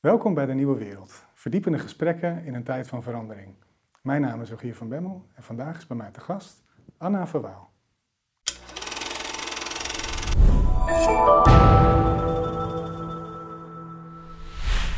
[0.00, 1.24] Welkom bij de Nieuwe Wereld.
[1.34, 3.54] Verdiepende gesprekken in een tijd van verandering.
[4.02, 6.64] Mijn naam is Rogier van Bemmel en vandaag is bij mij te gast
[6.96, 7.70] Anna Verwaal.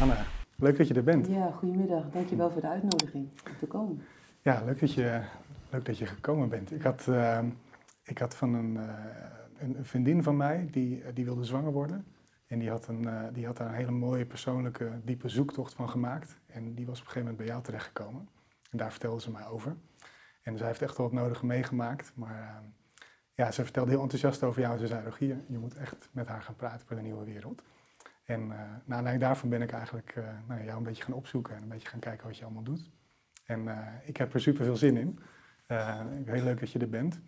[0.00, 0.24] Anna,
[0.56, 1.26] leuk dat je er bent.
[1.26, 2.10] Ja, goedemiddag.
[2.10, 4.02] Dankjewel voor de uitnodiging om te komen.
[4.42, 5.22] Ja, leuk dat je,
[5.70, 6.72] leuk dat je gekomen bent.
[6.72, 7.38] Ik had, uh,
[8.04, 8.82] ik had van een, uh,
[9.58, 12.04] een vriendin van mij, die, die wilde zwanger worden.
[12.50, 15.88] En die had, een, uh, die had daar een hele mooie persoonlijke, diepe zoektocht van
[15.88, 16.38] gemaakt.
[16.46, 18.28] En die was op een gegeven moment bij jou terechtgekomen.
[18.70, 19.76] En daar vertelde ze mij over.
[20.42, 22.12] En zij heeft echt wel het nodige meegemaakt.
[22.14, 22.62] Maar
[23.34, 24.78] ja, ze vertelde heel enthousiast over jou.
[24.78, 27.62] Ze zei, Rogier, je moet echt met haar gaan praten voor de nieuwe wereld.
[28.24, 28.48] En uh,
[28.84, 31.68] naar aanleiding daarvan ben ik eigenlijk uh, nou, jou een beetje gaan opzoeken en een
[31.68, 32.90] beetje gaan kijken wat je allemaal doet.
[33.44, 33.68] En
[34.04, 35.18] ik heb er super veel zin in.
[36.24, 37.20] heel leuk dat je er bent.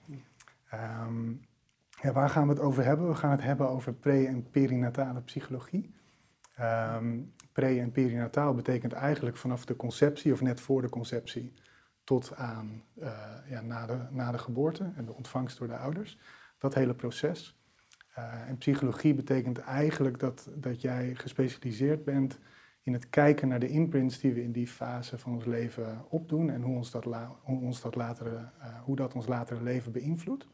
[0.74, 1.40] Um,
[2.12, 3.08] waar gaan we het over hebben?
[3.08, 5.94] We gaan het hebben over pre- en perinatale psychologie.
[7.52, 11.52] Pre- en perinataal betekent eigenlijk vanaf de conceptie of net voor de conceptie
[12.04, 12.82] tot aan
[13.48, 16.18] ja, na, de, na de geboorte en de ontvangst door de ouders.
[16.58, 17.62] Dat hele proces.
[18.18, 22.38] Uh, en psychologie betekent eigenlijk dat, dat jij gespecialiseerd bent
[22.82, 26.50] in het kijken naar de imprints die we in die fase van ons leven opdoen
[26.50, 27.04] en hoe, ons dat,
[27.42, 30.48] hoe, ons dat, latere, uh, hoe dat ons latere leven beïnvloedt.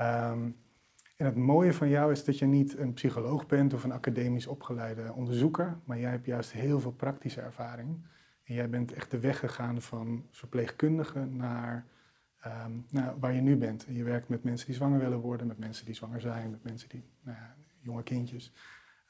[0.00, 0.62] Um,
[1.16, 4.46] en het mooie van jou is dat je niet een psycholoog bent of een academisch
[4.46, 8.06] opgeleide onderzoeker, maar jij hebt juist heel veel praktische ervaring.
[8.44, 11.86] En jij bent echt de weg gegaan van verpleegkundige naar
[12.46, 13.86] Um, nou, waar je nu bent.
[13.88, 16.88] Je werkt met mensen die zwanger willen worden, met mensen die zwanger zijn, met mensen
[16.88, 18.52] die, nou ja, jonge kindjes.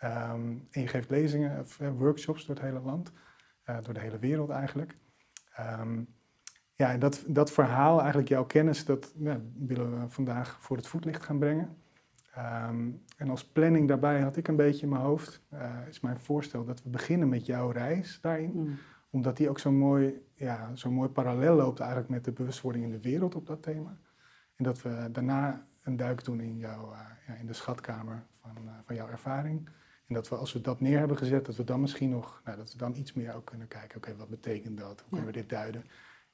[0.05, 3.13] Um, en je geeft lezingen of uh, workshops door het hele land,
[3.67, 4.97] uh, door de hele wereld eigenlijk.
[6.75, 10.87] Ja, en dat, dat verhaal, eigenlijk jouw kennis, dat ja, willen we vandaag voor het
[10.87, 11.77] voetlicht gaan brengen.
[13.17, 16.65] en als planning daarbij had ik een beetje in mijn hoofd, uh, is mijn voorstel
[16.65, 18.53] dat we beginnen met jouw reis daarin.
[18.55, 18.79] Mm
[19.15, 22.91] omdat die ook zo mooi, ja, zo mooi parallel loopt eigenlijk met de bewustwording in
[22.91, 23.99] de wereld op dat thema.
[24.57, 28.57] En dat we daarna een duik doen in, jouw, uh, ja, in de schatkamer van,
[28.65, 29.69] uh, van jouw ervaring.
[30.07, 32.57] En dat we als we dat neer hebben gezet, dat we dan misschien nog, nou,
[32.57, 35.01] dat we dan iets meer ook kunnen kijken, oké, okay, wat betekent dat?
[35.01, 35.85] Hoe kunnen we dit duiden?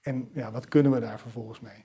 [0.01, 1.85] En ja, wat kunnen we daar vervolgens mee?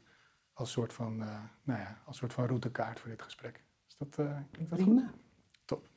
[0.54, 3.64] Als soort van, uh, nou ja, als soort van routekaart voor dit gesprek.
[3.88, 4.16] Is dat,
[4.52, 5.02] klinkt dat Prima.
[5.02, 5.20] goed?
[5.66, 5.88] Top.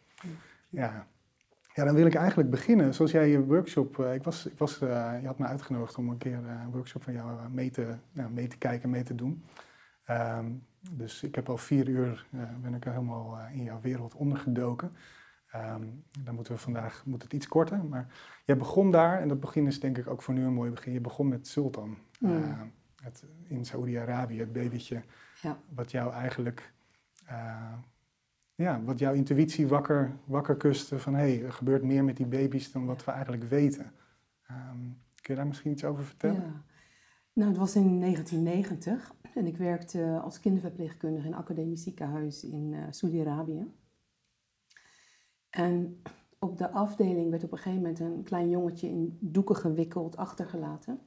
[0.68, 1.06] Ja,
[1.78, 2.94] ja, dan wil ik eigenlijk beginnen.
[2.94, 6.08] Zoals jij je workshop, uh, ik was, ik was, uh, je had me uitgenodigd om
[6.08, 9.14] een keer uh, een workshop van jou mee te, nou, mee te kijken, mee te
[9.14, 9.44] doen.
[10.10, 12.26] Um, dus ik heb al vier uur,
[12.62, 14.92] ben ik helemaal in jouw wereld ondergedoken.
[15.54, 18.06] Um, dan moeten we vandaag, moet het iets korter, maar
[18.44, 20.92] jij begon daar, en dat begin is denk ik ook voor nu een mooi begin.
[20.92, 22.72] Je begon met Sultan Mm.
[23.02, 25.02] het, in Saoedi-Arabië, het babytje,
[25.42, 25.58] Ja.
[25.74, 26.72] wat jou eigenlijk
[28.54, 32.26] ja, wat jouw intuïtie wakker, wakker kuste van hé, hey, er gebeurt meer met die
[32.26, 33.92] baby's dan wat we eigenlijk weten.
[34.50, 36.40] Um, kun je daar misschien iets over vertellen?
[36.42, 36.62] Ja.
[37.32, 42.72] Nou, het was in 1990 en ik werkte als kinderverpleegkundige in een academisch ziekenhuis in
[42.72, 43.66] uh, Saudi-Arabië.
[45.50, 46.02] En
[46.38, 51.00] op de afdeling werd op een gegeven moment een klein jongetje in doeken gewikkeld achtergelaten.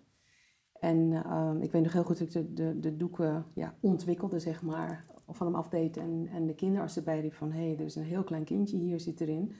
[0.80, 4.62] En uh, ik weet nog heel goed dat ik de, de, doeken ja, ontwikkelde, zeg
[4.62, 7.52] maar, van hem afdeed en, en de kinderarts erbij riep van...
[7.52, 9.54] hé, hey, er is een heel klein kindje hier, zit erin.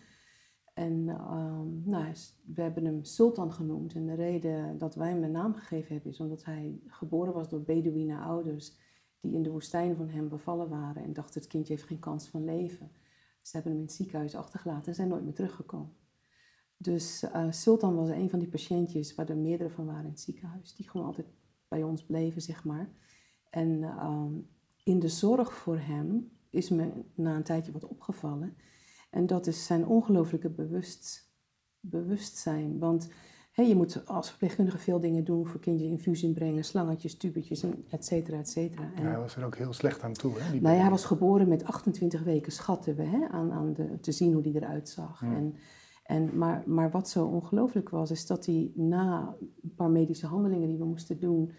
[0.74, 2.14] En um, nou,
[2.46, 3.94] we hebben hem Sultan genoemd.
[3.94, 6.12] En de reden dat wij hem een naam gegeven hebben...
[6.12, 8.78] is omdat hij geboren was door Bedouine ouders...
[9.20, 11.04] die in de woestijn van hem bevallen waren...
[11.04, 12.92] en dachten het kindje heeft geen kans van leven.
[13.42, 15.96] Ze hebben hem in het ziekenhuis achtergelaten en zijn nooit meer teruggekomen.
[16.78, 20.20] Dus uh, Sultan was een van die patiëntjes waar er meerdere van waren in het
[20.20, 20.76] ziekenhuis.
[20.76, 21.28] Die gewoon altijd
[21.68, 22.90] bij ons bleven, zeg maar.
[23.50, 24.50] En um,
[24.84, 28.58] in de zorg voor hem is me na een tijdje wat opgevallen.
[29.10, 31.34] En dat is zijn ongelooflijke bewust,
[31.80, 32.80] bewustzijn.
[32.80, 33.10] Want
[33.54, 38.38] je moet als verpleegkundige veel dingen doen voor kindjes infusie brengen, slangetjes, tubetjes, et cetera,
[38.38, 38.92] et cetera.
[38.96, 40.60] En, ja, hij was er ook heel slecht aan toe, hè?
[40.60, 44.12] Nou ja, hij was geboren met 28 weken, schatten we, hè, aan, aan de, te
[44.12, 45.22] zien hoe hij eruit zag.
[45.22, 45.56] En,
[46.04, 50.68] en, maar, maar wat zo ongelooflijk was, is dat hij na een paar medische handelingen
[50.68, 51.52] die we moesten doen,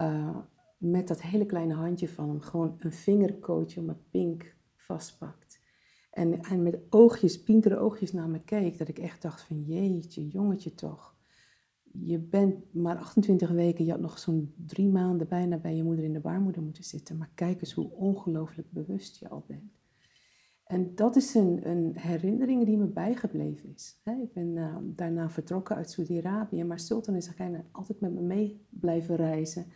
[0.00, 0.36] uh,
[0.78, 5.60] met dat hele kleine handje van hem gewoon een vingerkootje om mijn pink vastpakt.
[6.10, 10.28] En, en met oogjes, pintere oogjes naar me keek, dat ik echt dacht van jeetje,
[10.28, 11.18] jongetje toch.
[11.92, 16.04] Je bent maar 28 weken, je had nog zo'n drie maanden bijna bij je moeder
[16.04, 17.16] in de baarmoeder moeten zitten.
[17.16, 19.78] Maar kijk eens hoe ongelooflijk bewust je al bent.
[20.64, 24.00] En dat is een, een herinnering die me bijgebleven is.
[24.04, 28.66] ik ben uh, daarna vertrokken uit Saudi-Arabië, maar Sultan is eigenlijk altijd met me mee
[28.68, 29.66] blijven reizen.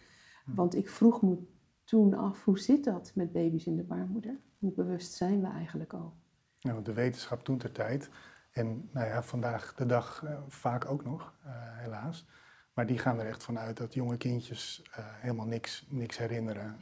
[0.46, 1.36] Want ik vroeg me
[1.84, 4.40] toen af, hoe zit dat met baby's in de baarmoeder?
[4.58, 6.14] Hoe bewust zijn we eigenlijk al?
[6.60, 8.10] Nou, de wetenschap toen ter tijd
[8.54, 11.34] En nou ja, vandaag de dag vaak ook nog,
[11.76, 12.26] helaas.
[12.74, 16.76] Maar die gaan er echt vanuit dat jonge kindjes helemaal niks, niks herinneren.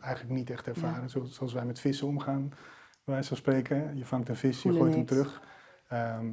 [0.00, 3.96] eigenlijk niet echt ervaren, zoals wij met vissen omgaan, bij wijze van spreken.
[3.96, 5.42] Je vangt een vis, je gooit hem terug.
[5.88, 6.26] Ehm,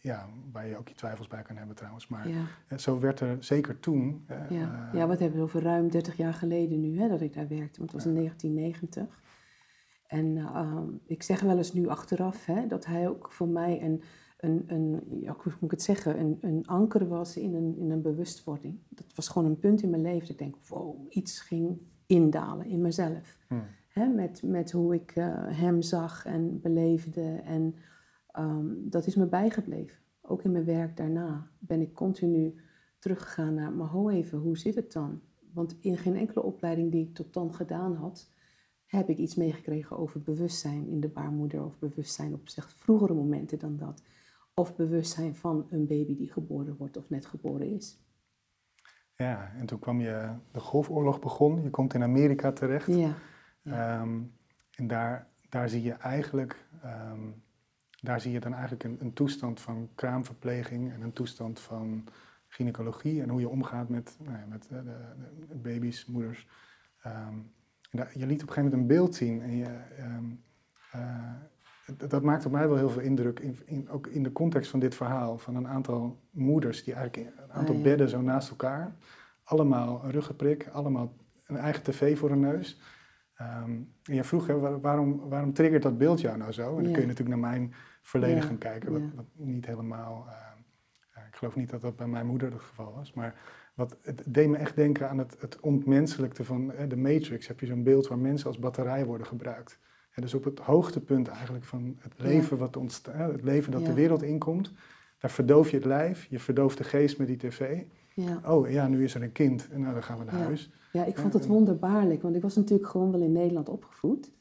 [0.00, 2.08] ja, waar je ook je twijfels bij kan hebben trouwens.
[2.08, 2.78] Maar ja.
[2.78, 4.26] zo werd er zeker toen.
[4.48, 4.90] ja.
[4.92, 7.78] Ja, wat hebben we over ruim 30 jaar geleden nu hè, dat ik daar werkte,
[7.78, 9.24] want het was in 1990.
[10.06, 14.02] En uh, ik zeg wel eens nu achteraf hè, dat hij ook voor mij een,
[14.36, 17.90] een, een ja, hoe moet ik het zeggen, een, een anker was in een, in
[17.90, 18.78] een bewustwording.
[18.88, 22.66] Dat was gewoon een punt in mijn leven dat ik denk, wow, iets ging indalen
[22.66, 23.38] in mezelf.
[23.48, 23.62] Hmm.
[23.88, 27.74] Hè, met, met hoe ik uh, hem zag en beleefde en
[28.36, 29.96] Ehm, dat is me bijgebleven.
[30.20, 32.54] Ook in mijn werk daarna ben ik continu
[32.98, 35.20] teruggegaan naar, maar ho even, hoe zit het dan?
[35.52, 38.30] Want in geen enkele opleiding die ik tot dan gedaan had,
[38.86, 43.58] heb ik iets meegekregen over bewustzijn in de baarmoeder of bewustzijn op zeg, vroegere momenten
[43.58, 44.02] dan dat.
[44.54, 47.98] Of bewustzijn van een baby die geboren wordt of net geboren is.
[49.14, 52.86] Ja, en toen kwam je, de Golfoorlog begon, je komt in Amerika terecht.
[52.86, 53.14] Ja.
[53.62, 54.22] Ehm,
[54.74, 57.28] en daar, daar zie je eigenlijk ehm,
[58.06, 62.04] daar zie je dan eigenlijk een, een, toestand van kraamverpleging en een toestand van
[62.48, 64.82] gynaecologie en hoe je omgaat met, nou ja, met de,
[65.48, 66.46] de, baby's, moeders.
[67.98, 70.24] Ehm, je liet op een gegeven moment een beeld zien en je, ehm,
[70.92, 74.70] eh, dat maakt op mij wel heel veel indruk, in, in, ook in de context
[74.70, 78.50] van dit verhaal, van een aantal moeders die eigenlijk een aantal oh, bedden zo naast
[78.50, 78.96] elkaar,
[79.44, 81.16] allemaal een ruggenprik, allemaal
[81.46, 82.80] een eigen tv voor hun neus.
[83.40, 86.76] Um, en je vroeg, hè, waarom, waarom triggert dat beeld jou nou zo?
[86.76, 90.26] En dan kun je natuurlijk naar mijn verleden gaan kijken, wat, wat niet helemaal...
[90.28, 90.44] Uh,
[91.28, 93.34] ik geloof niet dat dat bij mijn moeder het geval was, maar
[93.76, 97.46] wat, het deed me echt denken aan het, het ontmenselijkte van uh, de Matrix.
[97.46, 99.78] Heb je zo'n beeld waar mensen als batterij worden gebruikt.
[100.10, 103.94] En dus op het hoogtepunt eigenlijk van het leven, wat ontstaat, het leven dat de
[103.94, 104.72] wereld inkomt,
[105.18, 107.82] daar verdoof je het lijf, je verdooft de geest met die tv.
[108.14, 108.40] Ja.
[108.46, 110.70] Oh ja, nu is er een kind en nou dan gaan we naar huis.
[110.92, 114.32] Ja, ik vond het wonderbaarlijk, want ik was natuurlijk gewoon wel in Nederland opgevoed.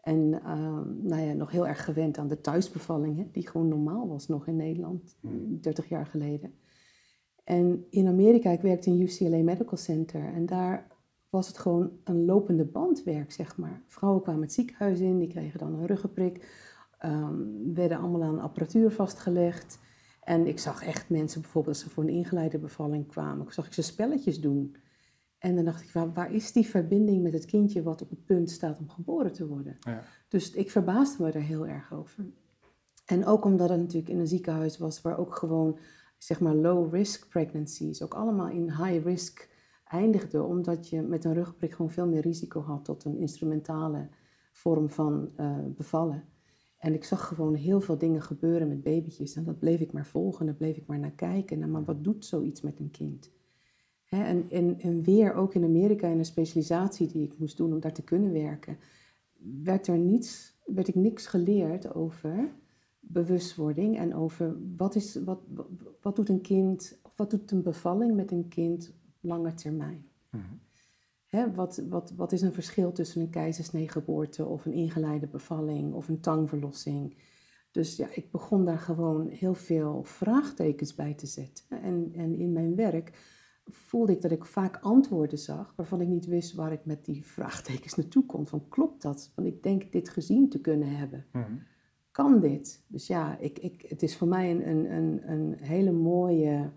[0.00, 4.08] En uh, nou ja, nog heel erg gewend aan de thuisbevalling, hè, die gewoon normaal
[4.08, 5.96] was nog in Nederland, 30 hmm.
[5.96, 6.54] jaar geleden.
[7.48, 10.86] En in Amerika, ik werkte in UCLA Medical Center en daar
[11.28, 13.82] was het gewoon een lopende bandwerk, zeg maar.
[13.86, 16.48] Vrouwen kwamen het ziekenhuis in, die kregen dan een ruggenprik,
[17.04, 19.78] um, werden allemaal aan apparatuur vastgelegd.
[20.22, 23.72] En ik zag echt mensen, bijvoorbeeld als ze voor een ingeleide bevalling kwamen, zag ik
[23.72, 24.76] ze spelletjes doen.
[25.38, 28.24] En dan dacht ik, waar, waar, is die verbinding met het kindje wat op het
[28.24, 29.76] punt staat om geboren te worden?
[29.80, 30.02] Ja.
[30.28, 32.26] Dus ik verbaasde me daar heel erg over.
[33.04, 35.78] En ook omdat het natuurlijk in een ziekenhuis was waar ook gewoon,
[36.18, 39.48] zeg maar, low-risk pregnancies, ook allemaal in high-risk
[39.84, 44.08] eindigden, omdat je met een rugprik gewoon veel meer risico had tot een instrumentale
[44.52, 46.24] vorm van uh, bevallen.
[46.78, 49.34] En ik zag gewoon heel veel dingen gebeuren met babytjes.
[49.34, 51.62] En dat bleef ik maar volgen, daar bleef ik maar naar kijken.
[51.62, 53.36] En maar wat doet zoiets met een kind?
[54.08, 57.80] en, en, en weer, ook in Amerika, in een specialisatie die ik moest doen om
[57.80, 58.78] daar te kunnen werken,
[59.62, 62.52] werd, er niets, werd ik niks geleerd over
[63.08, 65.40] bewustwording en over wat, is, wat,
[66.00, 70.06] wat, doet een kind, wat doet een bevalling met een kind lange termijn.
[70.30, 71.54] Mhm.
[71.54, 76.20] wat, wat, wat is een verschil tussen een keizersneegeboorte of een ingeleide bevalling of een
[76.20, 77.16] tangverlossing?
[77.70, 81.64] Dus ja, ik begon daar gewoon heel veel vraagtekens bij te zetten.
[81.68, 83.12] En, en in mijn werk
[83.64, 87.26] voelde ik dat ik vaak antwoorden zag waarvan ik niet wist waar ik met die
[87.26, 88.46] vraagtekens naartoe kon.
[88.46, 89.32] Van klopt dat?
[89.34, 91.26] Want ik denk dit gezien te kunnen hebben.
[91.32, 91.52] Mhm.
[92.18, 92.84] Kan dit?
[92.88, 96.70] Dus ja, ik, ik, het is voor mij een, een, een, een hele mooie,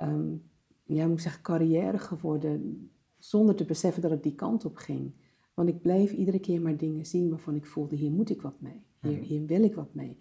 [0.00, 0.50] um,
[0.84, 2.90] ja, moet ik zeggen, carrière geworden.
[3.16, 5.12] Zonder te beseffen dat het die kant op ging.
[5.54, 8.60] Want ik bleef iedere keer maar dingen zien waarvan ik voelde, hier moet ik wat
[8.60, 8.86] mee.
[9.00, 9.22] Hier, mhm.
[9.22, 10.20] hier wil ik wat mee.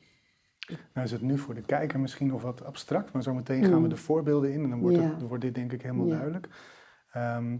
[0.93, 3.79] Nou is het nu voor de kijker misschien nog wat abstract, maar zometeen gaan we
[3.79, 3.89] mm.
[3.89, 6.47] de voorbeelden in en dan wordt, het, wordt dit denk ik helemaal duidelijk.
[7.11, 7.57] Ehm,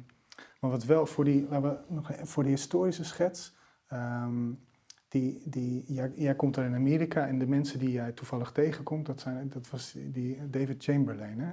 [0.60, 3.58] maar wat wel voor die, laten we nog voor die historische schets,
[3.94, 4.67] um,
[5.08, 9.06] die, die, jij, jij, komt er in Amerika en de mensen die jij toevallig tegenkomt,
[9.06, 11.40] dat, zijn, dat was die David Chamberlain.
[11.40, 11.52] Hè?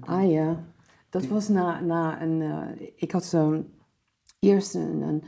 [0.00, 0.64] ah ja,
[1.10, 3.72] dat was na, na een, uh, ik had zo'n
[4.38, 5.22] eerst een, een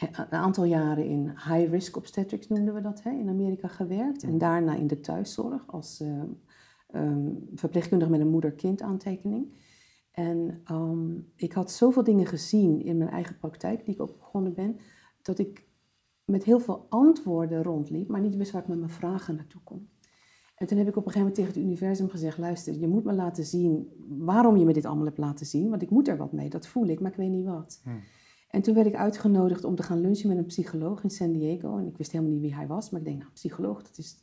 [0.00, 4.22] een aantal jaren in high-risk obstetrics noemden we dat, hè, in Amerika gewerkt.
[4.22, 6.22] En daarna in de thuiszorg als uh,
[6.94, 9.58] um, verpleegkundige met een moeder-kind aantekening.
[10.10, 14.54] En ehm, ik had zoveel dingen gezien in mijn eigen praktijk, die ik ook begonnen
[14.54, 14.76] ben,
[15.22, 15.68] dat ik
[16.30, 19.88] met heel veel antwoorden rondliep, maar niet wist waar ik met mijn vragen naartoe kon.
[20.54, 23.04] En toen heb ik op een gegeven moment tegen het universum gezegd: luister, je moet
[23.04, 26.16] me laten zien waarom je me dit allemaal hebt laten zien, want ik moet er
[26.16, 27.80] wat mee, dat voel ik, maar ik weet niet wat.
[27.84, 28.00] Hmm.
[28.50, 31.78] En toen werd ik uitgenodigd om te gaan lunchen met een psycholoog in San Diego.
[31.78, 34.16] En ik wist helemaal niet wie hij was, maar ik denk, nou, psycholoog, dat is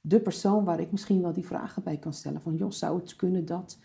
[0.00, 2.40] de persoon waar ik misschien wel die vragen bij kan stellen.
[2.40, 3.78] Van, joh, zou het kunnen dat?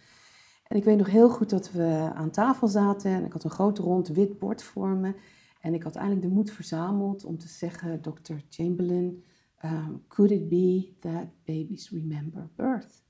[0.68, 3.50] En ik weet nog heel goed dat we aan tafel zaten en ik had een
[3.50, 5.14] groot rond wit bord voor me.
[5.60, 8.34] En ik had eindelijk de moed verzameld om te zeggen, Dr.
[8.50, 9.24] Chamberlain,
[9.64, 13.08] um, could it be that babies remember birth?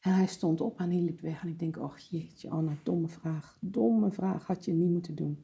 [0.00, 1.42] En hij stond op en hij liep weg.
[1.42, 3.58] En ik denk, oh jeetje, Anna, domme vraag.
[3.60, 5.40] Domme vraag, had je niet moeten doen.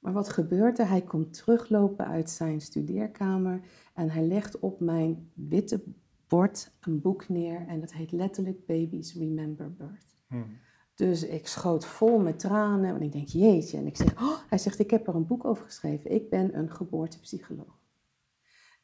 [0.00, 0.88] Maar wat gebeurt er?
[0.88, 3.60] Hij komt teruglopen uit zijn studeerkamer
[3.94, 5.82] en hij legt op mijn witte
[6.28, 10.16] bord een boek neer en dat heet letterlijk Babies Remember Birth.
[10.26, 10.58] Hmm.
[10.94, 13.78] Dus ik schoot vol met tranen en ik denk, jeetje.
[13.78, 16.10] En ik zeg, oh, hij zegt, ik heb er een boek over geschreven.
[16.10, 17.82] Ik ben een geboortepsycholoog.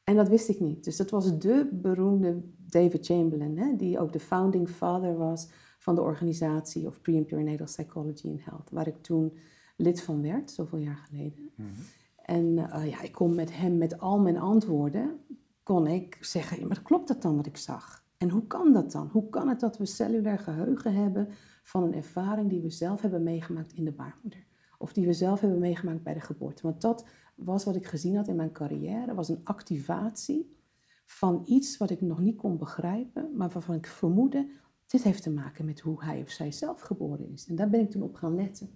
[0.04, 0.84] En dat wist ik niet.
[0.84, 5.48] Dus dat was de beroemde David Chamberlain, hè, die ook de founding father was
[5.78, 9.36] van de organisatie of Pre- and Perinatal Psychology and Health, waar ik toen
[9.76, 11.50] lid van werd, zoveel jaar geleden.
[11.54, 11.68] Mhm.
[12.16, 15.20] En uh, ja, ik kon met hem, met al mijn antwoorden,
[15.62, 18.04] kon ik zeggen, maar klopt dat dan wat ik zag?
[18.16, 19.08] En hoe kan dat dan?
[19.12, 21.28] Hoe kan het dat we cellulair geheugen hebben
[21.62, 24.44] van een ervaring die we zelf hebben meegemaakt in de baarmoeder?
[24.78, 26.62] Of die we zelf hebben meegemaakt bij de geboorte?
[26.62, 30.58] Want dat was wat ik gezien had in mijn carrière, was een activatie
[31.06, 34.50] van iets wat ik nog niet kon begrijpen, maar waarvan ik vermoedde,
[34.86, 37.46] dit heeft te maken met hoe hij of zij zelf geboren is.
[37.46, 38.70] En daar ben ik toen op gaan letten.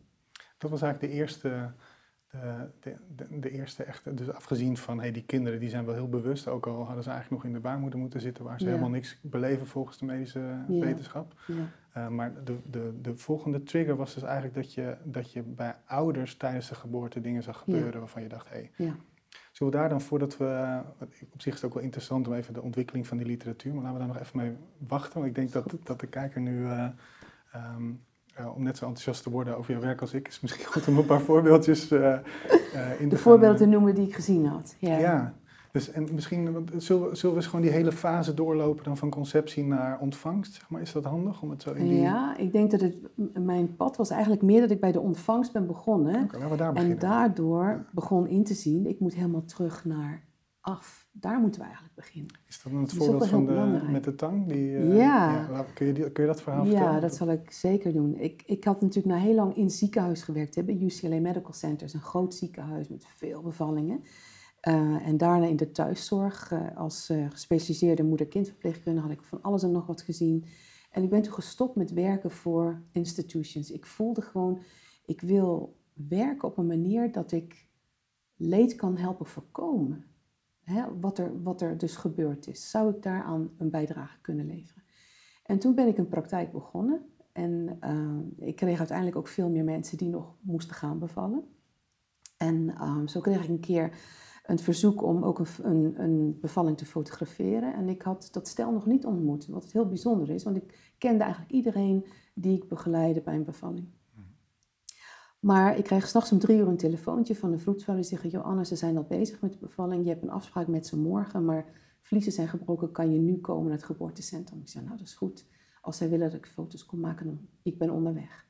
[0.58, 1.72] Dat was eigenlijk de eerste,
[2.80, 6.08] de, de, de, eerste echte, dus afgezien van hey, die kinderen die zijn wel heel
[6.08, 8.90] bewust, ook al hadden ze eigenlijk nog in de baarmoeder moeten zitten waar ze helemaal
[8.90, 11.40] niks beleven volgens de medische wetenschap.
[11.46, 11.68] Ja.
[11.96, 15.74] Uh, maar de, de, de volgende trigger was dus eigenlijk dat je, dat je bij
[15.86, 18.94] ouders tijdens de geboorte dingen zag gebeuren waarvan je dacht, hé, hey,
[19.52, 20.80] Zullen we daar dan voordat we,
[21.32, 23.82] op zich is het ook wel interessant om even de ontwikkeling van die literatuur, maar
[23.82, 24.56] laten we daar nog even mee
[24.88, 26.88] wachten, want ik denk dat, dat de kijker nu uh,
[27.54, 28.00] um,
[28.40, 30.88] uh, om net zo enthousiast te worden over jouw werk als ik, is misschien goed
[30.88, 34.76] om een paar voorbeeldjes uh, uh, in De voorbeelden te noemen die ik gezien had.
[34.78, 35.34] Ja, ja
[35.74, 39.64] dus en misschien zullen, zullen we eens gewoon die hele fase doorlopen dan van conceptie
[39.64, 40.54] naar ontvangst.
[40.54, 40.80] Zeg maar.
[40.80, 42.00] Is dat handig om het zo in die...
[42.00, 42.96] Ja, ik denk dat het,
[43.44, 46.22] mijn pad was eigenlijk meer dat ik bij de ontvangst ben begonnen.
[46.22, 46.98] Okay, laten we daar beginnen.
[46.98, 50.24] En daardoor begon in te zien, ik moet helemaal terug naar
[50.60, 52.30] af daar moeten we eigenlijk beginnen.
[52.46, 54.46] Is dat dan het voorbeeld van de, met de tang?
[54.46, 55.46] Die, uh, ja.
[55.50, 55.64] ja.
[55.74, 56.94] kun, je die, kun je dat verhaal ja, vertellen?
[56.94, 58.14] Ja, dat zal ik zeker doen.
[58.18, 61.94] Ik, ik had natuurlijk na heel lang in ziekenhuis gewerkt, hè, bij UCLA Medical Centers,
[61.94, 64.04] een groot ziekenhuis met veel bevallingen.
[64.68, 69.70] Uh, en daarna in de thuiszorg uh, als gespecialiseerde moeder-kindverpleegkundige had ik van alles en
[69.70, 70.44] nog wat gezien.
[70.90, 73.70] En ik ben toen gestopt met werken voor institutions.
[73.70, 74.62] Ik voelde gewoon,
[75.04, 77.68] ik wil werken op een manier dat ik
[78.36, 80.04] leed kan helpen voorkomen
[80.62, 82.70] hè, wat, er, wat er dus gebeurd is.
[82.70, 84.82] Zou ik daaraan een bijdrage kunnen leveren?
[85.42, 87.06] En toen ben ik een praktijk begonnen.
[87.32, 87.78] En
[88.38, 91.44] ik kreeg uiteindelijk ook veel meer mensen die nog moesten gaan bevallen.
[92.36, 93.98] En uh, zo kreeg ik een keer
[94.46, 97.74] een verzoek om ook een, een, een, bevalling te fotograferen.
[97.74, 101.22] En ik had dat stel nog niet ontmoet, wat heel bijzonder is, want ik kende
[101.22, 103.86] eigenlijk iedereen die ik begeleidde bij een bevalling.
[105.44, 108.64] Maar ik kreeg s'nachts om drie uur een telefoontje van een vroedvrouw die zegt: Joanna,
[108.64, 110.02] ze zijn al bezig met de bevalling.
[110.04, 111.64] Je hebt een afspraak met ze morgen, maar
[112.00, 112.92] vliezen zijn gebroken.
[112.92, 114.60] Kan je nu komen naar het geboortecentrum?
[114.60, 115.46] Ik zei: Nou, dat is goed.
[115.80, 118.46] Als zij willen dat ik foto's kon maken, dan ik ben onderweg.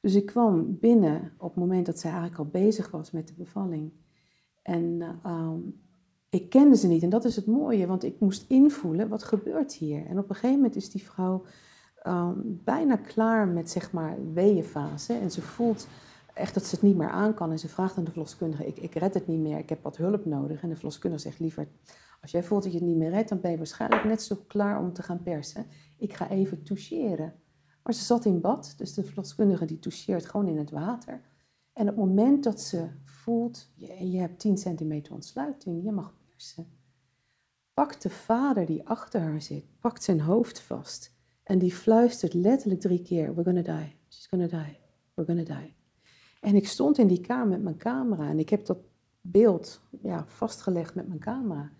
[0.00, 3.34] Dus ik kwam binnen op het moment dat zij eigenlijk al bezig was met de
[3.34, 3.92] bevalling.
[4.66, 5.52] En uh,
[6.28, 7.02] ik kende ze niet.
[7.02, 10.06] En dat is het mooie, want ik moest invoelen wat gebeurt hier.
[10.06, 11.44] En op een gegeven moment is die vrouw
[12.06, 15.12] um, bijna klaar met zeg maar weeënfase.
[15.12, 15.88] En ze voelt
[16.34, 17.50] echt dat ze het niet meer aan kan.
[17.50, 19.96] En ze vraagt aan de verloskundige, ik, ik red het niet meer, ik heb wat
[19.96, 20.62] hulp nodig.
[20.62, 21.68] En de verloskundige zegt liever,
[22.20, 24.36] als jij voelt dat je het niet meer redt, dan ben je waarschijnlijk net zo
[24.46, 25.66] klaar om te gaan persen.
[25.98, 27.34] Ik ga even toucheren.
[27.82, 31.20] Maar ze zat in bad, dus de verloskundige die toucheert gewoon in het water.
[31.72, 32.88] En op het moment dat ze
[33.26, 36.66] voelt, je, je hebt 10 centimeter ontsluiting, je mag persen.
[37.74, 41.14] Pakt de vader die achter haar zit, pakt zijn hoofd vast.
[41.42, 44.78] En die fluistert letterlijk drie keer, we're gonna die, she's gonna die,
[45.14, 45.74] we're gonna die.
[46.40, 48.78] En ik stond in die kamer met mijn camera en ik heb dat
[49.20, 51.72] beeld ja, vastgelegd met mijn camera.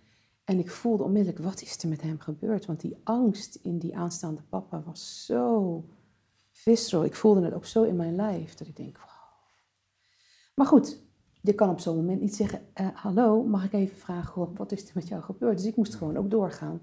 [0.44, 2.66] En ik voelde onmiddellijk, wat is er met hem gebeurd?
[2.66, 5.84] Want die angst in die aanstaande papa was zo
[6.50, 7.04] visceral.
[7.04, 9.06] Ik voelde het ook zo in mijn lijf, dat ik denk, wow.
[10.54, 11.05] Maar goed,
[11.46, 14.84] je kan op zo'n moment niet zeggen, uh, hallo, mag ik even vragen, wat is
[14.84, 15.56] er met jou gebeurd?
[15.56, 16.80] Dus ik moest gewoon ook doorgaan.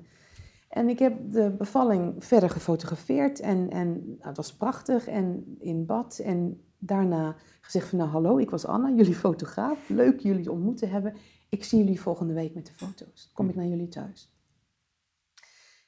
[0.70, 6.20] En ik heb de bevalling verder gefotografeerd en, en het was prachtig en in bad.
[6.20, 9.90] En daarna gezegd van nou hallo, ik was Anna, jullie fotograaf.
[9.90, 11.14] Leuk jullie ontmoet te hebben.
[11.50, 13.32] Ik zie jullie volgende week met de foto's.
[13.34, 14.32] Kom ik naar jullie thuis.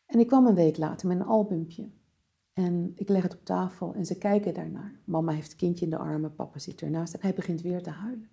[0.06, 1.90] En ik kwam een week later met een albumpje.
[2.54, 5.00] En ik leg het op tafel en ze kijken daarnaar.
[5.06, 7.90] Mama heeft het kindje in de armen, papa zit ernaast en hij begint weer te
[7.90, 8.30] huilen.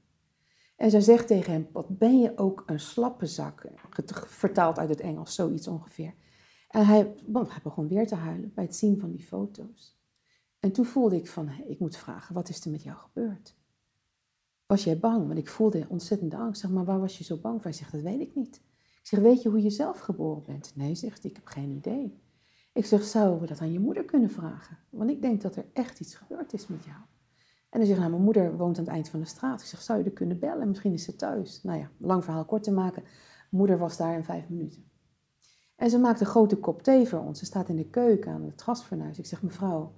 [0.83, 3.67] En zij zegt tegen hem, wat ben je ook een slappe zak.
[4.27, 6.15] Vertaald uit het Engels, zoiets ongeveer.
[6.69, 7.15] En hij,
[7.63, 10.01] begon weer te huilen bij het zien van die foto's.
[10.61, 13.57] En toen voelde ik van, ik moet vragen, wat is er met jou gebeurd?
[14.67, 15.27] Was jij bang?
[15.27, 16.61] Want ik voelde ontzettende angst.
[16.61, 17.71] Zeg maar, waar was je zo bang voor?
[17.71, 18.57] Hij zegt, dat weet ik niet.
[19.01, 20.73] Ik zeg, weet je hoe je zelf geboren bent?
[20.75, 22.21] Nee, zegt hij, ik heb geen idee.
[22.73, 24.79] Ik zeg, zouden we dat aan je moeder kunnen vragen?
[24.91, 27.01] Want ik denk dat er echt iets gebeurd is met jou.
[27.73, 29.61] En hij zegt, nou, mijn moeder woont aan het eind van de straat.
[29.61, 30.69] Ik zeg, zou je er kunnen bellen?
[30.69, 31.63] Misschien is ze thuis.
[31.63, 33.03] Nou ja, lang verhaal kort te maken.
[33.51, 34.85] Moeder was daar in vijf minuten.
[35.77, 37.39] En ze maakt een grote kop thee voor ons.
[37.39, 39.19] Ze staat in de keuken aan het gasfornuis.
[39.19, 39.93] Ik zeg, mevrouw,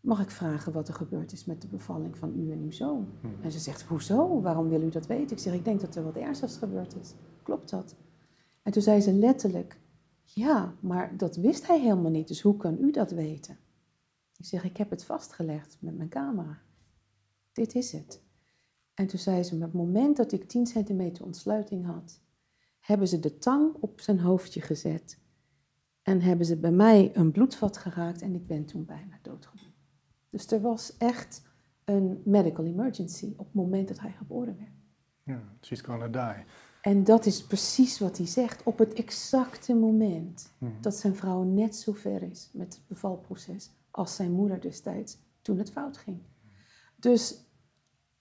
[0.00, 3.08] mag ik vragen wat er gebeurd is met de bevalling van u en uw zoon?
[3.20, 3.34] Hmm.
[3.42, 4.40] En ze zegt, hoezo?
[4.40, 5.36] Waarom wil u dat weten?
[5.36, 7.14] Ik zeg, ik denk dat er wat ernstigs gebeurd is.
[7.42, 7.94] Klopt dat?
[8.62, 9.80] En toen zei ze letterlijk,
[10.22, 13.58] ja, maar dat wist hij helemaal niet, dus hoe kan u dat weten?
[14.36, 16.58] Ik zeg, ik heb het vastgelegd met mijn camera.
[17.52, 18.22] Dit is het.
[18.94, 22.20] En toen zei ze, op het moment dat ik 10 centimeter ontsluiting had,
[22.80, 25.18] hebben ze de tang op zijn hoofdje gezet.
[26.02, 29.74] En hebben ze bij mij een bloedvat geraakt en ik ben toen bijna doodgegaan.
[30.30, 31.42] Dus er was echt
[31.84, 34.70] een medical emergency op het moment dat hij geboren werd.
[35.22, 36.44] Ja, she's gonna die.
[36.82, 38.62] En dat is precies wat hij zegt.
[38.62, 40.72] Op het exacte moment mhm.
[40.80, 45.58] dat zijn vrouw net zo ver is met het bevalproces als zijn moeder destijds toen
[45.58, 46.18] het fout ging.
[47.00, 47.44] Dus,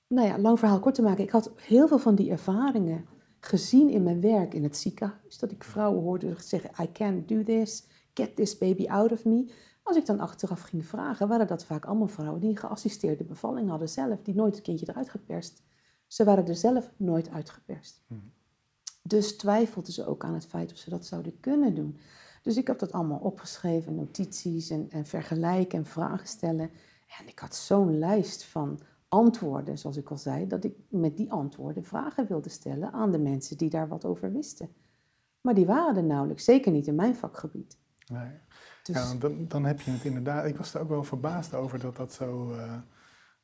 [0.08, 1.24] nou ja, lang verhaal kort te maken.
[1.24, 3.06] Ik had heel veel van die ervaringen
[3.40, 5.38] gezien in mijn werk in het ziekenhuis.
[5.38, 9.54] Dat ik vrouwen hoorde zeggen, I can't do this, get this baby out of me.
[9.84, 13.70] Als ik dan achteraf ging vragen, waren dat vaak allemaal vrouwen die een geassisteerde bevalling
[13.70, 15.64] hadden zelf, die nooit het kindje eruit geperst.
[16.08, 18.02] Ze waren er zelf nooit uitgeperst.
[18.08, 18.20] Mhm.
[19.04, 21.98] Dus twijfelden ze ook aan het feit of ze dat zouden kunnen doen.
[22.42, 26.72] Dus ik heb dat allemaal opgeschreven, notities en, en vergelijken en vragen stellen.
[27.18, 31.32] En ik had zo'n lijst van antwoorden, zoals ik al zei, dat ik met die
[31.32, 34.70] antwoorden vragen wilde stellen aan de mensen die daar wat over wisten.
[35.42, 37.78] Maar die waren er nauwelijks, zeker niet in mijn vakgebied.
[38.06, 38.32] Nee.
[38.84, 38.96] Dus...
[38.96, 40.46] Ja, dan, dan heb je het inderdaad.
[40.46, 42.54] Ik was er ook wel verbaasd over dat dat zo.
[42.54, 42.78] Uh,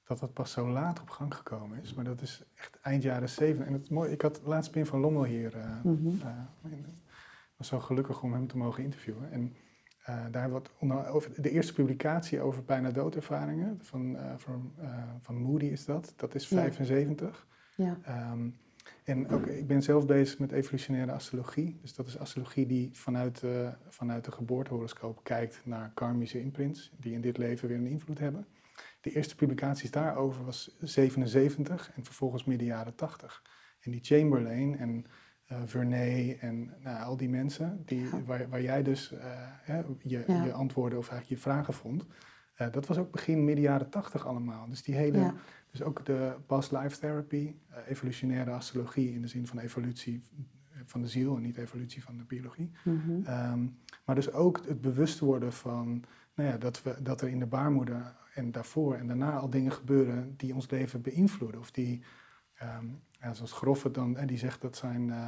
[0.07, 1.94] dat dat pas zo laat op gang gekomen is.
[1.94, 3.68] Maar dat is echt eind jaren zeventig.
[3.68, 5.55] En het mooi, ik had laatst Pim van Lommel hier.
[5.55, 6.20] Uh, mm
[7.57, 9.31] was zo gelukkig om hem te mogen interviewen.
[9.31, 9.55] En
[10.09, 14.74] uh, daar wat onder, over de eerste publicatie over bijna doodervaringen van, van,
[15.22, 16.13] van Moody is dat.
[16.15, 17.48] Dat is 75.
[17.75, 17.98] Ja.
[18.03, 18.50] Ehm,
[19.03, 21.77] en ook, ik ben zelf bezig met evolutionaire astrologie.
[21.81, 27.13] Dus dat is astrologie die vanuit, uh, vanuit de geboortehoroscoop kijkt naar karmische imprints, die
[27.13, 28.48] in dit leven weer een invloed hebben.
[29.01, 33.44] De eerste publicaties daarover was 77 en vervolgens midden jaren 80.
[33.79, 35.05] En die Chamberlain en
[35.51, 40.53] uh, Vernet en nou, al die mensen, die, waar, waar jij dus uh, je, je
[40.53, 42.05] antwoorden of eigenlijk je vragen vond,
[42.58, 44.70] uh, dat was ook begin midden jaren 80 allemaal.
[44.70, 45.34] Dus die hele,
[45.72, 47.55] dus ook de past life therapy,
[47.88, 50.24] evolutionaire astrologie in de zin van evolutie
[50.86, 52.72] van de ziel en niet evolutie van de biologie.
[52.84, 53.77] Mm -hmm.
[54.05, 56.03] maar dus ook het bewust worden van
[56.36, 59.72] nou ja, dat, we, dat er in de baarmoeder en daarvoor en daarna al dingen
[59.72, 61.60] gebeuren die ons leven beïnvloeden.
[61.60, 62.03] Of die,
[62.62, 65.27] um, ja, zoals Groffe dan, en die zegt dat zijn, uh,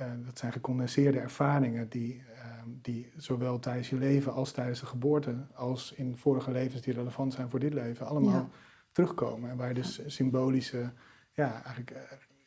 [0.00, 4.86] uh, dat zijn gecondenseerde ervaringen die, uh, die zowel tijdens je leven als tijdens de
[4.86, 8.48] geboorte, als in vorige levens die relevant zijn voor dit leven, allemaal
[8.92, 9.50] terugkomen.
[9.50, 10.92] En waar je dus symbolische,
[11.32, 11.92] ja, eigenlijk,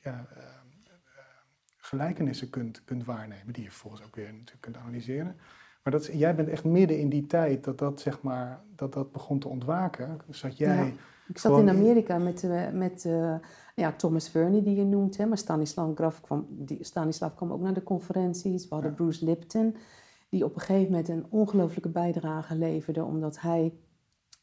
[0.02, 0.28] ja,
[1.78, 5.36] gelijkenissen kunt, kunt waarnemen, die je vervolgens ook weer natuurlijk kunt analyseren.
[5.84, 9.12] Maar dat, jij bent echt midden in die tijd dat dat, zeg maar, dat, dat
[9.12, 10.22] begon te ontwaken.
[10.30, 10.94] Zat jij...
[11.28, 13.36] Ik zat in Amerika met, met uh,
[13.76, 15.18] ja, Thomas Verney, die je noemt.
[15.18, 18.68] Hè, maar Stanislav Graf kwam, die, Stanislav kwam ook naar de conferenties.
[18.68, 19.76] We hadden Bruce Lipton,
[20.30, 23.04] die op een gegeven moment een ongelooflijke bijdrage leverde.
[23.04, 23.74] Omdat hij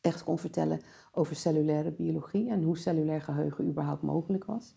[0.01, 0.81] echt kon vertellen
[1.13, 4.77] over cellulaire biologie en hoe cellulair geheugen überhaupt mogelijk was.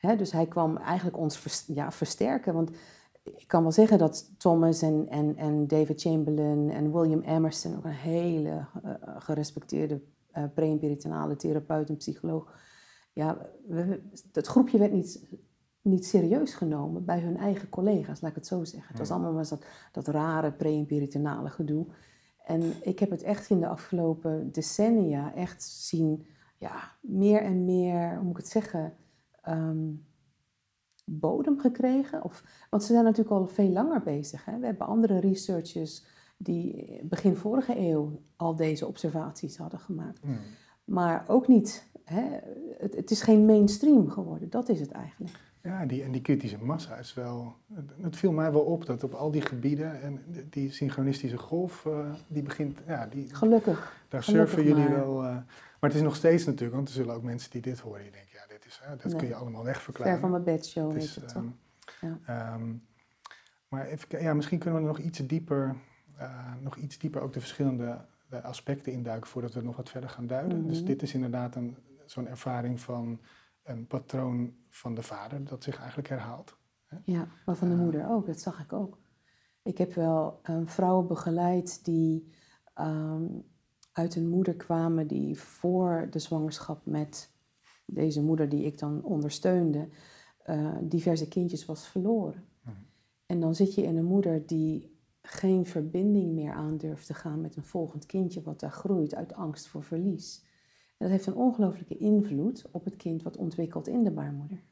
[0.00, 0.16] Mhm.
[0.16, 2.54] dus hij kwam eigenlijk ons ja, versterken.
[2.54, 2.70] Want
[3.22, 7.84] ik kan wel zeggen dat Thomas en, en, en David Chamberlain en William Emerson, ook
[7.84, 10.00] een hele uh, gerespecteerde
[10.34, 12.52] uh, pre-imperitonale therapeut en psycholoog,
[13.12, 15.28] ja, we, het groepje werd niet,
[15.82, 18.88] niet serieus genomen bij hun eigen collega's, laat ik het zo zeggen.
[18.88, 21.86] Het was allemaal maar dat, dat rare pre-imperitonale gedoe.
[22.44, 26.26] En ik heb het echt in de afgelopen decennia echt zien,
[26.58, 28.92] ja, meer en meer, hoe moet ik het zeggen,
[29.48, 30.06] um,
[31.04, 32.24] bodem gekregen?
[32.24, 34.44] Of, want ze zijn natuurlijk al veel langer bezig.
[34.44, 34.58] Hè?
[34.58, 36.04] We hebben andere researchers
[36.36, 40.20] die begin vorige eeuw al deze observaties hadden gemaakt.
[40.20, 40.38] Hmm.
[40.84, 42.38] Maar ook niet, hè?
[42.80, 45.36] Het, het, is geen mainstream geworden, dat is het eigenlijk.
[45.62, 47.54] Ja, die, en die kritische massa is wel.
[48.00, 52.12] Het viel mij wel op dat op al die gebieden en die synchronistische golf, uh,
[52.28, 52.78] die begint.
[52.86, 53.96] Ja, die, Gelukkig.
[54.08, 55.24] Daar surfen jullie wel.
[55.24, 55.30] Uh,
[55.80, 58.10] Maar het is nog steeds natuurlijk, want er zullen ook mensen die dit horen, die
[58.10, 59.16] denken, ja, dit is, hè, dat Nee.
[59.16, 60.12] kun je allemaal wegverklaren.
[60.12, 61.32] Ver van mijn bedshow, Het weet is, je toch?
[62.00, 62.18] ehm, Ja.
[62.54, 62.72] ehm,
[63.68, 65.76] maar even, ja, misschien kunnen we nog iets dieper,
[66.16, 67.98] eh, nog iets dieper ook de verschillende
[68.30, 70.66] eh, aspecten induiken voordat we nog wat verder gaan duiden.
[70.66, 70.86] Dus Mhm.
[70.86, 71.76] dit is inderdaad een,
[72.10, 73.20] zo'n ervaring van
[73.62, 76.56] een patroon van de vader dat zich eigenlijk herhaalt.
[77.04, 77.80] Ja, maar van de Ja.
[77.80, 78.98] moeder ook, dat zag ik ook.
[79.62, 82.30] Ik heb wel ehm, vrouwen begeleid die
[82.74, 83.26] ehm,
[83.92, 87.30] uit een moeder kwamen die voor de zwangerschap met
[87.86, 89.88] deze moeder die ik dan ondersteunde,
[90.38, 92.44] eh, diverse kindjes was verloren.
[92.62, 92.74] Mhm.
[93.26, 97.56] En dan zit je in een moeder die geen verbinding meer aandurft te gaan met
[97.56, 100.44] een volgend kindje wat daar groeit uit angst voor verlies.
[101.00, 104.62] En dat heeft een ongelooflijke invloed op het kind wat ontwikkelt in de baarmoeder.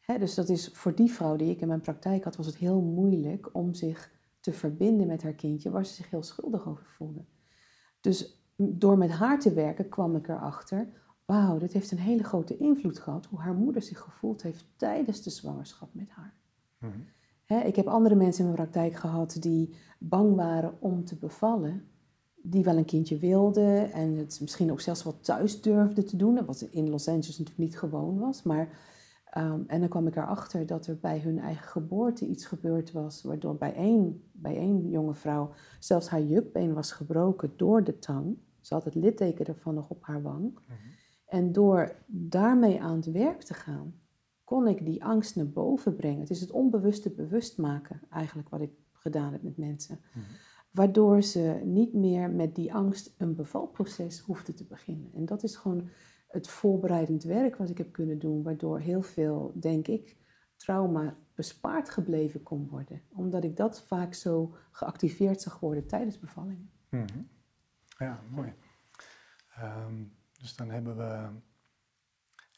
[0.00, 2.56] Hè, dus dat is voor die vrouw die ik in mijn praktijk had, was het
[2.56, 6.84] heel moeilijk om zich te verbinden met haar kindje, waar ze zich heel schuldig over
[6.84, 7.24] voelde.
[8.00, 10.88] Dus door met haar te werken kwam ik erachter,
[11.24, 15.22] wauw, dit heeft een hele grote invloed gehad hoe haar moeder zich gevoeld heeft tijdens
[15.22, 16.34] de zwangerschap met haar.
[17.44, 21.88] Hè, ik heb andere mensen in mijn praktijk gehad die bang waren om te bevallen,
[22.42, 26.44] die wel een kindje wilden en het misschien ook zelfs wat thuis durfden te doen,
[26.44, 28.42] wat in Los Angeles natuurlijk niet gewoon was.
[28.42, 28.68] Maar,
[29.24, 33.22] ehm, en dan kwam ik erachter dat er bij hun eigen geboorte iets gebeurd was,
[33.22, 38.36] waardoor bij één, bij één jonge vrouw zelfs haar jukbeen was gebroken door de tang.
[38.60, 40.58] Ze had het litteken ervan nog op haar wang.
[40.66, 40.74] Mhm.
[41.26, 43.94] En door daarmee aan het werk te gaan,
[44.44, 46.20] kon ik die angst naar boven brengen.
[46.20, 50.00] Het is het onbewuste bewust maken, eigenlijk, wat ik gedaan heb met mensen.
[50.12, 50.24] Mhm.
[50.70, 55.12] Waardoor ze niet meer met die angst een bevalproces hoefden te beginnen.
[55.14, 55.90] En dat is gewoon
[56.28, 60.16] het voorbereidend werk wat ik heb kunnen doen, waardoor heel veel, denk ik,
[60.56, 63.02] trauma bespaard gebleven kon worden.
[63.08, 66.70] Omdat ik dat vaak zo geactiveerd zag worden tijdens bevallingen.
[66.88, 67.22] Mhm.
[67.98, 68.54] Ja, mooi.
[69.54, 71.28] Ehm, dus dan hebben we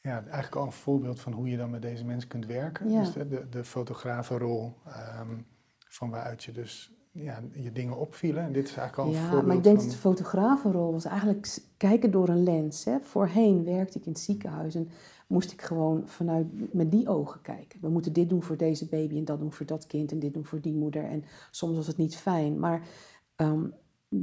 [0.03, 2.91] ja, eigenlijk al een voorbeeld van hoe je dan met deze mensen kunt werken.
[2.91, 3.01] Ja.
[3.01, 5.41] Dus de, de, de fotografenrol, ehm,
[5.79, 8.43] van waaruit je dus ja, je dingen opvielen.
[8.43, 9.85] En dit is eigenlijk al een Ja, maar ik denk van...
[9.85, 12.85] dat de fotografenrol was eigenlijk kijken door een lens.
[12.85, 13.01] Hè.
[13.01, 14.89] Voorheen werkte ik in het ziekenhuis en
[15.27, 17.81] moest ik gewoon vanuit met die ogen kijken.
[17.81, 20.35] We moeten dit doen voor deze baby en dat doen voor dat kind en dit
[20.35, 21.05] doen voor die moeder.
[21.05, 22.59] En soms was het niet fijn.
[22.59, 22.89] Maar
[23.37, 23.67] ehm,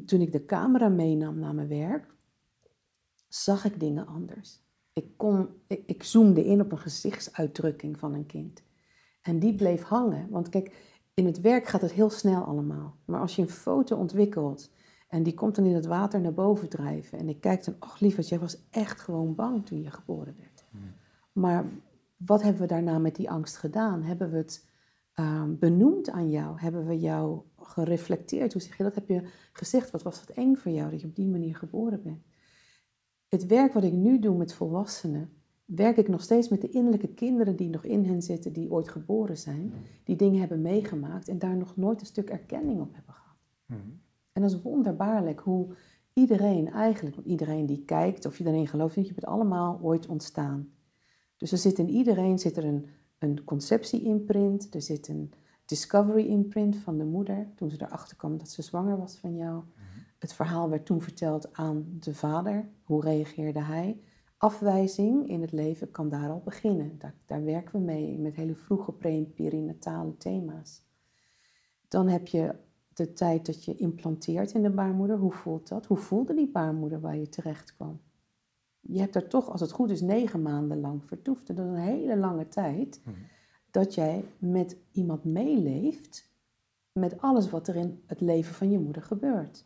[0.06, 2.16] toen ik de camera meenam naar mijn werk,
[3.28, 4.62] zag ik dingen anders.
[4.94, 8.64] Ik, kon, ik, ik zoomde in op een gezichtsuitdrukking van een kind.
[9.22, 10.30] En die bleef hangen.
[10.30, 12.96] Want kijk, in het werk gaat het heel snel allemaal.
[13.06, 14.72] Maar als je een foto ontwikkelt
[15.08, 17.20] en die komt dan in het water naar boven drijven.
[17.20, 20.66] En ik kijk dan, ach lieverd, jij was echt gewoon bang toen je geboren werd.
[21.32, 21.66] Maar
[22.18, 24.04] wat hebben we daarna met die angst gedaan?
[24.04, 24.68] Hebben we het
[25.14, 26.60] ehm, benoemd aan jou?
[26.60, 28.54] Hebben we jou gereflecteerd?
[28.54, 28.96] Hoe zeg je dat?
[28.96, 32.04] Heb je gezegd, wat was het eng voor jou dat je op die manier geboren
[32.04, 32.26] bent?
[33.28, 35.37] Het werk wat ik nu doe met volwassenen,
[35.68, 38.90] werk ik nog steeds met de innerlijke kinderen die nog in hen zitten, die ooit
[38.90, 43.14] geboren zijn, die dingen hebben meegemaakt en daar nog nooit een stuk erkenning op hebben
[43.14, 43.36] gehad.
[43.66, 43.80] Mhm.
[44.32, 45.68] En dat is wonderbaarlijk hoe
[46.14, 50.70] iedereen eigenlijk, want iedereen die kijkt of iedereen gelooft, je bent allemaal ooit ontstaan.
[51.38, 55.34] Dus er zit in iedereen zit er een, een conceptie-imprint, er zit een
[55.66, 59.64] discovery-imprint van de moeder, toen ze erachter kwam dat ze zwanger was van jou.
[60.20, 62.70] Het verhaal werd toen verteld aan de vader.
[62.84, 64.02] Hoe reageerde hij?
[64.38, 66.96] Afwijzing in het leven kan daar al beginnen.
[66.98, 70.82] Daar, daar werken we mee met hele vroege pre- en perinatale thema's.
[71.88, 72.56] Dan heb je
[72.94, 75.18] de tijd dat je implanteert in de baarmoeder.
[75.18, 75.86] Hoe voelt dat?
[75.86, 78.00] Hoe voelde die baarmoeder waar je terecht kwam?
[78.80, 81.50] Je hebt er toch, als het goed is, negen maanden lang vertoefd.
[81.50, 83.16] En dat is een hele lange tijd Mhm.
[83.72, 86.30] dat jij met iemand meeleeft
[86.92, 89.64] met alles wat er in het leven van je moeder gebeurt.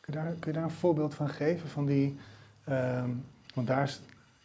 [0.00, 1.68] Kun, je daar, kun je daar een voorbeeld van geven?
[1.68, 2.16] Van die,
[2.64, 3.10] ehm,
[3.64, 4.02] want daar, is,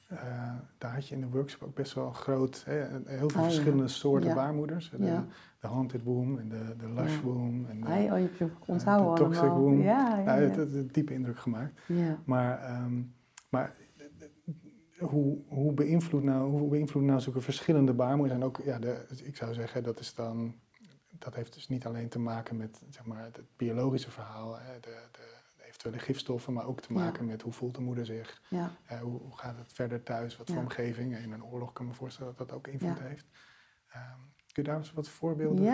[0.07, 2.73] eh, daar had je in de workshop ook best wel groot, hè,
[3.05, 3.41] heel veel Ah, ja.
[3.43, 4.35] verschillende soorten Ja.
[4.35, 4.89] baarmoeders.
[4.89, 5.25] De, Ja.
[5.59, 7.21] de haunted womb en de, de lush Ja.
[7.21, 7.69] womb.
[7.69, 9.59] En de, Ai, oh, je hebt je onthouden de toxic allemaal.
[9.61, 9.83] womb.
[9.83, 10.47] Ja, ja, nou, ja.
[10.47, 11.79] het, het heeft diepe indruk gemaakt.
[11.87, 12.17] ja.
[12.25, 13.01] Maar, ehm,
[13.49, 13.75] maar
[14.99, 18.39] hoe, hoe, beïnvloedt nou, hoe beïnvloeden nou zulke verschillende baarmoeders?
[18.39, 20.55] En ook, ja, de, ik zou zeggen, dat is dan,
[21.19, 25.32] dat heeft dus niet alleen te maken met zeg maar, het biologische verhaal, de, de
[25.85, 26.99] eventuele gifstoffen, maar ook te Ja.
[26.99, 28.71] maken met hoe voelt de moeder zich, ja.
[28.85, 31.17] eh, hoe, hoe gaat het verder thuis, wat voor omgeving.
[31.17, 33.25] In een oorlog kan ik me voorstellen dat dat ook invloed heeft.
[33.87, 34.19] Ehm,
[34.51, 35.65] kun je daar eens wat voorbeelden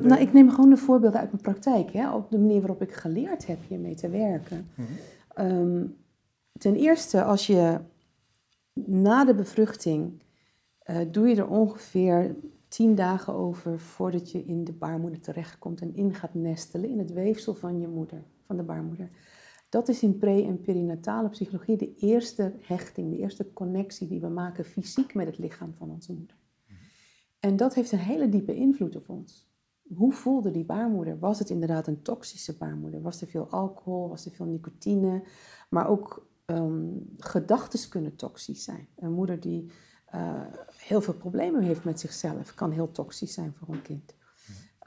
[0.00, 2.82] de- nou, ik neem gewoon de voorbeelden uit mijn praktijk, hè, op de manier waarop
[2.82, 4.68] ik geleerd heb hiermee te werken.
[4.74, 4.92] mhm.
[5.34, 5.86] Ehm,
[6.58, 7.80] ten eerste, als je
[8.74, 10.22] na de bevruchting,
[10.78, 12.34] eh, doe je er ongeveer
[12.68, 17.12] tien dagen over voordat je in de baarmoeder terechtkomt en in gaat nestelen in het
[17.12, 19.10] weefsel van je moeder, van de baarmoeder.
[19.68, 24.28] Dat is in pre- en perinatale psychologie de eerste hechting, de eerste connectie die we
[24.28, 26.36] maken fysiek met het lichaam van onze moeder.
[27.40, 29.52] En dat heeft een hele diepe invloed op ons.
[29.94, 31.18] Hoe voelde die baarmoeder?
[31.18, 33.02] Was het inderdaad een toxische baarmoeder?
[33.02, 34.08] Was er veel alcohol?
[34.08, 35.22] Was er veel nicotine?
[35.70, 38.88] Maar ook um, gedachten kunnen toxisch zijn.
[38.96, 39.70] Een moeder die
[40.14, 40.42] uh,
[40.76, 44.14] heel veel problemen heeft met zichzelf kan heel toxisch zijn voor een kind.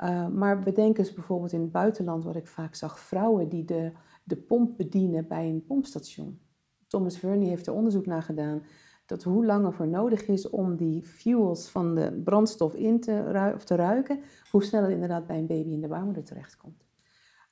[0.04, 3.92] Uh, maar bedenk eens bijvoorbeeld in het buitenland, wat ik vaak zag, vrouwen die de,
[4.24, 6.40] de pomp bedienen bij een pompstation.
[6.88, 8.64] Thomas Verney heeft er onderzoek naar gedaan
[9.06, 13.52] dat hoe lang er voor nodig is om die fuels van de brandstof in te,
[13.56, 14.20] of te ruiken,
[14.52, 16.86] hoe snel het inderdaad bij een baby in de baarmoeder terechtkomt.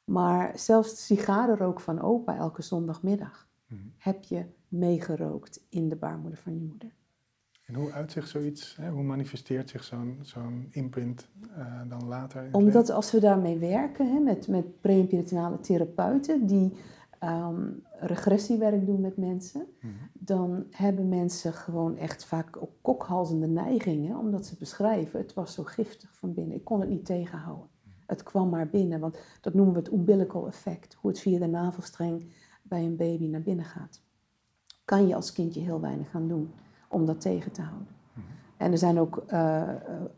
[0.03, 3.81] Maar zelfs sigarenrook van opa elke zondagmiddag mhm.
[3.97, 6.95] heb je meegerookt in de baarmoeder van je moeder.
[7.65, 8.89] En hoe uitzicht zoiets, hè?
[8.89, 12.49] hoe manifesteert zich zo'n zo'n imprint uh, dan later?
[12.51, 15.23] Omdat als we daarmee werken, hè, met, met pre-
[15.61, 16.73] therapeuten die
[17.23, 19.93] um, regressiewerk doen met mensen, mhm.
[20.13, 25.63] dan hebben mensen gewoon echt vaak ook kokhalzende neigingen, omdat ze beschrijven, het was zo
[25.63, 27.67] giftig van binnen, ik kon het niet tegenhouden.
[27.83, 27.93] Mhm.
[28.05, 31.47] Het kwam maar binnen, want dat noemen we het umbilical effect, hoe het via de
[31.47, 34.01] navelstreng bij een baby naar binnen gaat.
[34.83, 36.51] Kan je als kindje heel weinig gaan doen
[36.95, 37.87] om dat tegen te houden.
[38.57, 39.69] En er zijn ook uh,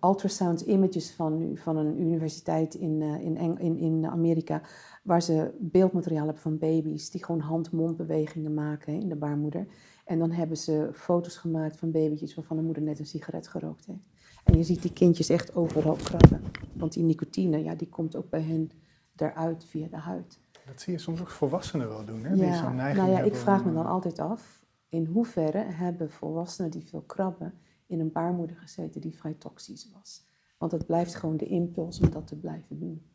[0.04, 4.62] ultrasound images van nu van een universiteit in, uh, in, in, in Amerika,
[5.04, 9.68] waar ze beeldmateriaal hebben van baby's die gewoon hand-mondbewegingen maken in de baarmoeder.
[10.06, 13.86] En dan hebben ze foto's gemaakt van babytjes waarvan de moeder net een sigaret gerookt
[13.86, 14.00] heeft.
[14.44, 16.42] En je ziet die kindjes echt overal krabben.
[16.74, 18.72] Want die nicotine, ja, die komt ook bij hen
[19.16, 20.40] eruit via de huid.
[20.66, 22.34] Dat zie je soms ook volwassenen wel doen, hè?
[22.34, 26.12] Ja, die zo'n neiging nou ja, ik vraag me dan altijd af, in hoeverre hebben
[26.12, 27.54] volwassenen die veel krabben
[27.86, 30.26] in een baarmoeder gezeten die vrij toxisch was?
[30.58, 33.06] Want het blijft gewoon de impuls om dat te blijven doen.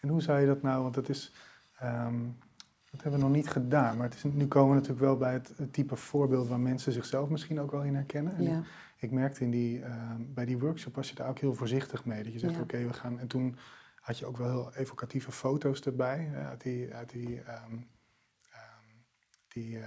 [0.00, 1.32] En hoe zou je dat nou, want dat is,
[1.82, 2.36] um,
[2.90, 5.32] dat hebben we nog niet gedaan, maar het is, nu komen we natuurlijk wel bij
[5.32, 8.42] het, type voorbeeld waar mensen zichzelf misschien ook wel in herkennen.
[8.42, 8.58] Ja.
[8.58, 8.64] Ik,
[8.96, 12.22] ik, merkte in die, uh, bij die workshop was je daar ook heel voorzichtig mee.
[12.22, 13.56] Dat je zegt, oké, we gaan, en toen
[14.00, 17.86] had je ook wel heel evocatieve foto's erbij, uit die, uit die, um,
[19.48, 19.86] die uh,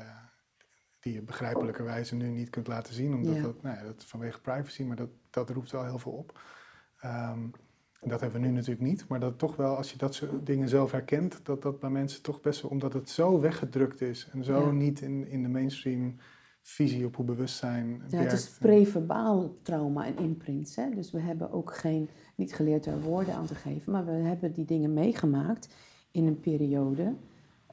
[0.99, 4.83] die je begrijpelijkerwijze nu niet kunt laten zien, omdat dat, nou ja, dat vanwege privacy,
[4.83, 6.39] maar dat, dat roept wel heel veel op.
[7.05, 7.51] Um,
[8.01, 10.69] dat hebben we nu natuurlijk niet, maar dat toch wel, als je dat soort dingen
[10.69, 14.43] zelf herkent, dat dat bij mensen toch best wel, omdat het zo weggedrukt is en
[14.43, 16.15] zo niet in, in de mainstream
[16.61, 20.75] visie op hoe bewustzijn ja, Het is preverbaal trauma en imprints.
[20.75, 20.89] Hè?
[20.89, 24.51] Dus we hebben ook geen, niet geleerd er woorden aan te geven, maar we hebben
[24.51, 25.73] die dingen meegemaakt
[26.11, 27.15] in een periode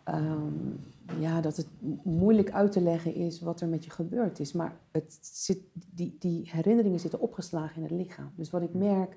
[0.09, 0.81] um,
[1.19, 1.69] ja, dat het
[2.05, 4.53] moeilijk uit te leggen is wat er met je gebeurd is.
[4.53, 8.33] Maar het zit, die, die herinneringen zitten opgeslagen in het lichaam.
[8.37, 9.17] Dus wat ik merk,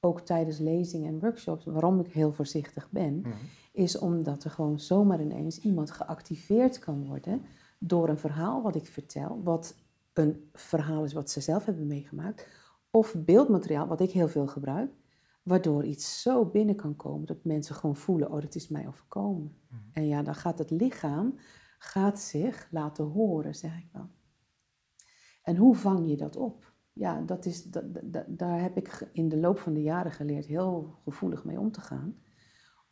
[0.00, 3.30] ook tijdens lezingen en workshops, waarom ik heel voorzichtig ben, mhm.
[3.72, 7.42] is omdat er gewoon zomaar ineens iemand geactiveerd kan worden
[7.78, 9.74] door een verhaal wat ik vertel, wat
[10.12, 12.46] een verhaal is wat ze zelf hebben meegemaakt,
[12.90, 14.90] of beeldmateriaal wat ik heel veel gebruik,
[15.42, 19.56] waardoor iets zo binnen kan komen dat mensen gewoon voelen, oh, dat is mij overkomen.
[19.68, 19.80] Mhm.
[19.92, 21.34] En ja, dan gaat het lichaam
[21.82, 24.08] gaat zich laten horen, zeg ik wel.
[25.42, 26.72] En hoe vang je dat op?
[26.92, 27.84] Ja, dat is, dat,
[28.26, 31.80] daar heb ik in de loop van de jaren geleerd heel gevoelig mee om te
[31.80, 32.16] gaan.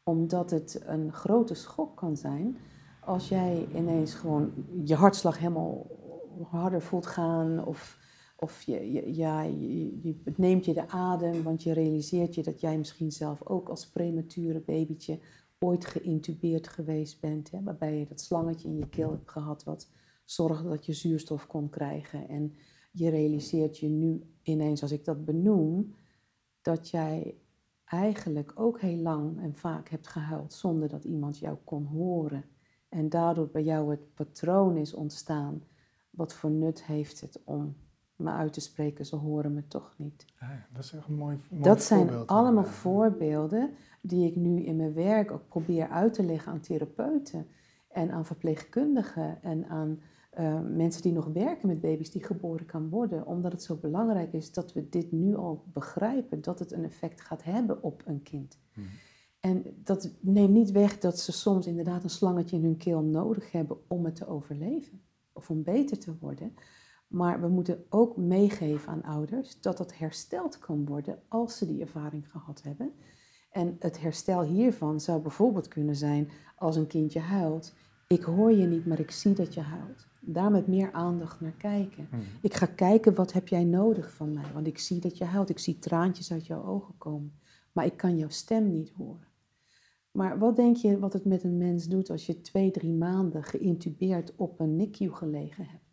[0.02, 2.56] Omdat het een grote schok kan zijn
[3.00, 4.52] als jij ineens gewoon
[4.84, 5.86] je hartslag helemaal
[6.42, 7.98] harder voelt gaan of
[8.40, 12.78] of je, je, ja, je, neemt je de adem, want je realiseert je dat jij
[12.78, 15.18] misschien zelf ook als premature babytje
[15.58, 17.50] ooit geïntubeerd geweest bent.
[17.50, 19.88] Hè, waarbij je dat slangetje in je keel hebt gehad wat
[20.24, 22.28] zorgde dat je zuurstof kon krijgen.
[22.28, 22.54] En
[22.92, 25.94] je realiseert je nu ineens, als ik dat benoem,
[26.62, 27.36] dat jij
[27.84, 32.44] eigenlijk ook heel lang en vaak hebt gehuild zonder dat iemand jou kon horen.
[32.88, 35.62] En daardoor bij jou het patroon is ontstaan.
[36.10, 37.76] Wat voor nut heeft het om
[38.20, 40.24] me uit te spreken, ze horen me toch niet.
[40.38, 44.76] Ah dat is echt een mooi, mooi Dat zijn allemaal voorbeelden die ik nu in
[44.76, 47.46] mijn werk ook probeer uit te leggen aan therapeuten
[47.88, 50.00] en aan verpleegkundigen en aan
[50.38, 54.32] uh, mensen die nog werken met baby's die geboren kan worden, omdat het zo belangrijk
[54.32, 58.22] is dat we dit nu al begrijpen, dat het een effect gaat hebben op een
[58.22, 58.58] kind.
[58.72, 58.84] Hmm.
[59.40, 63.52] En dat neemt niet weg dat ze soms inderdaad een slangetje in hun keel nodig
[63.52, 65.02] hebben om het te overleven
[65.32, 66.54] of om beter te worden.
[67.10, 71.80] Maar we moeten ook meegeven aan ouders dat dat hersteld kan worden als ze die
[71.80, 72.92] ervaring gehad hebben.
[73.50, 77.74] En het herstel hiervan zou bijvoorbeeld kunnen zijn als een kindje huilt.
[78.06, 80.06] Ik hoor je niet, maar ik zie dat je huilt.
[80.20, 82.06] Daar met meer aandacht naar kijken.
[82.10, 82.20] Hmm.
[82.42, 84.52] Ik ga kijken, wat heb jij nodig van mij?
[84.54, 85.50] Want ik zie dat je huilt.
[85.50, 87.32] Ik zie traantjes uit jouw ogen komen.
[87.72, 89.28] Maar ik kan jouw stem niet horen.
[90.10, 93.44] Maar wat denk je wat het met een mens doet als je twee, drie maanden
[93.44, 95.89] geïntubeerd op een NICU gelegen hebt?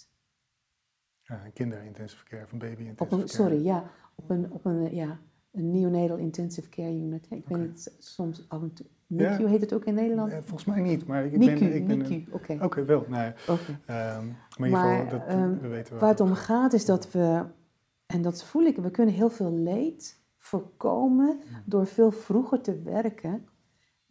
[1.53, 3.27] Kinderintensive care een baby intensive Op een, care.
[3.27, 5.19] sorry, ja, op een, op een, ja,
[5.51, 7.27] een neonatal intensive care unit.
[7.29, 8.85] Ik weet niet, soms af en toe.
[9.07, 9.31] Ja.
[9.31, 10.31] NICU heet het ook in Nederland?
[10.31, 11.75] Eh, volgens mij niet, maar ik NICU, ben...
[11.75, 12.57] Ik ben NICU, oké.
[12.61, 13.05] Oké, wel.
[13.07, 13.79] Nee, oké.
[13.85, 14.25] ehm,
[14.57, 17.11] maar in ieder Maar, geval, dat, ehm, we weten Waar het om gaat is dat
[17.11, 17.45] we,
[18.05, 23.47] en dat voel ik, we kunnen heel veel leed voorkomen door veel vroeger te werken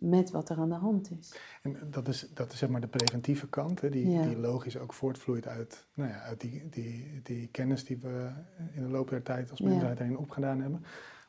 [0.08, 1.38] met wat er aan de hand is.
[1.62, 4.22] En dat is, dat is zeg maar de preventieve kant, hè, die, Ja.
[4.26, 8.30] die logisch ook voortvloeit uit, nou ja, uit die, die, die kennis die we
[8.72, 9.66] in de loop der tijd als Ja.
[9.68, 10.80] mensheid daarin opgedaan hebben.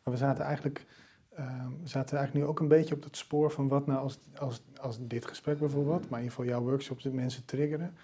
[0.04, 0.86] Maar we zaten eigenlijk,
[1.36, 4.64] ehm, zaten eigenlijk nu ook een beetje op het spoor van wat nou als, als,
[4.82, 7.96] als dit gesprek bijvoorbeeld, maar in ieder geval jouw workshops de mensen triggeren.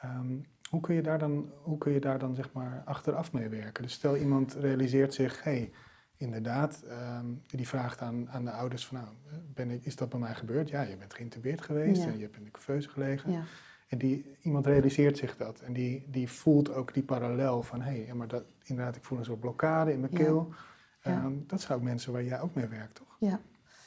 [0.00, 0.38] Ehm,
[0.70, 3.82] hoe kun je daar dan, hoe kun je daar dan zeg maar achteraf mee werken?
[3.82, 5.72] Dus stel iemand realiseert zich, hé, hey,
[6.22, 9.08] inderdaad, ehm, die vraagt aan, aan de ouders van, nou,
[9.54, 10.68] ben ik, is dat bij mij gebeurd?
[10.68, 12.08] Ja, je bent geïntubeerd geweest Ja.
[12.08, 13.32] en je hebt in de couveuse gelegen.
[13.32, 13.42] Ja,
[13.88, 18.04] En die, iemand realiseert zich dat en die, die voelt ook die parallel van, hé,
[18.04, 20.48] hey, maar dat, inderdaad, ik voel een soort blokkade in mijn keel.
[21.02, 23.16] Ehm, dat zijn ook mensen waar jij ook mee werkt, toch?
[23.18, 23.40] ja.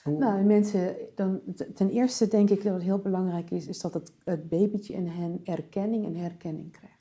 [0.03, 1.41] Hoe, Nou, en mensen, dan,
[1.73, 5.07] ten eerste denk ik dat het heel belangrijk is, is dat het, het babytje in
[5.07, 6.94] hen erkenning en herkenning krijgt.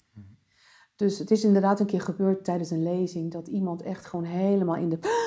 [0.96, 4.76] Dus het is inderdaad een keer gebeurd tijdens een lezing dat iemand echt gewoon helemaal
[4.76, 4.98] in de.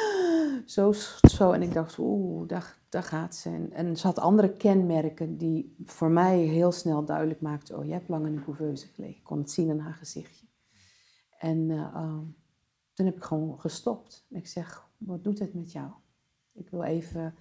[0.66, 0.92] Zo,
[1.30, 1.52] zo.
[1.52, 3.50] En ik dacht, oeh, daar, daar gaat ze.
[3.50, 7.92] En, en ze had andere kenmerken die voor mij heel snel duidelijk maakten: oh, je
[7.92, 9.18] hebt lang in een couveuse gelegen.
[9.18, 10.46] Ik kon het zien aan haar gezichtje.
[11.40, 12.24] En eh, ehm,
[12.94, 14.26] toen heb ik gewoon gestopt.
[14.30, 15.92] Ik zeg, wat doet het met jou?
[16.54, 17.36] Ik wil even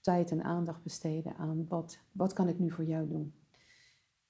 [0.00, 3.34] tijd en aandacht besteden aan wat, wat kan ik nu voor jou doen?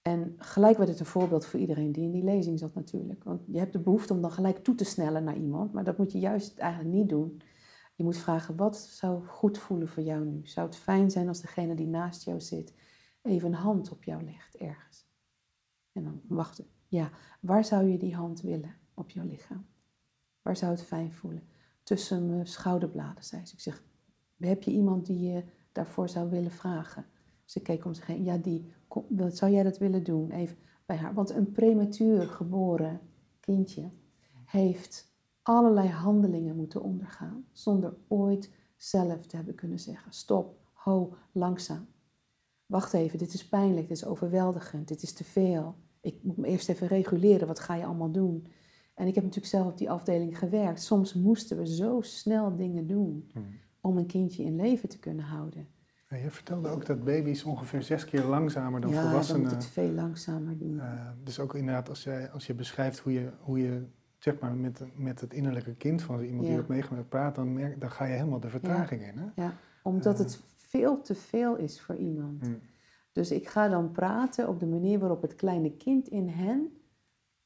[0.03, 3.25] En gelijk werd het een voorbeeld voor iedereen die in die lezing zat natuurlijk.
[3.25, 5.99] Want je hebt de behoefte om dan gelijk toe te snellen naar iemand, maar dat
[5.99, 7.43] moet je juist eigenlijk niet doen.
[7.95, 10.47] Je moet vragen, wat zou goed voelen voor jou nu?
[10.47, 12.75] Zou het fijn zijn als degene die naast jou zit
[13.23, 15.09] even een hand op jou legt ergens?
[15.93, 16.67] En dan wachten.
[16.87, 17.11] Ja,
[17.41, 19.67] waar zou je die hand willen op jouw lichaam?
[20.43, 21.49] Waar zou het fijn voelen?
[21.83, 23.55] Tussen mijn schouderbladen, zei ze.
[23.55, 23.83] Ik zeg,
[24.37, 27.07] heb je iemand die je daarvoor zou willen vragen?
[27.45, 28.25] Ze keek om zich heen.
[28.25, 28.73] Ja, die.
[29.29, 30.31] Zou jij dat willen doen?
[30.31, 31.15] Even bij haar.
[31.15, 33.01] Want een prematuur geboren
[33.41, 33.91] kindje
[34.45, 37.45] heeft allerlei handelingen moeten ondergaan.
[37.53, 41.87] Zonder ooit zelf te hebben kunnen zeggen: stop, ho, langzaam.
[42.67, 45.75] Wacht even, dit is pijnlijk, dit is overweldigend, dit is te veel.
[46.01, 48.47] Ik moet me eerst even reguleren, wat ga je allemaal doen?
[48.95, 50.83] En ik heb natuurlijk zelf op die afdeling gewerkt.
[50.83, 53.45] Soms moesten we zo snel dingen doen Mhm.
[53.81, 55.69] om een kindje in leven te kunnen houden.
[56.11, 59.43] Ja, je vertelde ook dat baby's ongeveer zes keer langzamer dan ja, dan volwassenen.
[59.43, 60.81] moet het veel langzamer doen.
[60.81, 63.87] eh, dus ook inderdaad, als, jij, als je beschrijft hoe je, hoe je
[64.19, 67.81] zeg maar, met, met het innerlijke kind van iemand die dat meegemaakt praat, dan, merk,
[67.81, 69.19] dan ga je helemaal de vertraging in.
[69.19, 69.43] Hè?
[69.43, 70.25] Ja, omdat eh.
[70.25, 72.41] het veel te veel is voor iemand.
[72.41, 72.59] Mhm.
[73.13, 76.73] Dus ik ga dan praten op de manier waarop het kleine kind in hen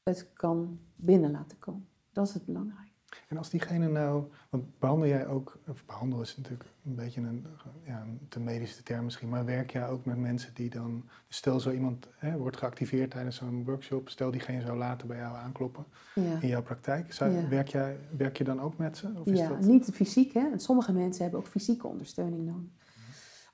[0.03, 1.87] het kan binnen laten komen.
[2.11, 2.84] Dat is het belangrijk.
[3.27, 7.45] En als diegene nou, want behandel jij ook, of behandel is natuurlijk een beetje een,
[7.85, 11.59] ja, een te medische term misschien, maar werk jij ook met mensen die dan, stel
[11.59, 15.85] zo iemand hè, wordt geactiveerd tijdens zo'n workshop, stel diegene zou later bij jou aankloppen
[16.15, 17.47] Ja, in jouw praktijk, zou, Ja.
[17.47, 19.11] werk, jij, werk je dan ook met ze?
[19.15, 20.51] Of is ja dat, niet fysiek hè.
[20.51, 22.69] En sommige mensen hebben ook fysieke ondersteuning nodig.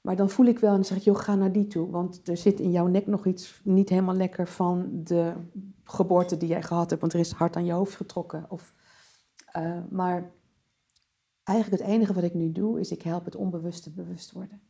[0.01, 1.89] Maar dan voel ik wel en dan zeg ik, joh, ga naar die toe.
[1.89, 5.33] Want er zit in jouw nek nog iets niet helemaal lekker van de
[5.83, 7.01] geboorte die jij gehad hebt.
[7.01, 8.45] Want er is hard aan je hoofd getrokken.
[8.49, 8.75] Of,
[9.51, 10.31] eh, maar
[11.43, 14.61] eigenlijk het enige wat ik nu doe, is ik help het onbewuste bewust worden.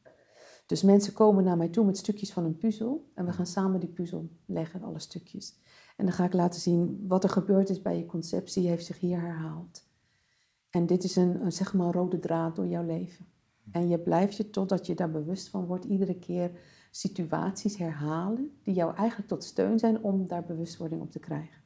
[0.65, 3.11] Dus mensen komen naar mij toe met stukjes van een puzzel.
[3.13, 5.55] En we gaan samen die puzzel leggen, alle stukjes.
[5.97, 8.99] En dan ga ik laten zien wat er gebeurd is bij je conceptie, heeft zich
[8.99, 9.89] hier herhaald.
[10.69, 13.25] En dit is een, een zeg maar rode draad door jouw leven.
[13.71, 16.51] En je blijft je totdat je daar bewust van wordt, iedere keer
[16.91, 21.60] situaties herhalen die jou eigenlijk tot steun zijn om daar bewustwording op te krijgen.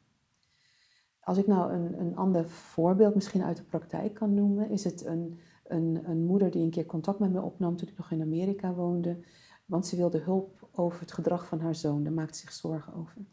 [1.26, 5.06] Als ik nou een, een ander voorbeeld misschien uit de praktijk kan noemen, is het
[5.06, 8.22] een, een, een moeder die een keer contact met me opnam toen ik nog in
[8.22, 9.24] Amerika woonde.
[9.66, 13.26] Want ze wilde hulp over het gedrag van haar zoon, daar maakte zich zorgen over.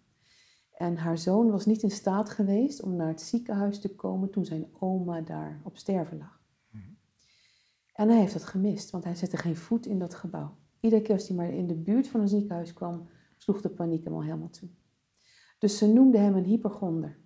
[0.72, 4.44] En haar zoon was niet in staat geweest om naar het ziekenhuis te komen toen
[4.44, 6.40] zijn oma daar op sterven lag.
[7.92, 10.56] En hij heeft dat gemist, want hij zette geen voet in dat gebouw.
[10.80, 14.04] Iedere keer als hij maar in de buurt van een ziekenhuis kwam, sloeg de paniek
[14.04, 14.68] hem al helemaal toe.
[15.58, 17.21] Dus ze noemde hem een hypergonder.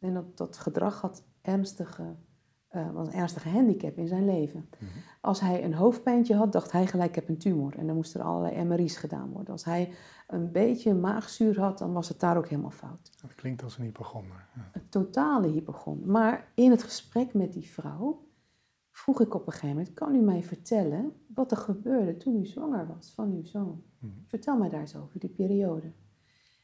[0.00, 2.16] En dat, dat gedrag had ernstige,
[2.68, 4.68] eh, was een ernstige handicap in zijn leven.
[4.78, 4.90] Mhm.
[5.20, 7.78] Als hij een hoofdpijntje had, dacht hij gelijk, ik heb een tumor.
[7.78, 9.52] En dan moesten er allerlei MRI's gedaan worden.
[9.52, 9.92] Als hij
[10.26, 13.12] een beetje maagzuur had, dan was het daar ook helemaal fout.
[13.20, 14.46] Dat klinkt als een hypochonder.
[14.54, 14.70] Ja.
[14.72, 16.08] Een totale hypochonder.
[16.08, 18.26] Maar in het gesprek met die vrouw
[18.90, 22.46] vroeg ik op een gegeven moment, kan u mij vertellen wat er gebeurde toen u
[22.46, 23.82] zwanger was van uw zoon?
[23.98, 24.12] Mhm.
[24.26, 25.92] Vertel mij daar eens over, die periode.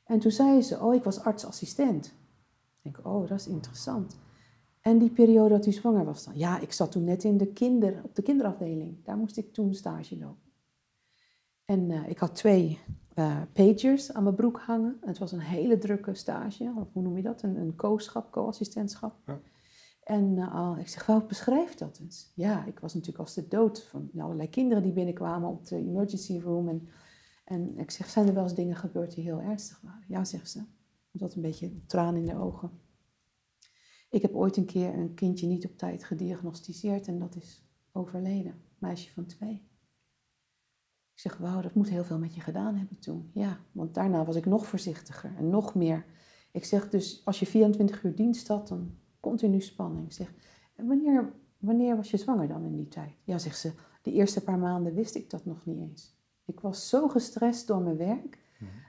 [0.05, 2.14] En toen zei ze, oh, ik was artsassistent.
[2.85, 4.16] Ik denk, oh, dat is interessant.
[4.80, 6.37] En die periode dat u zwanger was dan?
[6.37, 9.05] Ja, ik zat toen net in de kinder, op de kinderafdeling.
[9.05, 10.53] Daar moest ik toen stage lopen.
[11.64, 12.78] En eh, ik had twee
[13.14, 14.97] uh, pagers aan mijn broek hangen.
[15.01, 17.43] Het was een hele drukke stage, of hoe noem je dat?
[17.43, 19.14] Een, een co-schap, co-assistentschap.
[19.26, 19.41] Ja.
[20.03, 22.32] En uh, ik zeg, wel, beschrijf dat eens.
[22.35, 26.41] Ja, ik was natuurlijk als de dood van allerlei kinderen die binnenkwamen op de emergency
[26.41, 26.68] room.
[26.68, 26.89] En,
[27.45, 30.05] en ik zeg, zijn er wel eens dingen gebeurd die heel ernstig waren?
[30.09, 30.62] Ja, zegt ze.
[31.16, 32.70] Dat een beetje traan in de ogen.
[34.10, 38.62] Ik heb ooit een keer een kindje niet op tijd gediagnosticeerd en dat is overleden.
[38.78, 39.68] Meisje van twee.
[41.12, 43.30] Ik zeg, wauw, dat moet heel veel met je gedaan hebben toen.
[43.34, 46.06] Ja, want daarna was ik nog voorzichtiger en nog meer.
[46.52, 50.06] Ik zeg, dus als je 24 uur dienst had, dan continu spanning.
[50.06, 50.34] Ik zeg,
[50.76, 53.14] wanneer, wanneer was je zwanger dan in die tijd?
[53.24, 56.16] Ja, zegt ze, de eerste paar maanden wist ik dat nog niet eens.
[56.44, 58.38] Ik was zo gestrest door mijn werk.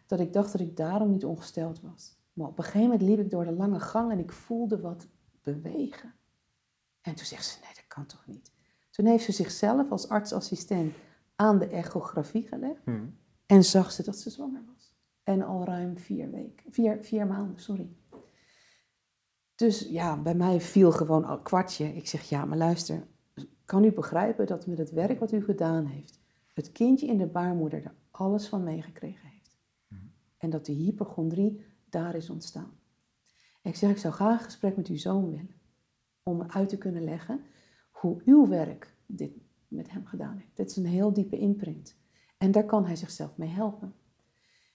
[0.05, 2.17] Dat ik dacht dat ik daarom niet ongesteld was.
[2.33, 5.07] Maar op een gegeven moment liep ik door de lange gang en ik voelde wat
[5.41, 6.13] bewegen.
[7.01, 8.51] En toen zegt ze, nee, dat kan toch niet?
[8.91, 10.95] Toen heeft ze zichzelf als artsassistent
[11.35, 13.05] aan de echografie gelegd Mhm.
[13.45, 14.93] en zag ze dat ze zwanger was.
[15.23, 17.89] En al ruim vier weken, vier, vier maanden, sorry.
[19.55, 21.85] Dus ja, bij mij viel gewoon al kwartje.
[21.95, 23.07] Ik zeg, ja, maar luister,
[23.65, 26.19] kan u begrijpen dat met het werk wat u gedaan heeft,
[26.53, 29.24] het kindje in de baarmoeder er alles van meegekregen heeft?
[30.37, 32.71] En dat die hypochondrie daar is ontstaan.
[33.61, 35.55] Ik zeg, ik zou graag een gesprek met uw zoon willen.
[36.23, 37.39] Om uit te kunnen leggen
[37.91, 39.31] hoe uw werk dit
[39.67, 40.55] met hem gedaan heeft.
[40.55, 41.95] Dit is een heel diepe imprint.
[42.37, 43.93] En daar kan hij zichzelf mee helpen.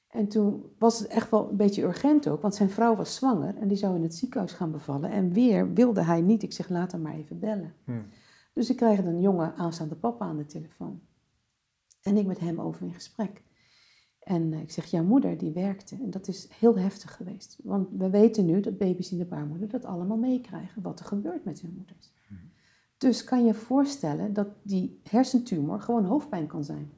[0.08, 3.56] En toen was het echt wel een beetje urgent ook, want zijn vrouw was zwanger
[3.56, 5.10] en die zou in het ziekenhuis gaan bevallen.
[5.10, 6.42] En weer wilde hij niet.
[6.42, 7.74] Ik zeg, laat hem maar even bellen.
[7.84, 8.02] Mhm.
[8.52, 11.00] Dus ik krijg een jonge aanstaande papa aan de telefoon.
[12.02, 13.42] En ik met hem over in gesprek.
[14.30, 15.94] En eh, ik zeg, jouw moeder die werkte.
[15.94, 17.58] En dat is heel heftig geweest.
[17.62, 20.82] Want we weten nu dat baby's in de baarmoeder dat allemaal meekrijgen.
[20.82, 22.12] Wat er gebeurt met hun moeders.
[22.96, 26.90] Dus kan je voorstellen dat die hersentumor gewoon hoofdpijn kan zijn.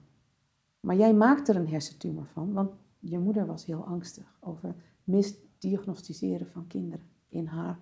[0.80, 2.53] Maar jij maakt er een hersentumor van.
[2.53, 4.74] Want je moeder was heel angstig over
[5.05, 7.07] misdiagnosticeren van kinderen.
[7.28, 7.78] In haar,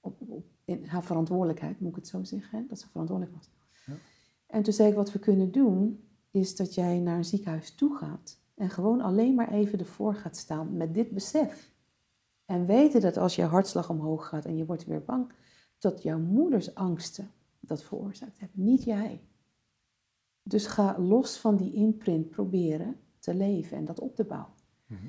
[0.00, 2.58] op, op, in haar verantwoordelijkheid, moet ik het zo zeggen.
[2.58, 2.66] Hè?
[2.66, 3.50] Dat ze verantwoordelijk was.
[3.86, 3.94] Ja.
[4.46, 7.96] En toen zei ik, wat we kunnen doen, is dat jij naar een ziekenhuis toe
[7.96, 8.38] gaat.
[8.60, 11.72] En gewoon alleen maar even ervoor gaat staan met dit besef.
[12.44, 15.32] En weten dat als je hartslag omhoog gaat en je wordt weer bang,
[15.78, 17.30] dat jouw moeders angsten
[17.60, 19.20] dat veroorzaakt hebben, niet jij.
[20.42, 24.52] Dus ga los van die imprint proberen te leven en dat op te bouwen.
[24.86, 25.06] Mhm.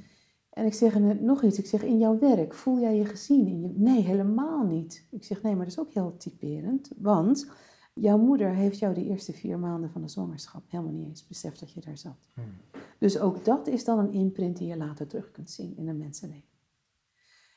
[0.50, 3.48] En ik zeg nog iets, ik zeg in jouw werk, voel jij je gezien?
[3.48, 3.74] In je...
[3.76, 5.08] Nee, helemaal niet.
[5.10, 7.52] Ik zeg nee, maar dat is ook heel typerend, want
[7.94, 11.60] jouw moeder heeft jou de eerste vier maanden van de zwangerschap helemaal niet eens beseft
[11.60, 12.30] dat je daar zat.
[12.34, 12.48] Mhm.
[13.00, 15.98] Dus ook dat is dan een imprint die je later terug kunt zien in een
[15.98, 16.50] mensenleven.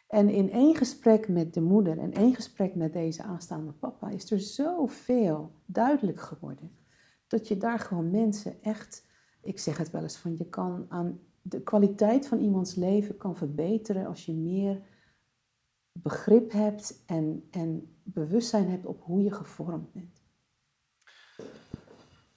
[0.07, 4.31] En in één gesprek met de moeder en één gesprek met deze aanstaande papa is
[4.31, 6.71] er zoveel duidelijk geworden.
[7.27, 9.07] Dat je daar gewoon mensen echt,
[9.41, 13.37] ik zeg het wel eens van, je kan aan de kwaliteit van iemands leven kan
[13.37, 14.83] verbeteren als je meer
[15.93, 20.14] begrip hebt en, en bewustzijn hebt op hoe je gevormd bent.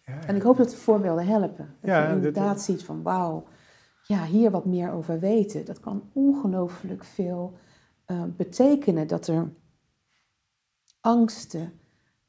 [0.08, 1.76] Ja, En ik hoop dat de voorbeelden helpen.
[1.82, 3.48] Dat Ja, je dit- inderdaad ziet van wauw,
[4.04, 5.66] ja, hier wat meer over weten.
[5.66, 7.58] Dat kan ongelooflijk veel
[8.06, 9.50] eh, betekenen dat er
[11.02, 11.72] angsten,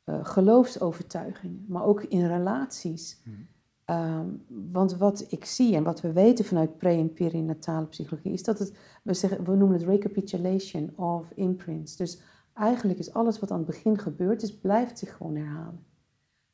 [0.05, 3.23] eh, geloofsovertuigingen, maar ook in relaties.
[3.25, 3.37] Mhm.
[3.85, 4.27] Ehm,
[4.73, 8.59] want wat ik zie en wat we weten vanuit pre- en perinatale psychologie is dat
[8.59, 11.97] het, we, zeggen, we noemen het recapitulation of imprints.
[11.97, 12.21] Dus
[12.55, 15.87] eigenlijk is alles wat aan het begin gebeurd is, blijft zich gewoon herhalen.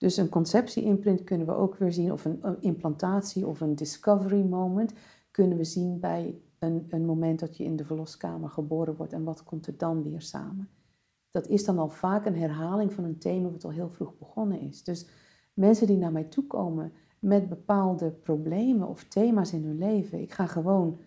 [0.04, 4.92] Dus een conceptie-imprint kunnen we ook weer zien, of een, implantatie of een discovery moment,
[5.30, 9.24] kunnen we zien bij een, een moment dat je in de verloskamer geboren wordt en
[9.24, 10.68] wat komt er dan weer samen.
[11.30, 14.60] Dat is dan al vaak een herhaling van een thema wat al heel vroeg begonnen
[14.60, 14.82] is.
[14.82, 15.08] Dus
[15.54, 20.32] mensen die naar mij toe komen met bepaalde problemen of thema's in hun leven, ik
[20.32, 21.00] ga gewoon,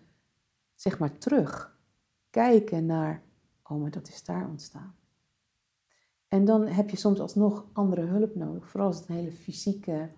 [0.75, 1.79] zeg maar, terug
[2.29, 3.23] kijken naar,
[3.63, 4.96] oh, maar dat is daar ontstaan.
[6.27, 10.09] En dan heb je soms alsnog andere hulp nodig, vooral als het een hele fysieke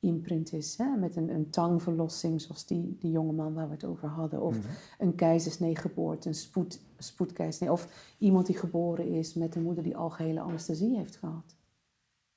[0.00, 0.96] imprint is, hè?
[0.96, 4.66] met een, een tangverlossing, zoals die, die jongeman waar we het over hadden, of Mhm.
[4.98, 9.96] een keizersnee geboorte, een spoed, spoedkeizersnee, of iemand die geboren is met een moeder die
[9.96, 11.56] algehele anesthesie heeft gehad.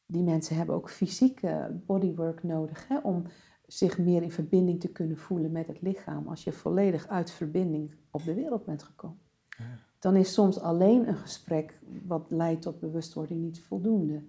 [0.06, 3.24] Die mensen hebben ook fysieke bodywork nodig hè, om
[3.66, 7.96] zich meer in verbinding te kunnen voelen met het lichaam als je volledig uit verbinding
[8.12, 9.20] op de wereld bent gekomen.
[9.58, 9.86] Ja.
[10.00, 14.24] Dan is soms alleen een gesprek wat leidt tot bewustwording niet voldoende.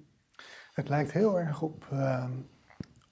[0.73, 2.33] Het lijkt heel erg op, ehm,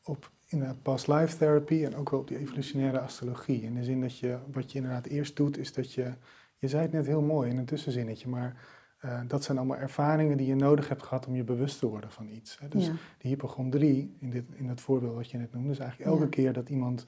[0.04, 3.62] op inderdaad past life therapy en ook wel op die evolutionaire astrologie.
[3.62, 6.12] In de zin dat je, wat je inderdaad eerst doet, is dat je,
[6.58, 8.66] je zei het net heel mooi in een tussenzinnetje, maar
[9.04, 12.10] uh, dat zijn allemaal ervaringen die je nodig hebt gehad om je bewust te worden
[12.10, 12.58] van iets.
[12.58, 12.68] Hè.
[12.68, 12.92] Dus Ja.
[13.18, 16.28] die hypochondrie, in, dit, in het voorbeeld wat je net noemde, is eigenlijk elke Ja.
[16.28, 17.06] keer dat iemand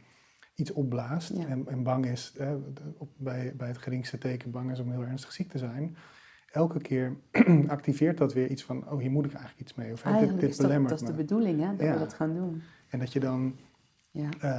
[0.58, 1.46] iets opblaast Ja.
[1.46, 2.54] en, en bang is, hè,
[2.98, 5.96] op, bij, bij het geringste teken bang is om heel ernstig ziek te zijn.
[6.52, 7.16] Elke keer
[7.66, 9.92] activeert dat weer iets van, oh hier moet ik eigenlijk iets mee.
[9.92, 11.18] Of dit, dit is dat, belemmert dat is de me.
[11.18, 11.92] bedoeling, hè, dat Ja.
[11.92, 12.62] we dat gaan doen.
[12.88, 13.56] En dat je dan
[14.10, 14.28] Ja.
[14.40, 14.50] eh,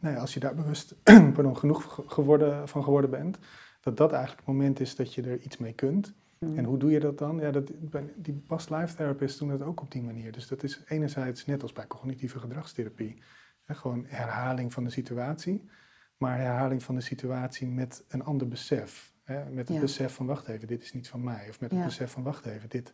[0.00, 0.94] nou ja, als je daar bewust
[1.34, 3.38] pardon, genoeg ge- geworden, van geworden bent,
[3.80, 6.14] dat dat eigenlijk het moment is dat je er iets mee kunt.
[6.38, 6.56] Mm.
[6.58, 7.38] En hoe doe je dat dan?
[7.38, 7.70] Ja, dat,
[8.16, 10.32] die past life therapists doen dat ook op die manier.
[10.32, 13.22] Dus dat is enerzijds net als bij cognitieve gedragstherapie,
[13.64, 15.68] hè, gewoon herhaling van de situatie,
[16.16, 19.12] maar herhaling van de situatie met een ander besef.
[19.22, 19.82] Hè, met het Ja.
[19.82, 21.48] besef van wacht even, dit is niet van mij.
[21.48, 21.84] Of met het Ja.
[21.84, 22.92] besef van wacht even, dit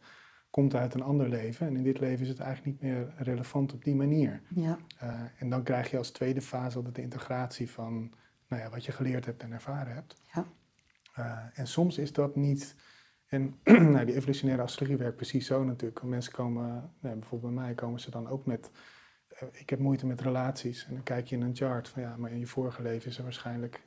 [0.50, 1.66] komt uit een ander leven.
[1.66, 4.42] En in dit leven is het eigenlijk niet meer relevant op die manier.
[4.48, 4.78] Ja.
[5.02, 8.12] Uh, en dan krijg je als tweede fase altijd de integratie van
[8.48, 10.20] nou ja, wat je geleerd hebt en ervaren hebt.
[10.34, 10.46] Ja.
[11.18, 12.74] Uh, en soms is dat niet.
[13.26, 13.58] En
[13.92, 16.02] nou, die evolutionaire astrologie werkt precies zo natuurlijk.
[16.02, 18.70] Mensen komen, nou, bijvoorbeeld bij mij komen ze dan ook met.
[19.52, 20.86] Ik heb moeite met relaties.
[20.86, 23.16] En dan kijk je in een chart van ja, maar in je vorige leven is
[23.18, 23.82] er waarschijnlijk,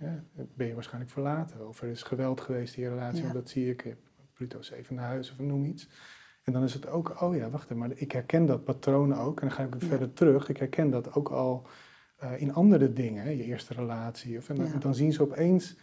[0.55, 1.67] ben je waarschijnlijk verlaten.
[1.67, 3.21] Of er is geweld geweest in je relatie, Ja.
[3.23, 3.95] want dat zie ik.
[4.33, 5.89] Pluto zevende huis of noem iets.
[6.43, 9.41] En dan is het ook, oh ja, wacht even, maar ik herken dat patroon ook.
[9.41, 9.87] En dan ga ik Ja.
[9.87, 10.49] verder terug.
[10.49, 11.67] Ik herken dat ook al
[12.23, 14.37] uh, in andere dingen, je eerste relatie.
[14.37, 15.77] Of, en dan, zien ze opeens,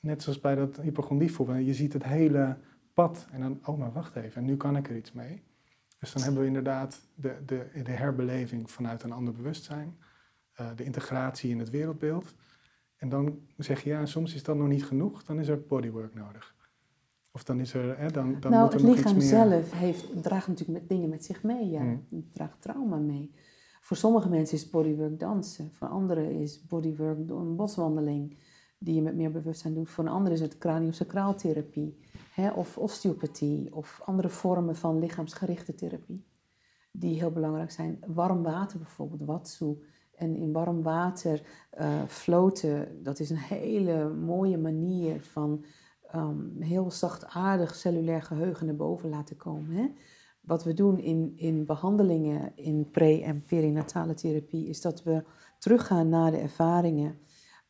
[0.00, 2.56] net zoals bij dat hypochondrie voorbeeld, je ziet het hele
[2.94, 3.26] pad.
[3.32, 5.42] En dan, oh maar wacht even, en nu kan ik er iets mee.
[5.98, 9.96] Dus dan hebben we inderdaad de, de, de herbeleving vanuit een ander bewustzijn.
[10.60, 12.34] Uh, de integratie in het wereldbeeld.
[12.96, 15.24] En dan zeg je, ja, soms is dat nog niet genoeg.
[15.24, 16.56] Dan is er bodywork nodig.
[17.32, 19.46] Of dan is er, hè, dan, dan nou, moet er het nog lichaam iets meer...
[19.46, 21.70] zelf heeft, draagt natuurlijk met dingen met zich mee.
[21.70, 21.82] Ja.
[21.82, 22.06] Mm.
[22.10, 23.34] Het draagt trauma mee.
[23.80, 25.72] Voor sommige mensen is bodywork dansen.
[25.72, 28.36] Voor anderen is bodywork door een boswandeling
[28.78, 29.90] die je met meer bewustzijn doet.
[29.90, 31.98] Voor een ander is het craniosacraaltherapie
[32.32, 36.26] hè, of osteopathie of andere vormen van lichaamsgerichte therapie.
[36.92, 37.98] Die heel belangrijk zijn.
[38.06, 39.82] Warm water bijvoorbeeld, watsu.
[40.14, 41.42] En in warm water
[41.80, 45.64] uh, floten, dat is een hele mooie manier van
[46.14, 49.76] um, heel zachtaardig cellulair geheugen naar boven laten komen.
[49.76, 49.90] Hè?
[50.40, 55.24] Wat we doen in, in behandelingen in pre- en perinatale therapie is dat we
[55.58, 57.18] teruggaan naar de ervaringen,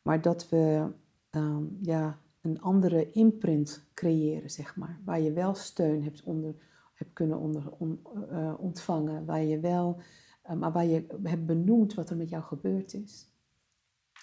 [0.01, 0.91] maar dat we
[1.31, 5.01] um, ja, een andere imprint creëren, zeg maar.
[5.05, 6.55] Waar je wel steun hebt, onder,
[6.93, 7.99] hebt kunnen onder, on,
[8.31, 10.01] uh, ontvangen, waar je wel,
[10.49, 13.33] uh, maar waar je hebt benoemd wat er met jou gebeurd is.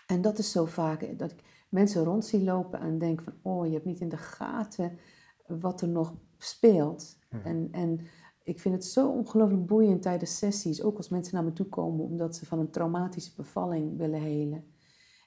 [0.06, 3.66] En dat is zo vaak dat ik mensen rond zie lopen en denk van, oh,
[3.66, 4.98] je hebt niet in de gaten
[5.46, 7.18] wat er nog speelt.
[7.28, 8.00] En, en
[8.42, 12.04] ik vind het zo ongelooflijk boeiend tijdens sessies, ook als mensen naar me toe komen
[12.04, 14.64] omdat ze van een traumatische bevalling willen helen.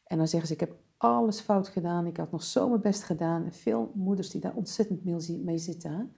[0.05, 3.04] En dan zeggen ze, ik heb alles fout gedaan, ik had nog zo mijn best
[3.04, 3.45] gedaan.
[3.45, 5.04] En veel moeders die daar ontzettend
[5.43, 6.14] mee zitten.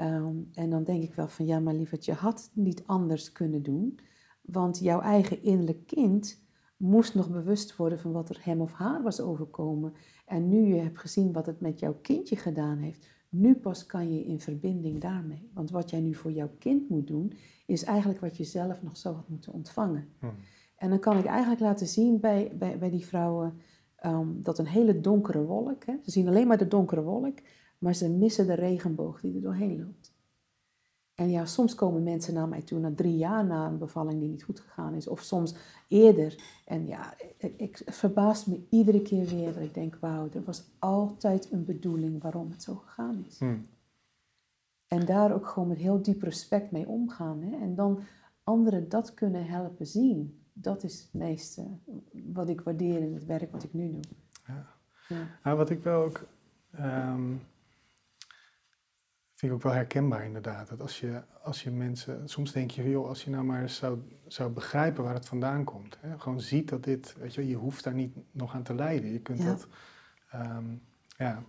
[0.00, 3.32] Um, en dan denk ik wel van, ja, maar lieverd, je had het niet anders
[3.32, 3.98] kunnen doen.
[4.40, 6.42] Want jouw eigen innerlijk kind
[6.76, 9.92] moest nog bewust worden van wat er hem of haar was overkomen.
[10.26, 14.14] En nu je hebt gezien wat het met jouw kindje gedaan heeft, nu pas kan
[14.14, 15.50] je in verbinding daarmee.
[15.54, 17.32] Want wat jij nu voor jouw kind moet doen,
[17.66, 20.08] is eigenlijk wat je zelf nog zo had moeten ontvangen.
[20.18, 20.34] Hmm.
[20.76, 23.60] En dan kan ik eigenlijk laten zien bij, bij, bij die vrouwen
[24.02, 27.38] um, dat een hele donkere wolk, hè, ze zien alleen maar de donkere wolk,
[27.78, 30.14] maar ze missen de regenboog die er doorheen loopt.
[31.14, 34.28] En ja, soms komen mensen naar mij toe na drie jaar na een bevalling die
[34.28, 35.08] niet goed gegaan is.
[35.08, 35.54] Of soms
[35.88, 36.42] eerder.
[36.64, 40.64] En ja, ik, ik verbaast me iedere keer weer dat ik denk, wauw, er was
[40.78, 43.38] altijd een bedoeling waarom het zo gegaan is.
[43.38, 43.66] Hmm.
[44.88, 47.42] En daar ook gewoon met heel diep respect mee omgaan.
[47.42, 47.60] Hè?
[47.60, 48.00] En dan
[48.42, 50.43] anderen dat kunnen helpen zien.
[50.56, 51.78] Dat is het meeste
[52.12, 54.02] wat ik waardeer in het werk wat ik nu doe.
[54.46, 54.66] Ja.
[55.08, 55.38] Ja.
[55.42, 56.26] Nou, wat ik wel ook...
[56.80, 57.42] Um,
[59.34, 60.68] vind ik ook wel herkenbaar inderdaad.
[60.68, 62.28] Dat als je, als je mensen...
[62.28, 65.64] Soms denk je, joh, als je nou maar eens zou, zou begrijpen waar het vandaan
[65.64, 65.98] komt.
[66.00, 66.18] Hè?
[66.18, 67.16] Gewoon ziet dat dit...
[67.18, 69.12] Weet je, je hoeft daar niet nog aan te lijden.
[69.12, 69.44] Je kunt Ja.
[69.44, 69.68] dat...
[70.34, 70.82] Um,
[71.16, 71.44] ja.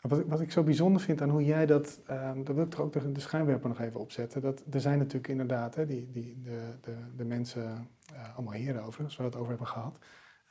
[0.00, 2.00] Wat, wat ik zo bijzonder vind aan hoe jij dat...
[2.10, 4.40] Um, daar wil ik toch ook de, de schijnwerper nog even opzetten.
[4.40, 7.88] Dat, er zijn natuurlijk inderdaad hè, die, die, de, de, de mensen...
[8.12, 9.98] Uh, allemaal heren overigens, waar we het over hebben gehad...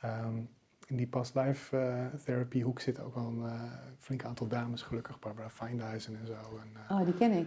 [0.04, 0.48] Um,
[0.86, 3.62] in die past life uh, therapie hoek zitten ook wel een uh,
[3.98, 5.18] flink aantal dames, gelukkig.
[5.18, 6.32] Barbara Feindeisen en zo.
[6.32, 7.46] En, oh, die ken ik.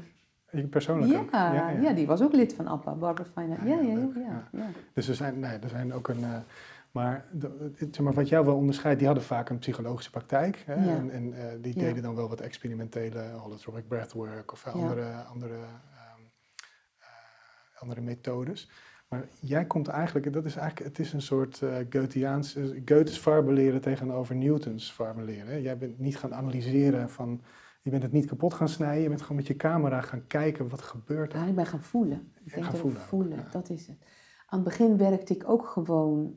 [0.52, 1.26] Ik persoonlijk ja.
[1.32, 1.80] Ja, ja.
[1.82, 3.68] ja, die was ook lid van APPA, Barbara Feindeisen.
[3.68, 6.24] Ja, ja, ja, ja, ja, Dus er zijn, nee, er zijn ook een...
[6.92, 10.64] Maar, de, zeg maar wat jou wel onderscheidt, die hadden vaak een psychologische praktijk.
[10.66, 10.74] Hè?
[10.74, 10.96] Ja.
[10.96, 15.58] En, en die deden dan wel wat experimentele holotropic breathwork of andere, andere
[17.82, 18.70] andere methodes.
[19.08, 23.82] Maar jij komt eigenlijk, dat is eigenlijk, het is een soort uh, Goetheaans, Goethes farbeleren
[23.82, 25.62] tegenover Newtons farbeleren.
[25.62, 27.42] Jij bent niet gaan analyseren van,
[27.82, 30.70] je bent het niet kapot gaan snijden, je bent gewoon met je camera gaan kijken
[30.70, 31.40] wat gebeurt er.
[31.40, 32.34] Ja, ik ben gaan voelen.
[32.44, 33.98] Ik denk gaan voelen, voelen dat is het.
[34.46, 36.36] Aan het begin werkte ik ook gewoon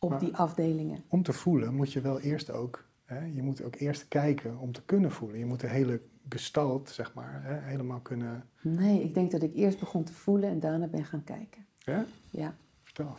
[0.00, 1.02] op die afdelingen.
[1.08, 4.72] Om te voelen moet je wel eerst ook, hè, je moet ook eerst kijken om
[4.72, 5.38] te kunnen voelen.
[5.38, 8.44] Je moet de hele gestalt, zeg maar, hè, helemaal kunnen...
[8.62, 11.66] Nee, ik denk dat ik eerst begon te voelen en daarna ben gaan kijken.
[11.78, 12.04] Ja?
[12.30, 12.56] Ja.
[12.82, 13.16] Vertel.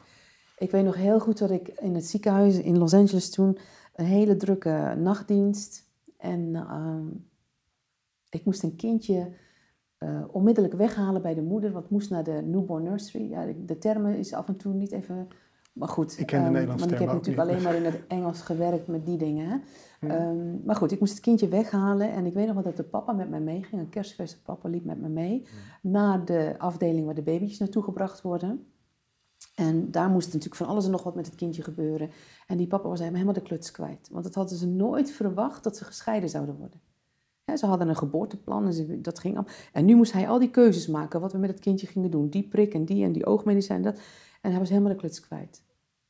[0.58, 3.58] Ik weet nog heel goed dat ik in het ziekenhuis in Los Angeles toen
[3.96, 5.90] een hele drukke nachtdienst.
[6.18, 7.08] En ehm,
[8.30, 9.32] ik moest een kindje
[10.00, 13.30] uh, onmiddellijk weghalen bij de moeder, want moest naar de newborn nursery.
[13.30, 15.28] Ja, de termen is af en toe niet even
[15.78, 18.08] maar goed, ik ken de um, Nederlandse Want ik heb natuurlijk alleen maar in het
[18.08, 19.48] Engels gewerkt met die dingen.
[19.48, 20.28] Hè?
[20.30, 22.12] Um, maar goed, ik moest het kindje weghalen.
[22.12, 23.82] En ik weet nog wel dat de papa met mij meeging.
[23.82, 25.46] Een kerstverse papa liep met me mee.
[25.82, 28.66] Naar de afdeling waar de baby's naartoe gebracht worden.
[29.56, 32.10] En daar moest natuurlijk van alles en nog wat met het kindje gebeuren.
[32.48, 34.10] En die papa was helemaal de kluts kwijt.
[34.12, 36.82] Want dat hadden ze nooit verwacht dat ze gescheiden zouden worden.
[37.58, 39.46] ze hadden een geboorteplan en ze, dat ging al.
[39.74, 42.30] En nu moest hij al die keuzes maken wat we met het kindje gingen doen.
[42.30, 43.82] Die prik en die en die oogmedicijn.
[43.82, 44.00] Dat.
[44.42, 45.66] En hij was helemaal de kluts kwijt.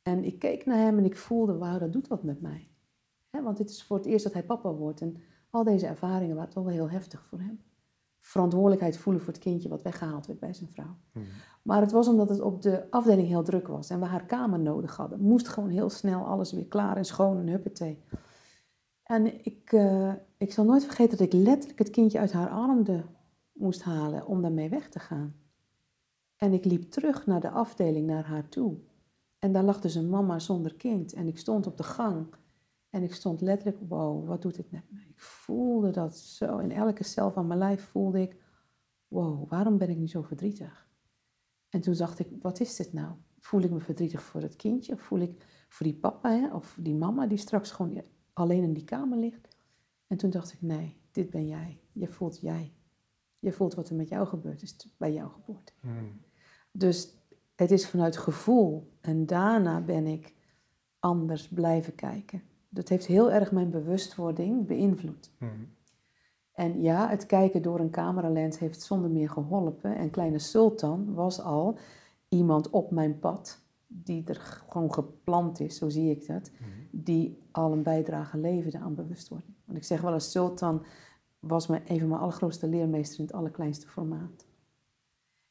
[0.07, 2.69] En ik keek naar hem en ik voelde, wauw, dat doet wat met mij.
[3.29, 5.01] want dit is voor het eerst dat hij papa wordt.
[5.01, 5.17] En
[5.49, 7.61] al deze ervaringen waren toch wel heel heftig voor hem.
[8.19, 10.97] Verantwoordelijkheid voelen voor het kindje wat weggehaald werd bij zijn vrouw.
[11.11, 11.23] Hmm.
[11.61, 14.59] Maar het was omdat het op de afdeling heel druk was en we haar kamer
[14.59, 15.21] nodig hadden.
[15.21, 18.03] Moest gewoon heel snel alles weer klaar en schoon en huppatee.
[19.03, 23.05] En ik, uh, ik zal nooit vergeten dat ik letterlijk het kindje uit haar armen
[23.53, 25.35] moest halen om daarmee weg te gaan.
[26.35, 28.77] En ik liep terug naar de afdeling, naar haar toe.
[29.39, 31.13] En daar lag dus een mama zonder kind.
[31.13, 32.27] En ik stond op de gang.
[32.89, 34.99] En ik stond letterlijk, wow, wat doet dit met me?
[34.99, 36.57] Ik voelde dat zo.
[36.57, 38.35] In elke cel van mijn lijf voelde ik,
[39.07, 40.89] wow, waarom ben ik nu zo verdrietig?
[41.69, 43.15] En toen dacht ik, wat is dit nou?
[43.39, 44.93] Voel ik me verdrietig voor het kindje?
[44.93, 46.53] Of voel ik voor die papa hè?
[46.53, 48.01] of die mama die straks gewoon
[48.33, 49.47] alleen in die kamer ligt?
[50.07, 51.81] En toen dacht ik, nee, dit ben jij.
[51.91, 52.73] Je voelt jij.
[53.39, 55.73] Je voelt wat er met jou gebeurd is bij jouw geboorte.
[55.79, 56.21] Hmm.
[56.71, 57.16] Dus
[57.57, 58.91] het is vanuit gevoel.
[59.01, 60.33] En daarna ben ik
[60.99, 62.41] anders blijven kijken.
[62.69, 65.31] Dat heeft heel erg mijn bewustwording beïnvloed.
[65.37, 65.51] Mhm.
[66.51, 69.95] En ja, het kijken door een cameralens heeft zonder meer geholpen.
[69.95, 71.77] En Kleine Sultan was al
[72.29, 76.69] iemand op mijn pad, die er gewoon geplant is, zo zie ik dat, mhm.
[76.91, 79.53] die al een bijdrage leverde aan bewustwording.
[79.65, 80.85] Want ik zeg wel eens, Sultan
[81.39, 84.46] was mijn, een van mijn allergrootste leermeester in het allerkleinste formaat.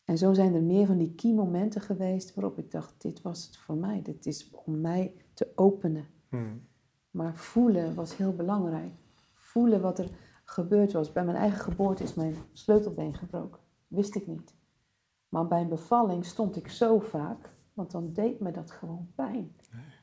[0.07, 3.47] En zo zijn er meer van die key momenten geweest waarop ik dacht, dit was
[3.47, 4.03] het voor mij.
[4.03, 6.07] Dit is om mij te openen.
[6.29, 6.67] Hmm.
[7.11, 8.93] Maar voelen was heel belangrijk.
[9.35, 10.11] Voelen wat er
[10.45, 11.13] gebeurd was.
[11.13, 13.61] Bij mijn eigen geboorte is mijn sleutelbeen gebroken.
[13.87, 14.55] Wist ik niet.
[15.29, 19.57] Maar bij een bevalling stond ik zo vaak, want dan deed me dat gewoon pijn.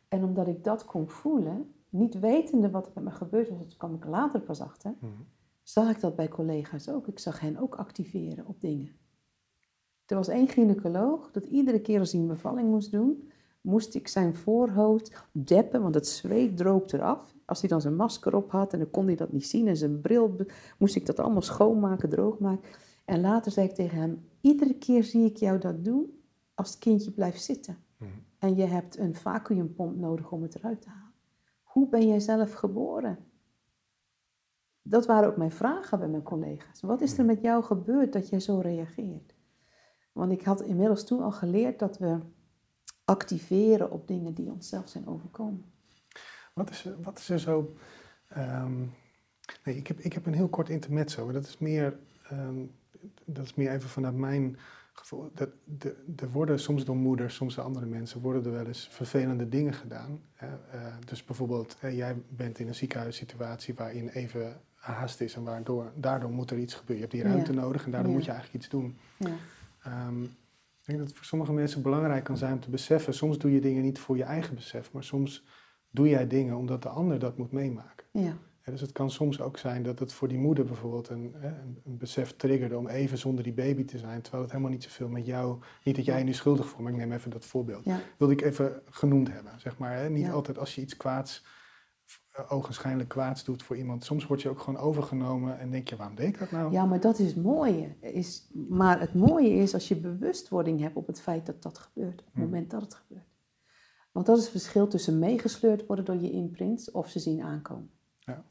[0.07, 3.77] En omdat ik dat kon voelen, niet wetende wat er met me gebeurd was, dat
[3.77, 5.27] kwam ik later pas achter, hmm.
[5.61, 7.07] zag ik dat bij collega's ook.
[7.07, 9.01] Ik zag hen ook activeren op dingen.
[10.05, 13.31] Er was één gynaecoloog dat iedere keer als hij een bevalling moest doen,
[13.61, 17.35] moest ik zijn voorhoofd deppen, want het zweet droop eraf.
[17.45, 19.77] Als hij dan zijn masker op had en dan kon hij dat niet zien en
[19.77, 20.35] zijn bril,
[20.77, 22.69] moest ik dat allemaal schoonmaken, droogmaken.
[23.05, 26.23] En later zei ik tegen hem, iedere keer zie ik jou dat doen
[26.53, 27.77] als het kindje blijft zitten.
[27.97, 28.09] Mhm.
[28.39, 31.13] En je hebt een vacuümpomp nodig om het eruit te halen.
[31.63, 33.17] Hoe ben jij zelf geboren?
[34.81, 36.81] Dat waren ook mijn vragen bij mijn collega's.
[36.81, 37.27] Wat is er mhm.
[37.27, 39.32] met jou gebeurd dat jij zo reageert?
[40.13, 42.19] Want ik had inmiddels toen al geleerd dat we
[43.05, 45.65] activeren op dingen die onszelf zijn overkomen.
[46.53, 47.75] Wat is, wat is er zo.
[48.27, 48.79] Ehm,
[49.63, 51.99] nee, ik heb, ik heb een heel kort intermezzo, maar dat is meer,
[52.31, 52.71] um,
[53.25, 54.57] dat is meer even vanuit mijn
[54.93, 55.31] gevoel.
[55.33, 58.87] Dat, de, er worden soms door moeders, soms door andere mensen, worden er wel eens
[58.87, 60.21] vervelende dingen gedaan.
[60.33, 60.47] Hè?
[60.47, 66.31] Uh, dus bijvoorbeeld, jij bent in een ziekenhuissituatie waarin even haast is en waardoor, daardoor
[66.31, 66.95] moet er iets gebeuren.
[66.95, 68.97] Je hebt die ruimte nodig en daardoor moet je eigenlijk iets doen.
[69.17, 69.35] Ja.
[69.87, 70.23] Um,
[70.83, 73.51] ik denk dat het voor sommige mensen belangrijk kan zijn om te beseffen, soms doe
[73.51, 75.43] je dingen niet voor je eigen besef, maar soms
[75.89, 78.05] doe jij dingen omdat de ander dat moet meemaken.
[78.11, 78.37] Ja.
[78.63, 81.35] dus het kan soms ook zijn dat het voor die moeder bijvoorbeeld een,
[81.83, 85.09] een, besef triggerde om even zonder die baby te zijn, terwijl het helemaal niet zoveel
[85.09, 87.85] met jou, niet dat jij je nu schuldig voelt, maar ik neem even dat voorbeeld.
[87.85, 87.99] Ja.
[88.17, 89.97] Wilde ik even genoemd hebben, zeg maar.
[89.97, 90.09] Hè?
[90.09, 91.43] Niet altijd als je iets kwaads
[92.47, 94.03] ogenschijnlijk kwaads doet voor iemand.
[94.03, 96.71] Soms word je ook gewoon overgenomen en denk je, waarom deed ik dat nou?
[96.71, 97.95] Ja, maar dat is het mooie.
[97.99, 102.19] Is, maar het mooie is als je bewustwording hebt op het feit dat dat gebeurt.
[102.19, 102.41] Op het hm.
[102.41, 103.31] moment dat het gebeurt.
[104.11, 107.91] Want dat is het verschil tussen meegesleurd worden door je imprints of ze zien aankomen.
[108.19, 108.45] Ja.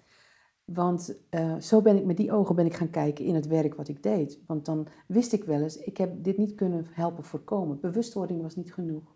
[0.64, 3.74] Want uh, zo ben ik met die ogen ben ik gaan kijken in het werk
[3.74, 4.40] wat ik deed.
[4.46, 7.80] Want dan wist ik wel eens, ik heb dit niet kunnen helpen voorkomen.
[7.80, 9.14] Bewustwording was niet genoeg.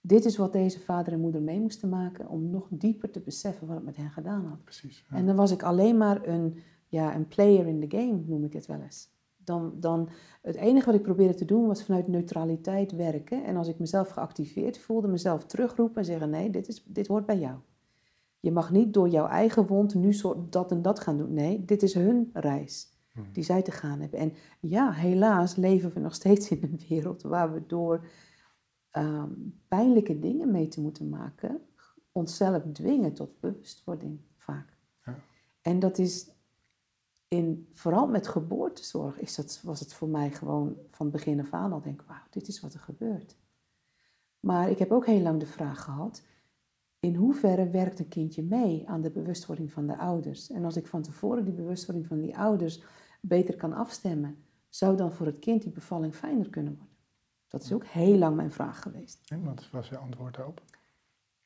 [0.00, 3.66] Dit is wat deze vader en moeder mee moesten maken om nog dieper te beseffen
[3.66, 4.64] wat het met hen gedaan had.
[4.64, 5.04] Precies.
[5.10, 8.52] En dan was ik alleen maar een, ja, een player in the game, noem ik
[8.52, 9.08] het wel eens.
[9.44, 10.08] Dan, dan,
[10.42, 13.44] het enige wat ik probeerde te doen was vanuit neutraliteit werken.
[13.44, 17.26] En als ik mezelf geactiveerd voelde, mezelf terugroepen en zeggen: nee, dit, is, dit hoort
[17.26, 17.58] bij jou.
[18.40, 21.34] Je mag niet door jouw eigen wond nu soort dat en dat gaan doen.
[21.34, 23.24] Nee, dit is hun reis hmm.
[23.32, 24.18] die zij te gaan hebben.
[24.18, 28.04] En ja, helaas leven we nog steeds in een wereld waar we door
[28.90, 29.32] Ehm,
[29.68, 31.60] pijnlijke dingen mee te moeten maken,
[32.12, 34.76] onszelf dwingen tot bewustwording vaak.
[35.04, 35.18] Ja.
[35.62, 36.30] En dat is
[37.28, 41.72] in, vooral met geboortezorg is dat, was het voor mij gewoon van begin af aan
[41.72, 43.36] al denk wauw, dit is wat er gebeurt.
[44.40, 46.22] Maar ik heb ook heel lang de vraag gehad,
[47.00, 50.50] in hoeverre werkt een kindje mee aan de bewustwording van de ouders?
[50.50, 52.82] En als ik van tevoren die bewustwording van die ouders
[53.20, 56.89] beter kan afstemmen, zou dan voor het kind die bevalling fijner kunnen worden?
[57.50, 59.30] Dat is ook heel lang mijn vraag geweest.
[59.30, 60.62] En wat was je antwoord daarop?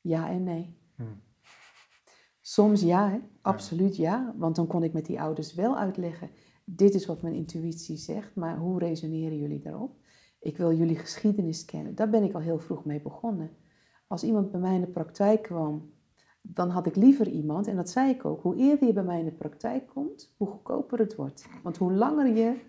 [0.01, 0.79] Ja en nee.
[0.95, 1.23] Hmm.
[2.41, 3.19] Soms ja, hè?
[3.43, 4.35] absoluut ja.
[4.37, 6.31] Want dan kon ik met die ouders wel uitleggen:
[6.65, 9.97] dit is wat mijn intuïtie zegt, maar hoe resoneren jullie daarop?
[10.41, 11.95] Ik wil jullie geschiedenis kennen.
[11.95, 13.51] Daar ben ik al heel vroeg mee begonnen.
[14.07, 15.93] Als iemand bij mij in de praktijk kwam,
[16.41, 19.19] dan had ik liever iemand, en dat zei ik ook, hoe eerder je bij mij
[19.19, 21.49] in de praktijk komt, hoe goedkoper het wordt.
[21.63, 22.61] Want hoe langer je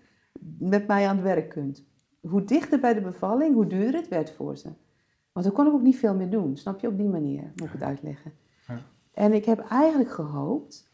[0.59, 1.85] met mij aan het werk kunt,
[2.27, 4.69] hoe dichter bij de bevalling, hoe duurder het werd voor ze.
[5.31, 6.87] Want dan kon ik ook niet veel meer doen, snap je?
[6.87, 8.33] Op die manier moet ik het uitleggen.
[8.67, 8.81] Ja.
[9.13, 10.89] En ik heb eigenlijk gehoopt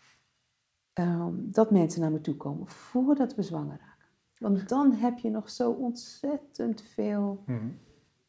[0.93, 3.91] ehm, dat mensen naar me toe komen voordat we zwanger raken.
[4.37, 7.67] Want dan heb je nog zo ontzettend veel mhm.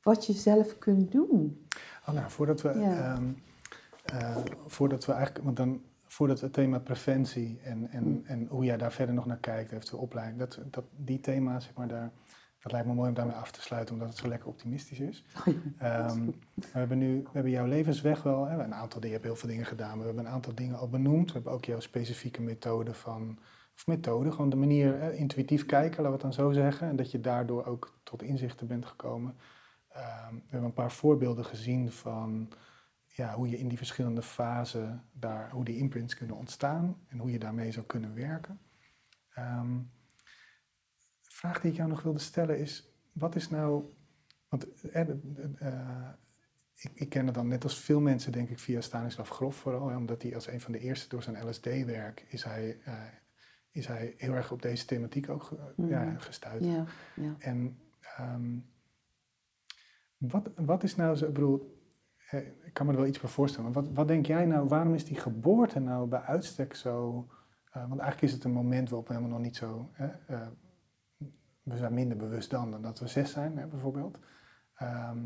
[0.02, 1.66] wat je zelf kunt doen.
[2.06, 3.32] Oh, nou, voordat we, ehm,
[4.04, 4.36] eh,
[4.66, 8.22] voordat we eigenlijk, want dan, voordat we het thema preventie en, en, mm.
[8.24, 11.74] en hoe jij daar verder nog naar kijkt, eventueel opleiding, dat, dat, die thema's, zeg
[11.74, 12.12] maar, daar,
[12.62, 15.24] dat lijkt me mooi om daarmee af te sluiten, omdat het zo lekker optimistisch is.
[15.82, 19.24] Um, we hebben nu we hebben jouw levensweg wel, hè, een aantal dingen, je hebt
[19.24, 21.26] heel veel dingen gedaan, we hebben een aantal dingen al benoemd.
[21.26, 23.38] We hebben ook jouw specifieke methode van,
[23.74, 26.88] of methode, gewoon de manier hè, intuïtief kijken, laten we het dan zo zeggen.
[26.88, 29.36] En dat je daardoor ook tot inzichten bent gekomen.
[29.96, 32.52] Um, we hebben een paar voorbeelden gezien van
[33.06, 37.30] ja, hoe je in die verschillende fasen, daar, hoe die imprints kunnen ontstaan en hoe
[37.30, 38.60] je daarmee zou kunnen werken.
[39.38, 39.90] Um,
[41.42, 43.84] vraag die ik jou nog wilde stellen is, wat is nou,
[44.48, 45.08] want eh,
[45.62, 46.08] uh,
[46.74, 49.96] ik, ik, ken het dan net als veel mensen denk ik via Stanislav Grof vooral,
[49.96, 52.94] omdat hij als een van de eerste door zijn LSD-werk is hij, uh,
[53.70, 55.88] is hij heel erg op deze thematiek ook mm.
[55.88, 56.64] ja, gestuurd.
[56.64, 56.84] Ja,
[57.16, 57.34] ja.
[57.38, 57.78] En
[58.20, 58.70] um,
[60.16, 61.80] wat, wat is nou zo, ik bedoel,
[62.64, 64.94] ik kan me er wel iets bij voorstellen, maar wat, wat denk jij nou, waarom
[64.94, 67.26] is die geboorte nou bij uitstek zo,
[67.72, 69.90] want eigenlijk is het een moment waarop we helemaal nog niet zo
[71.62, 74.18] we zijn minder bewust dan, dan dat we zes zijn, hè, bijvoorbeeld.
[74.74, 75.18] Ehm,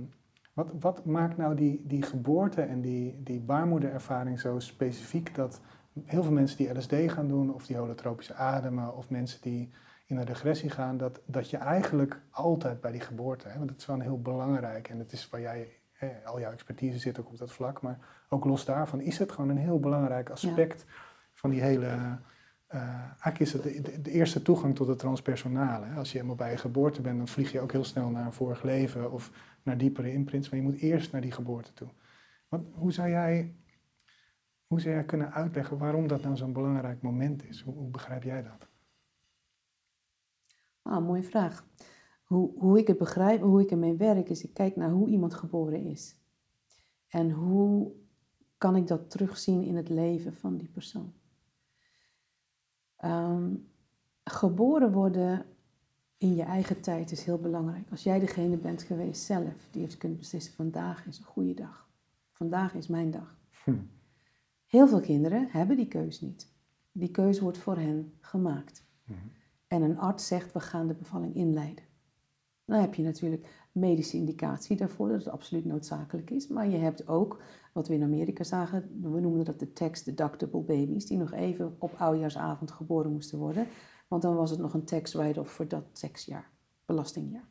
[0.52, 5.60] wat, wat, maakt nou die, die geboorte en die, die baarmoederervaring zo specifiek dat
[6.04, 9.72] heel veel mensen die LSD gaan doen, of die holotropische ademen, of mensen die
[10.06, 13.78] in een regressie gaan, dat, dat je eigenlijk altijd bij die geboorte, hè, want dat
[13.78, 17.28] is wel heel belangrijk en het is waar jij, hè, al jouw expertise zit ook
[17.28, 20.84] op dat vlak, maar ook los daarvan is het gewoon een heel belangrijk aspect
[21.32, 22.18] van die hele
[22.74, 23.62] uh, eigenlijk is het
[24.04, 25.86] de, eerste toegang tot het transpersonale.
[25.86, 28.32] Als je helemaal bij je geboorte bent, dan vlieg je ook heel snel naar een
[28.32, 29.30] vorig leven of
[29.62, 30.48] naar diepere imprints.
[30.48, 31.88] Maar je moet eerst naar die geboorte toe.
[32.72, 33.54] Hoe, zou jij,
[34.66, 37.60] hoe zou kunnen uitleggen waarom dat nou zo'n belangrijk moment is?
[37.60, 38.68] Hoe, hoe, begrijp jij dat?
[40.82, 41.66] Ah, mooie vraag.
[42.24, 45.34] Hoe, hoe ik het begrijp, hoe ik ermee werk, is ik kijk naar hoe iemand
[45.34, 46.16] geboren is.
[47.08, 47.92] En hoe
[48.58, 51.12] kan ik dat terugzien in het leven van die persoon.
[52.96, 53.54] Ehm,
[54.24, 55.46] geboren worden
[56.18, 57.90] in je eigen tijd is heel belangrijk.
[57.90, 61.88] Als jij degene bent geweest zelf die heeft kunnen beslissen: vandaag is een goede dag.
[62.32, 63.38] Vandaag is mijn dag.
[63.64, 63.76] Hm.
[64.66, 66.54] Heel veel kinderen hebben die keus niet.
[66.92, 68.84] Die keus wordt voor hen gemaakt.
[69.04, 69.12] Hm.
[69.66, 71.84] En een arts zegt: we gaan de bevalling inleiden.
[72.64, 76.48] Dan heb je natuurlijk medische indicatie daarvoor dat het absoluut noodzakelijk is.
[76.48, 77.42] Maar je hebt ook,
[77.76, 81.76] wat we in Amerika zagen, we noemden dat de tax deductible babies, die nog even
[81.78, 83.66] op oudjaarsavond geboren moesten worden.
[84.08, 86.50] Want dan was het nog een tax write-off voor dat taxjaar,
[86.84, 87.48] belastingjaar.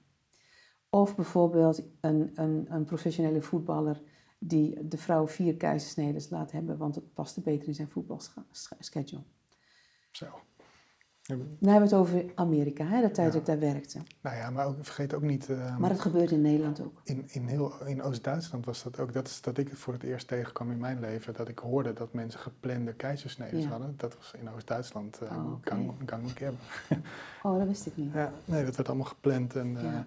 [0.90, 4.02] Of bijvoorbeeld een, een, een professionele voetballer
[4.40, 9.24] die de vrouw vier keizersneden laat hebben, want het paste beter in zijn voetbalschedule.
[10.12, 10.26] Zo.
[11.28, 11.38] Dan
[11.72, 14.00] hebben we het over Amerika, hè, de tijd dat ik daar werkte.
[14.22, 15.50] Nou ja, maar ook, vergeet ook niet...
[15.50, 17.02] ehm, Maar dat gebeurt in Nederland ook.
[17.04, 20.04] in, in, heel, in Oost-Duitsland was dat ook, dat is dat ik het voor het
[20.04, 23.68] eerst tegenkwam in mijn leven, dat ik hoorde dat mensen geplande keizersneden Ja.
[23.68, 23.94] hadden.
[23.98, 26.96] Dat was in Oost-Duitsland uh, Oh, gang, gang gäbe.
[27.44, 28.14] Oh, dat wist ik niet.
[28.14, 29.56] Ja, nee, dat werd allemaal gepland.
[29.56, 30.06] En, eh, Ja.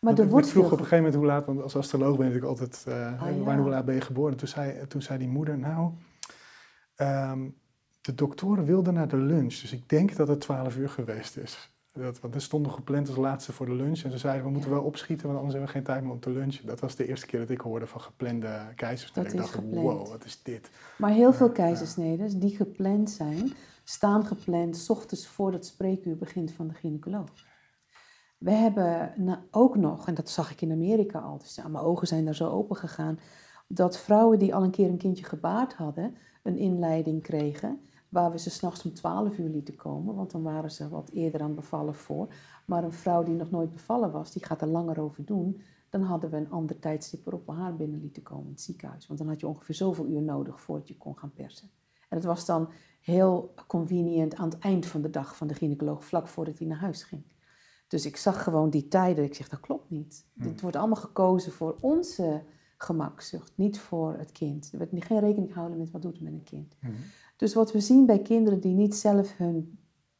[0.00, 2.34] Maar ik- er ik vroeg op een gegeven moment hoe laat, want als astroloog ben
[2.34, 3.56] ik altijd, eh Ah, wanneer ja.
[3.60, 4.36] hoe laat ben je geboren?
[4.36, 5.90] Toen zei, toen zei die moeder, nou,
[6.94, 7.48] ehm,
[8.02, 11.70] de doktoren wilden naar de lunch, dus ik denk dat het 12 uur geweest is.
[11.92, 14.02] Dat, want er stond nog gepland als laatste voor de lunch.
[14.02, 14.76] En ze zeiden, we moeten Ja.
[14.76, 16.66] wel opschieten, want anders hebben we geen tijd meer om te lunchen.
[16.66, 19.32] Dat was de eerste keer dat ik hoorde van geplande keizersneden.
[19.32, 19.86] Dat Ik is dacht, gepland.
[19.98, 20.70] wow, wat is dit?
[20.98, 23.52] Maar heel veel keizersneden die gepland zijn,
[23.84, 27.28] staan gepland 's ochtends voor het spreekuur begint van de gynaecoloog.
[28.38, 29.12] We hebben
[29.50, 32.34] ook nog, en dat zag ik in Amerika al, dus ja, mijn ogen zijn daar
[32.34, 33.18] zo open gegaan,
[33.68, 37.80] dat vrouwen die al een keer een kindje gebaard hadden, een inleiding kregen,
[38.12, 41.40] waar we ze s'nachts om 12 uur lieten komen, want dan waren ze wat eerder
[41.40, 42.34] aan bevallen voor.
[42.66, 45.60] Maar een vrouw die nog nooit bevallen was, die gaat er langer over doen,
[45.90, 49.06] dan hadden we een ander tijdstip waarop we haar binnen lieten komen in het ziekenhuis.
[49.06, 51.70] Want dan had je ongeveer zoveel uur nodig voordat je kon gaan persen.
[52.08, 52.68] En het was dan
[53.00, 56.78] heel convenient aan het eind van de dag van de gynaecoloog, vlak voordat hij naar
[56.78, 57.22] huis ging.
[57.88, 59.24] Dus ik zag gewoon die tijden.
[59.24, 60.26] Ik zeg, dat klopt niet.
[60.34, 60.44] Hmm.
[60.46, 62.42] Dit wordt allemaal gekozen voor onze
[62.76, 64.68] gemakzucht, niet voor het kind.
[64.72, 66.76] Er werd niet- geen rekening gehouden met wat doet het met een kind.
[66.80, 66.92] Mhm.
[67.42, 69.78] Dus wat we zien bij kinderen die niet zelf hun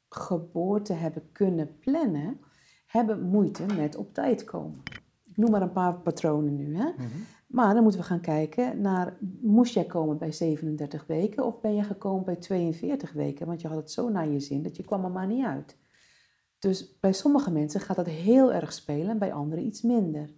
[0.08, 2.40] geboorte hebben kunnen plannen,
[2.86, 4.82] hebben moeite met op tijd komen.
[5.24, 6.76] Ik noem maar een paar patronen nu.
[6.76, 6.84] Hè?
[6.84, 7.06] Mhm.
[7.46, 11.74] Maar dan moeten we gaan kijken naar, moest jij komen bij 37 weken of ben
[11.74, 13.46] je gekomen bij 42 weken?
[13.46, 15.76] Want je had het zo naar je zin dat je kwam er maar niet uit.
[16.58, 20.30] Dus bij sommige mensen gaat dat heel erg spelen en bij anderen iets minder.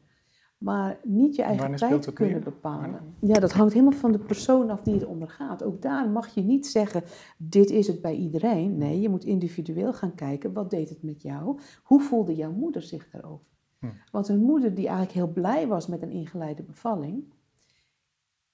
[0.65, 2.45] Maar niet je eigen tijd kunnen meer?
[2.45, 3.01] bepalen.
[3.21, 5.62] Ja, dat hangt helemaal van de persoon af die het ondergaat.
[5.62, 7.03] Ook daar mag je niet zeggen,
[7.37, 8.79] dit is het bij iedereen.
[8.79, 11.59] Nee, je moet individueel gaan kijken, wat deed het met jou?
[11.83, 13.47] Hoe voelde jouw moeder zich daarover?
[13.79, 13.87] Hm.
[14.11, 17.25] Want een moeder die eigenlijk heel blij was met een ingeleide bevalling,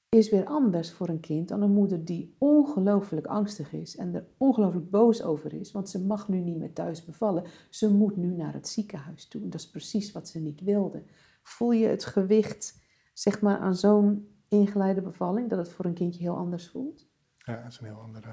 [0.08, 4.26] is weer anders voor een kind dan een moeder die ongelooflijk angstig is en er
[4.36, 7.44] ongelooflijk boos over is, want ze mag nu niet meer thuis bevallen.
[7.68, 9.48] Ze moet nu naar het ziekenhuis toe.
[9.48, 11.02] Dat is precies wat ze niet wilde.
[11.42, 12.82] Voel je het gewicht,
[13.12, 17.08] zeg maar, aan zo'n ingeleide bevalling, dat het voor een kindje heel anders voelt?
[17.36, 18.30] Ja, dat is een heel andere...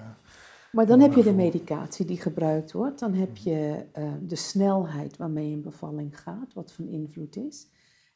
[0.72, 3.00] Maar dan heb je de medicatie die gebruikt wordt.
[3.00, 7.68] Dan heb je eh, de snelheid waarmee een bevalling gaat, wat van invloed is.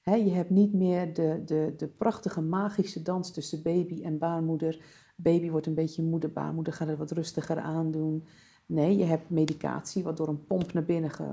[0.03, 4.85] Je hebt niet meer de, de, de prachtige magische dans tussen baby en baarmoeder.
[5.15, 8.27] Baby wordt een beetje moeder, baarmoeder gaat er wat rustiger aan doen.
[8.65, 11.25] Nee, je hebt medicatie wat door een pomp naar binnen ge,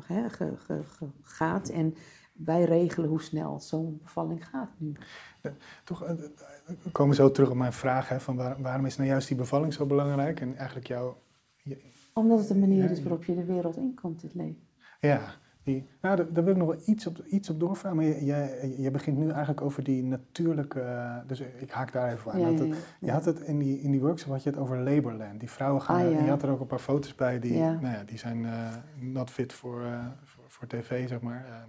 [0.00, 1.68] ge- ge- gaat.
[1.68, 1.94] En
[2.34, 4.92] wij regelen hoe snel zo'n bevalling gaat nu.
[5.84, 6.12] Toch, eh,
[6.82, 9.36] we komen zo terug op mijn vraag, hè, van waar- waarom is nou juist die
[9.36, 10.40] bevalling zo belangrijk?
[10.40, 11.16] En eigenlijk jouw...
[11.62, 11.82] je-
[12.14, 14.62] Omdat het de manier Ja, is waarop je de wereld inkomt, het leven.
[15.00, 15.20] Ja,
[15.62, 17.96] die, nou, daar, daar wil ik nog wel iets op, iets op doorvragen.
[17.96, 20.80] Maar je, jij- je begint nu eigenlijk over die natuurlijke...
[20.80, 22.40] eh, Dus ik haak daar even aan.
[22.40, 25.40] Ja, ja, Je had het in die, in die workshop had je het over Laborland.
[25.40, 28.02] Die vrouwen gaan, Ah, je had er ook een paar foto's bij die, nou ja,
[28.06, 28.68] die zijn eh,
[29.00, 30.06] not fit voor, eh,
[30.46, 31.44] voor, tv, zeg maar.
[31.44, 31.62] Eh, eh,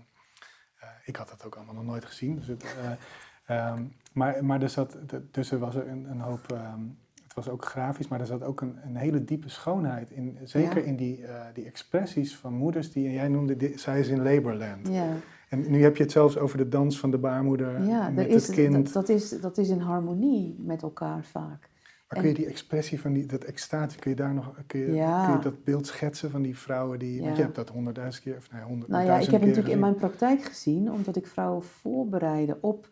[1.05, 2.35] ik had dat ook allemaal nog nooit gezien.
[2.35, 2.65] Dus, het,
[3.45, 3.83] ehm,
[4.13, 6.79] maar, maar er zat, de- dus er was een, een hoop, ehm,
[7.23, 10.37] het was ook grafisch, maar er zat ook een, een hele diepe schoonheid in.
[10.43, 10.83] Zeker Ja.
[10.85, 14.87] in die, eh, die expressies van moeders die, jij noemde, die, zij is in Laborland.
[14.87, 15.07] Ja.
[15.49, 18.47] En nu heb je het zelfs over de dans van de baarmoeder Ja, met is,
[18.47, 18.73] het kind.
[18.73, 21.69] Dat, dat, is, dat is in harmonie met elkaar vaak.
[22.07, 24.93] Maar kun je die expressie van die, dat extatie, kun je daar nog, kun je,
[24.93, 25.25] Ja.
[25.25, 28.37] kun je dat beeld schetsen van die vrouwen die, want je hebt dat honderdduizend keer,
[28.37, 31.27] of nee, honderd, Nou ja, ik heb het natuurlijk in mijn praktijk gezien, omdat ik
[31.27, 32.89] vrouwen voorbereidde op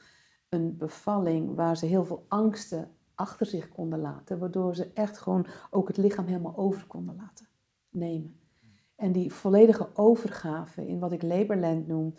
[0.49, 5.45] een bevalling waar ze heel veel angsten achter zich konden laten, waardoor ze echt gewoon
[5.69, 7.47] ook het lichaam helemaal over konden laten
[7.89, 8.39] nemen.
[8.95, 12.13] En die volledige overgave in wat ik Laborland noem,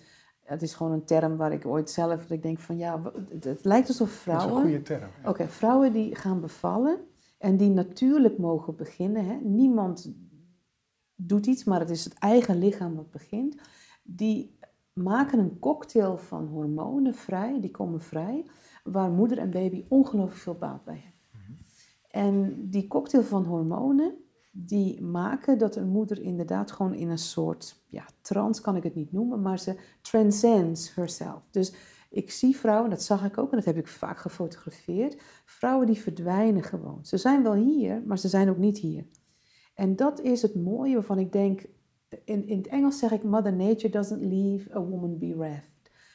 [0.45, 3.45] het is gewoon een term waar ik ooit zelf, dat ik denk van ja, het,
[3.45, 4.57] het lijkt alsof Dat is vrouwen...
[4.57, 5.11] een goede term.
[5.23, 5.29] ja.
[5.29, 6.99] Oké, vrouwen die gaan bevallen
[7.39, 9.25] en die natuurlijk mogen beginnen.
[9.25, 9.35] Hè?
[9.43, 10.15] Niemand
[11.15, 13.57] doet iets, maar het is het eigen lichaam wat begint.
[14.03, 14.59] Die
[14.93, 18.47] maken een cocktail van hormonen vrij, die komen vrij,
[18.85, 21.13] waar moeder en baby ongelooflijk veel baat bij hebben.
[22.09, 24.24] En die cocktail van hormonen,
[24.57, 28.95] die maken dat een moeder inderdaad gewoon in een soort, ja, trance kan ik het
[28.95, 31.43] niet noemen, maar ze transcends herself.
[31.51, 31.75] Dus
[32.11, 35.99] ik zie vrouwen, dat zag ik ook en dat heb ik vaak gefotografeerd, vrouwen die
[36.01, 37.05] verdwijnen gewoon.
[37.05, 39.07] Ze zijn wel hier, maar ze zijn ook niet hier.
[39.75, 41.67] En dat is het mooie waarvan ik denk,
[42.25, 45.71] in, in het Engels zeg ik, Mother Nature doesn't leave a woman bereft.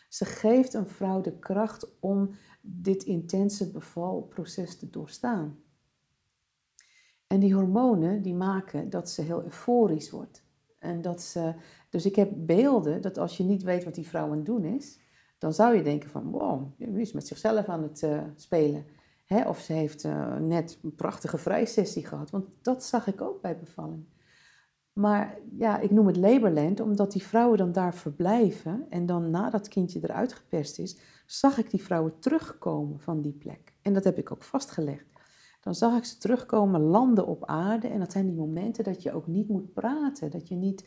[0.09, 2.29] Ze geeft een vrouw de kracht om
[2.61, 5.57] dit intense bevalproces te doorstaan.
[7.29, 10.43] En die hormonen die maken dat ze heel euforisch wordt.
[10.79, 11.53] En dat ze,
[11.89, 14.63] dus ik heb beelden dat als je niet weet wat die vrouw aan het doen
[14.63, 14.99] is,
[15.37, 18.85] dan zou je denken van wow, die is met zichzelf aan het uh, spelen.
[19.25, 19.49] Hè?
[19.49, 22.29] Of ze heeft uh, net een prachtige vrijsessie gehad.
[22.29, 24.05] Want dat zag ik ook bij bevalling.
[24.93, 28.85] Maar ja, ik noem het Laborland, omdat die vrouwen dan daar verblijven.
[28.89, 33.73] En dan nadat kindje eruit geperst is, zag ik die vrouwen terugkomen van die plek.
[33.81, 35.18] En dat heb ik ook vastgelegd.
[35.69, 37.87] Dan zag ik ze terugkomen, landen op aarde.
[37.87, 40.31] En dat zijn die momenten dat je ook niet moet praten.
[40.31, 40.85] Dat je niet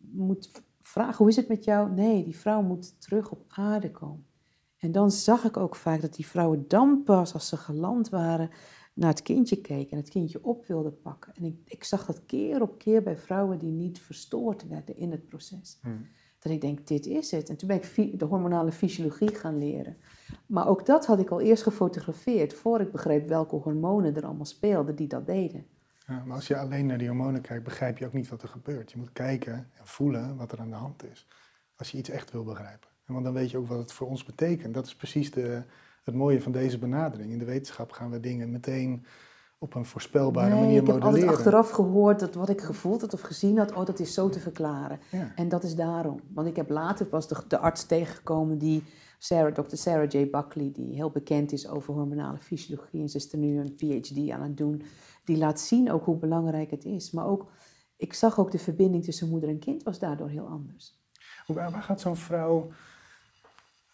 [0.00, 1.90] moet vragen, hoe is het met jou?
[1.90, 4.26] Nee, die vrouw moet terug op aarde komen.
[4.78, 8.50] En dan zag ik ook vaak dat die vrouwen dan pas, als ze geland waren,
[8.94, 11.34] naar het kindje keken en het kindje op wilden pakken.
[11.34, 15.10] En ik, ik zag dat keer op keer bij vrouwen die niet verstoord werden in
[15.10, 15.78] het proces.
[15.82, 16.06] Hmm.
[16.38, 17.48] Dat ik denk, dit is het.
[17.48, 19.96] En toen ben ik de hormonale fysiologie gaan leren.
[20.46, 24.44] Maar ook dat had ik al eerst gefotografeerd, voor ik begreep welke hormonen er allemaal
[24.44, 25.66] speelden die dat deden.
[26.06, 28.48] Ja, maar als je alleen naar die hormonen kijkt, begrijp je ook niet wat er
[28.48, 28.92] gebeurt.
[28.92, 31.26] Je moet kijken en voelen wat er aan de hand is.
[31.76, 32.88] Als je iets echt wil begrijpen.
[33.06, 34.74] En want dan weet je ook wat het voor ons betekent.
[34.74, 35.62] Dat is precies de,
[36.02, 37.32] het mooie van deze benadering.
[37.32, 39.04] In de wetenschap gaan we dingen meteen
[39.58, 41.10] op een voorspelbare nee, manier modelleren.
[41.10, 43.98] Ik heb altijd achteraf gehoord dat wat ik gevoeld had of gezien had, oh, dat
[43.98, 45.00] is zo te verklaren.
[45.34, 46.20] En dat is daarom.
[46.34, 48.84] Want ik heb later pas de, de arts tegengekomen die,
[49.22, 49.76] Sarah, Dr.
[49.76, 50.30] Sarah J.
[50.30, 53.00] Buckley, die heel bekend is over hormonale fysiologie.
[53.00, 54.82] En ze is er nu een PhD aan het doen.
[55.24, 57.10] Die laat zien ook hoe belangrijk het is.
[57.10, 57.52] Maar ook,
[57.96, 60.98] ik zag ook de verbinding tussen moeder en kind was daardoor heel anders.
[61.46, 62.70] Waar, gaat zo'n vrouw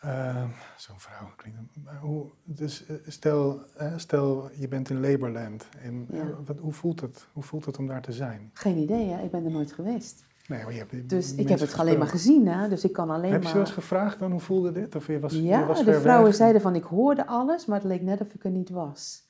[0.01, 1.59] Ehm, zo'n vrouw klinkt.
[2.01, 3.61] hoe, dus eh, stel,
[3.97, 5.69] stel je bent in Laborland.
[5.83, 8.51] En, eh, wat, hoe, voelt het, hoe voelt het om daar te zijn?
[8.53, 9.19] Geen idee, ja.
[9.19, 10.26] ik ben er nooit geweest.
[10.49, 12.69] Nee, maar je hebt dus ik heb het alleen maar gezien, hè?
[12.69, 13.49] dus ik kan alleen heb maar...
[13.49, 14.95] je wel eens gevraagd dan hoe voelde dit?
[14.95, 17.89] Of je was, ja, je was de vrouwen zeiden van ik hoorde alles, maar het
[17.89, 19.25] leek net of ik er niet was.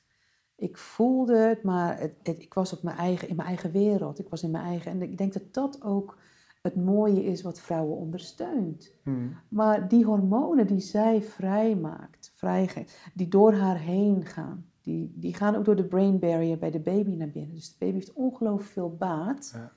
[0.55, 4.19] Ik voelde het, maar het, ik was op mijn eigen, in mijn eigen wereld.
[4.19, 4.91] Ik was in mijn eigen...
[4.91, 6.17] En ik denk dat dat ook
[6.61, 8.91] het mooie is wat vrouwen ondersteunt.
[9.03, 9.37] Hmm.
[9.47, 15.55] Maar die hormonen die zij vrijmaakt, vrijgeeft, die door haar heen gaan, die, die gaan
[15.55, 17.55] ook door de brain barrier bij de baby naar binnen.
[17.55, 19.71] Dus de baby heeft ongelooflijk veel baat ja.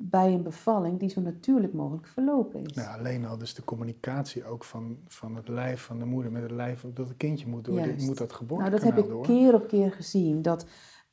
[0.00, 2.74] Bij een bevalling die zo natuurlijk mogelijk verlopen is.
[2.74, 6.42] Ja, alleen al dus de communicatie ook van, van het lijf van de moeder met
[6.42, 9.54] het lijf dat het kindje moet door, moet dat geboren Nou, dat heb ik keer
[9.54, 10.42] op keer gezien.
[10.42, 10.66] Dat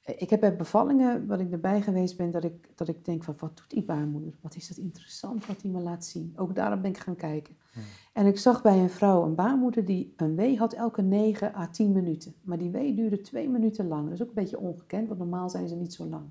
[0.06, 3.36] ik heb bij bevallingen, wat ik erbij geweest ben, dat ik, dat ik denk van
[3.38, 4.34] wat doet die baarmoeder?
[4.42, 6.34] Wat is dat interessant wat die me laat zien?
[6.36, 7.58] Ook daarom ben ik gaan kijken.
[7.74, 7.84] Hmm.
[8.14, 11.68] En ik zag bij een vrouw een baarmoeder die een wee had elke 9 à
[11.68, 12.36] 10 minuten.
[12.42, 14.04] Maar die wee duurde twee minuten lang.
[14.04, 16.30] Dat is ook een beetje ongekend, want normaal zijn ze niet zo lang.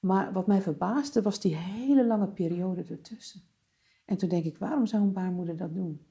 [0.00, 3.40] Maar wat mij verbaasde was die hele lange periode ertussen.
[4.04, 6.06] En toen denk ik, waarom zou een baarmoeder dat doen?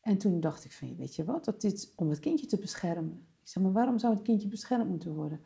[0.00, 3.26] En toen dacht ik van, weet je wat, dat is om het kindje te beschermen.
[3.42, 5.40] Ik zeg, maar waarom zou het kindje beschermd moeten worden?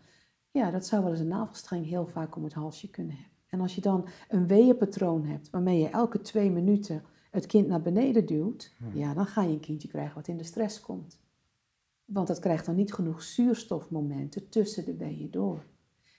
[0.50, 3.38] Ja, dat zou wel eens een navelstreng heel vaak om het halsje kunnen hebben.
[3.48, 7.82] En als je dan een weeënpatroon hebt waarmee je elke twee minuten het kind naar
[7.82, 8.96] beneden duwt, hmm.
[8.96, 11.18] ja, dan ga je een kindje krijgen wat in de stress komt.
[12.04, 15.64] Want dat krijgt dan niet genoeg zuurstofmomenten tussen de weeën door.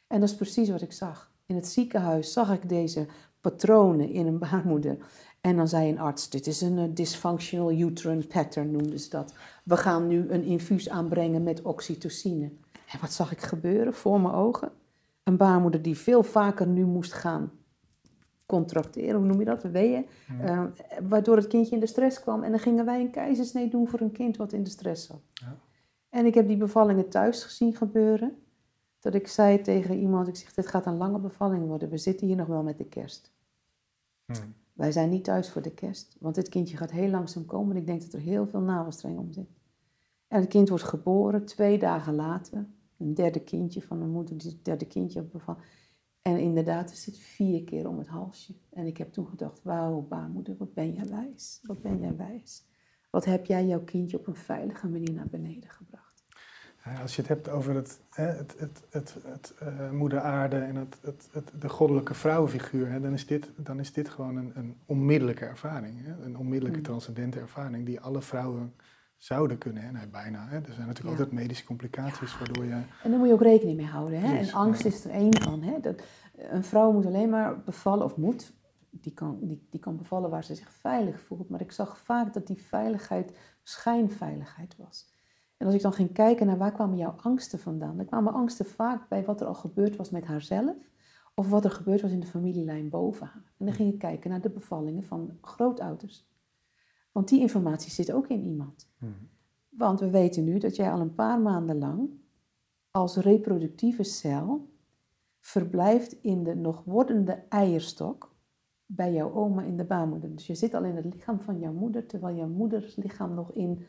[0.08, 1.31] En dat is precies wat ik zag.
[1.52, 3.08] In het ziekenhuis zag ik deze
[3.42, 4.98] patronen in een baarmoeder.
[5.42, 9.34] En dan zei een arts, dit is een uh, dysfunctional uterine pattern noemden ze dat.
[9.64, 12.52] We gaan nu een infuus aanbrengen met oxytocine.
[12.92, 14.72] En wat zag ik gebeuren voor mijn ogen?
[15.24, 17.52] Een baarmoeder die veel vaker nu moest gaan
[18.46, 20.06] contracteren, hoe noem je dat, weeën,
[20.42, 20.64] uh,
[21.08, 22.44] waardoor het kindje in de stress kwam.
[22.44, 25.22] En dan gingen wij een keizersnee doen voor een kind wat in de stress zat.
[25.34, 25.58] Ja.
[26.10, 28.41] En ik heb die bevallingen thuis gezien gebeuren.
[29.02, 31.90] Dat ik zei tegen iemand, ik zeg, dit gaat een lange bevalling worden.
[31.90, 33.32] We zitten hier nog wel met de kerst.
[34.26, 34.54] Hmm.
[34.74, 37.76] Wij zijn niet thuis voor de kerst, want dit kindje gaat heel langzaam komen.
[37.76, 39.50] En ik denk dat er heel veel navelstreng om zit.
[40.28, 44.52] En het kind wordt geboren twee dagen later een derde kindje van een moeder die
[44.52, 45.62] het derde kindje bevallen.
[46.22, 48.54] En inderdaad, er zit vier keer om het halsje.
[48.70, 51.60] En ik heb toen gedacht, wauw, baarmoeder, wat ben jij wijs.
[51.64, 52.64] Wat ben jij wijs.
[53.10, 56.11] Wat heb jij jouw kindje op een veilige manier naar beneden gebracht.
[57.02, 60.98] Als je het hebt over het, het, het, het, het uh, moeder aarde en het,
[61.02, 64.76] het, het, de goddelijke vrouwenfiguur, hè, dan, is dit, dan is dit gewoon een, een
[64.86, 66.06] onmiddellijke ervaring.
[66.06, 66.26] Hè?
[66.26, 66.86] Een onmiddellijke mm.
[66.86, 68.74] transcendente ervaring die alle vrouwen
[69.18, 69.96] zouden kunnen.
[69.96, 70.08] Hè?
[70.08, 70.48] bijna.
[70.48, 70.58] Hè?
[70.58, 72.72] Er zijn natuurlijk altijd medische complicaties waardoor je...
[73.04, 74.20] En daar moet je ook rekening mee houden.
[74.20, 74.38] Hè?
[74.38, 75.62] en angst is er één van.
[75.62, 75.80] Hè?
[75.80, 76.02] Dat,
[76.38, 78.54] een vrouw moet alleen maar bevallen, of moet,
[78.90, 81.50] die kan, die, die kan bevallen waar ze zich veilig voelt.
[81.50, 85.11] Maar ik zag vaak dat die veiligheid schijnveiligheid was.
[85.62, 88.66] En als ik dan ging kijken naar waar kwamen jouw angsten vandaan, dan kwamen angsten
[88.66, 90.76] vaak bij wat er al gebeurd was met haarzelf.
[91.36, 93.54] Of wat er gebeurd was in de familielijn boven haar.
[93.58, 96.30] En dan ging ik kijken naar de bevallingen van grootouders.
[97.12, 98.90] Want die informatie zit ook in iemand.
[98.98, 99.30] Hmm.
[99.70, 102.10] Want we weten nu dat jij al een paar maanden lang
[102.92, 104.70] als reproductieve cel
[105.40, 108.36] verblijft in de nog wordende eierstok
[108.86, 110.36] bij jouw oma in de baarmoeder.
[110.36, 113.52] Dus je zit al in het lichaam van jouw moeder, terwijl jouw moeders lichaam nog
[113.52, 113.86] in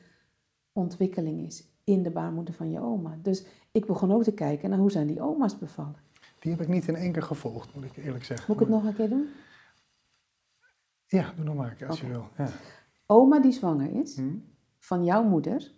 [0.73, 3.19] ontwikkeling is in de baarmoeder van je oma.
[3.23, 5.97] Dus ik begon ook te kijken naar hoe zijn die oma's bevallen.
[6.39, 8.47] Die heb ik niet in één keer gevolgd, moet ik eerlijk zeggen.
[8.53, 9.29] Moet ik het nog een keer doen?
[11.07, 12.25] Ja, doe nog maar een keer als je wil.
[12.37, 12.49] Ja.
[13.07, 14.37] Oma die zwanger is, Hm?
[14.79, 15.73] van jouw moeder.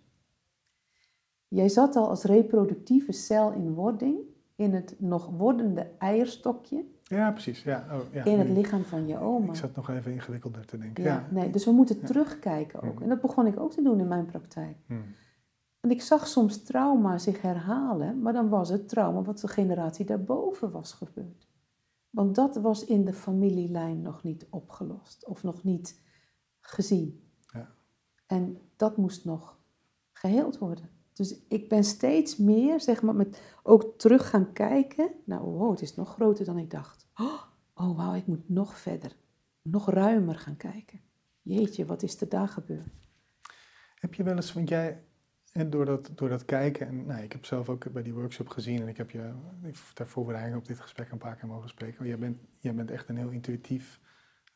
[1.47, 4.19] Jij zat al als reproductieve cel in wording
[4.55, 7.63] in het nog wordende eierstokje ja, precies.
[7.63, 7.85] Ja.
[7.91, 8.23] Oh, ja.
[8.23, 9.47] in het lichaam van je oma.
[9.51, 11.03] Ik zat nog even ingewikkelder te denken.
[11.03, 11.27] Ja, Ja.
[11.31, 12.05] nee, dus we moeten Ja.
[12.05, 12.93] terugkijken ook.
[12.93, 13.03] Mhm.
[13.03, 14.77] En dat begon ik ook te doen in mijn praktijk.
[14.87, 14.93] Hm.
[15.79, 20.05] En ik zag soms trauma zich herhalen, maar dan was het trauma wat de generatie
[20.05, 21.47] daarboven was gebeurd.
[22.09, 26.01] Want dat was in de familielijn nog niet opgelost of nog niet
[26.59, 27.29] gezien.
[27.53, 27.69] Ja.
[28.27, 29.59] En dat moest nog
[30.11, 30.89] geheeld worden.
[31.15, 35.11] Dus ik ben steeds meer, zeg maar, met ook terug gaan kijken.
[35.25, 37.07] Nou, wow, het is nog groter dan ik dacht.
[37.73, 39.15] Oh, wauw, ik moet nog verder,
[39.61, 41.01] nog ruimer gaan kijken.
[41.41, 43.07] Jeetje, wat is er daar gebeurd?
[43.95, 45.03] Heb je wel eens, want jij,
[45.67, 48.81] door dat, door dat kijken, en nou, ik heb zelf ook bij die workshop gezien
[48.81, 49.33] en ik heb je
[49.93, 52.07] ter voorbereiding op dit gesprek een paar keer mogen spreken.
[52.07, 53.99] Jij bent, jij bent echt een heel intuïtief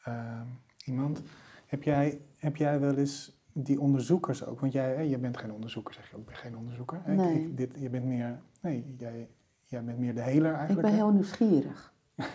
[0.03, 0.41] eh,
[0.85, 1.21] iemand.
[1.65, 5.51] Heb jij, heb jij wel eens die onderzoekers ook, want jij, hè, jij bent geen
[5.51, 6.99] onderzoeker, zeg je ook, ik ben geen onderzoeker.
[7.03, 7.11] hè?
[7.11, 7.41] Ik- Nee.
[7.43, 9.29] ik- dit, je bent meer, nee, jij,
[9.65, 10.81] jij bent meer de heler Ik eigenlijk.
[10.87, 11.03] ben hè?
[11.03, 11.93] heel nieuwsgierig.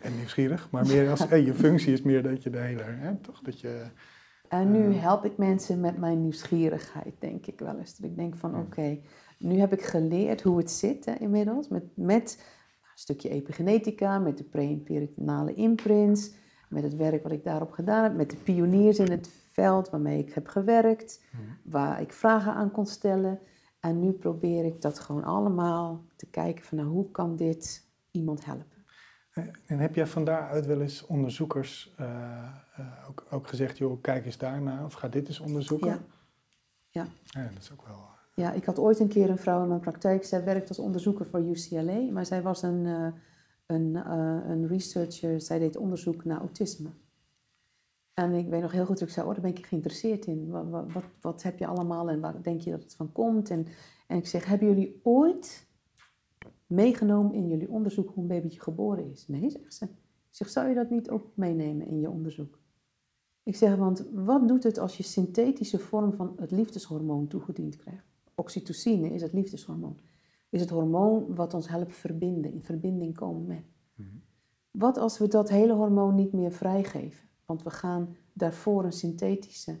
[0.00, 3.14] En nieuwsgierig, maar meer als, hey, je functie is meer dat je de heler, hè?
[3.16, 3.40] toch?
[3.40, 3.84] Dat je,
[4.48, 5.02] En nu Eh.
[5.02, 7.96] help ik mensen met mijn nieuwsgierigheid, denk ik wel eens.
[7.96, 8.98] Dat ik denk van, oké,
[9.38, 11.68] nu heb ik geleerd hoe het zit hè, inmiddels.
[11.68, 12.36] Met, met
[12.82, 16.32] een stukje epigenetica, met de pre-perinatale imprints,
[16.68, 20.18] met het werk wat ik daarop gedaan heb, met de pioniers in het veld waarmee
[20.18, 21.24] ik heb gewerkt,
[21.62, 23.40] waar ik vragen aan kon stellen.
[23.80, 28.44] En nu probeer ik dat gewoon allemaal te kijken van, nou, hoe kan dit iemand
[28.44, 28.84] helpen?
[29.66, 32.06] En heb jij van daaruit wel eens onderzoekers eh,
[32.76, 35.88] eh, ook, ook gezegd, joh, kijk eens daarna of ga dit eens onderzoeken?
[35.88, 35.98] Ja.
[36.92, 37.06] Ja.
[37.24, 38.10] Ja, dat is ook wel...
[38.34, 40.24] Ja, ik had ooit een keer een vrouw in mijn praktijk.
[40.24, 43.06] Zij werkt als onderzoeker voor UCLA, maar zij was een, eh,
[43.66, 45.40] een, eh, een researcher.
[45.40, 46.88] Zij deed onderzoek naar autisme.
[48.14, 50.50] En ik weet nog heel goed dat ik zei, oh, daar ben ik geïnteresseerd in.
[50.50, 53.50] Wat, wat, wat, heb je allemaal en waar denk je dat het van komt?
[53.50, 53.66] En,
[54.06, 55.66] en ik zeg, hebben jullie ooit
[56.66, 59.28] meegenomen in jullie onderzoek hoe een babytje geboren is?
[59.28, 59.84] Nee, zegt ze.
[59.84, 62.58] Ik zeg, zou je dat niet ook meenemen in je onderzoek?
[63.42, 68.06] Ik zeg, want wat doet het als je synthetische vorm van het liefdeshormoon toegediend krijgt?
[68.34, 69.98] Oxytocine is het liefdeshormoon.
[70.48, 73.64] Is het hormoon wat ons helpt verbinden, in verbinding komen met.
[74.70, 77.28] Wat als we dat hele hormoon niet meer vrijgeven?
[77.46, 79.78] Want we gaan daarvoor een synthetische,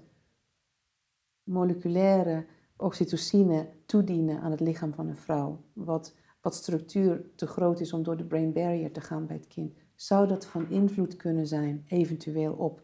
[1.42, 2.46] moleculaire
[2.76, 5.64] oxytocine toedienen aan het lichaam van een vrouw.
[5.72, 9.46] Wat, wat structuur te groot is om door de brain barrier te gaan bij het
[9.46, 9.74] kind.
[9.94, 12.82] Zou dat van invloed kunnen zijn, eventueel op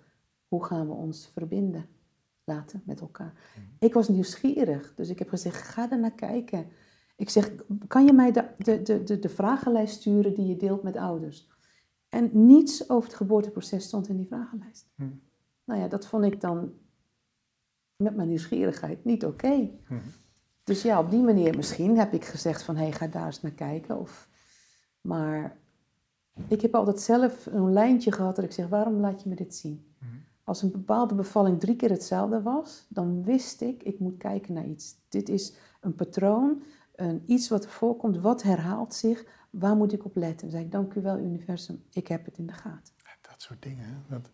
[0.49, 1.89] hoe gaan we ons verbinden
[2.45, 3.33] laten met elkaar?
[3.79, 6.67] Ik was nieuwsgierig, dus ik heb gezegd: ga er naar kijken.
[7.17, 7.51] Ik zeg:
[7.87, 11.49] kan je mij de, de, de, de, de vragenlijst sturen die je deelt met ouders?
[12.09, 14.87] En niets over het geboorteproces stond in die vragenlijst.
[14.95, 15.09] Hm.
[15.65, 16.73] Nou ja, dat vond ik dan
[17.97, 19.71] met mijn nieuwsgierigheid niet oké.
[19.87, 19.95] Hm.
[20.65, 23.43] Dus ja, op die manier misschien heb ik gezegd van hé, hey, ga daar eens
[23.43, 23.99] naar kijken.
[23.99, 24.29] Of,
[25.01, 25.57] maar
[26.49, 29.55] ik heb altijd zelf een lijntje gehad dat ik zeg, waarom laat je me dit
[29.55, 29.95] zien?
[29.99, 30.05] Hm.
[30.45, 34.67] Als een bepaalde bevalling drie keer hetzelfde was, dan wist ik, ik moet kijken naar
[34.67, 34.97] iets.
[35.09, 36.63] Dit is een patroon,
[36.95, 40.41] een, iets wat er voorkomt, wat herhaalt zich, waar moet ik op letten?
[40.41, 42.95] Dan zei ik, dank u wel universum, ik heb het in de gaten.
[43.21, 44.05] Dat soort dingen.
[44.09, 44.31] Dat,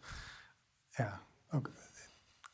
[0.91, 1.71] ja, ook,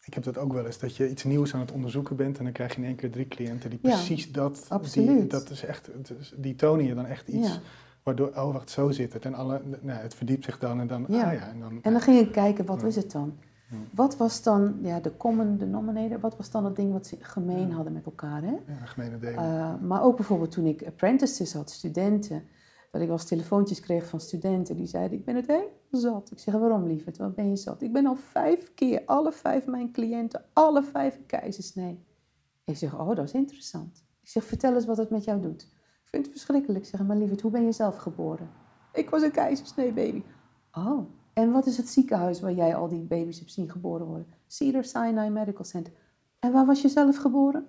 [0.05, 2.45] ik heb dat ook wel eens, dat je iets nieuws aan het onderzoeken bent en
[2.45, 5.31] dan krijg je in één keer drie cliënten die Ja, precies dat, die, absoluut.
[5.31, 5.91] dat is echt,
[6.37, 7.61] die tonen je dan echt iets, Ja.
[8.03, 9.25] waardoor, oh wacht, zo zit het.
[9.25, 11.25] En alle, nou, het verdiept zich dan en dan, Ja.
[11.27, 12.87] ah ja, en dan, En dan ging ik kijken, wat Ja.
[12.87, 13.39] is het dan?
[13.71, 13.77] Ja.
[13.91, 16.21] Wat was dan ja, de common denominator?
[16.21, 17.75] Wat was dan het ding wat ze gemeen Ja.
[17.75, 18.43] hadden met elkaar?
[18.43, 18.57] Hè?
[18.67, 19.45] ja, gemene delen.
[19.45, 22.43] Uh, maar ook bijvoorbeeld toen ik apprentices had, studenten,
[22.91, 26.31] dat ik wel eens telefoontjes kreeg van studenten die zeiden: Ik ben het helemaal zat.
[26.31, 27.19] Ik zeg: Waarom lieverd?
[27.19, 27.83] Wat ben je zat?
[27.83, 32.05] Ik ben al vijf keer, alle vijf mijn cliënten, alle vijf een keizersnee.
[32.65, 34.05] Ik zeg: Oh, dat is interessant.
[34.23, 35.63] Ik zeg: Vertel eens wat het met jou doet.
[36.03, 36.85] Ik vind het verschrikkelijk.
[36.85, 38.49] Ik zeg: Maar lieverd, hoe ben je zelf geboren?
[38.93, 40.23] Ik was een keizersnee baby.
[40.73, 44.27] Oh, en wat is het ziekenhuis waar jij al die baby's hebt zien geboren worden?
[44.47, 45.93] Cedar Sinai Medical Center.
[46.39, 47.67] En waar was je zelf geboren?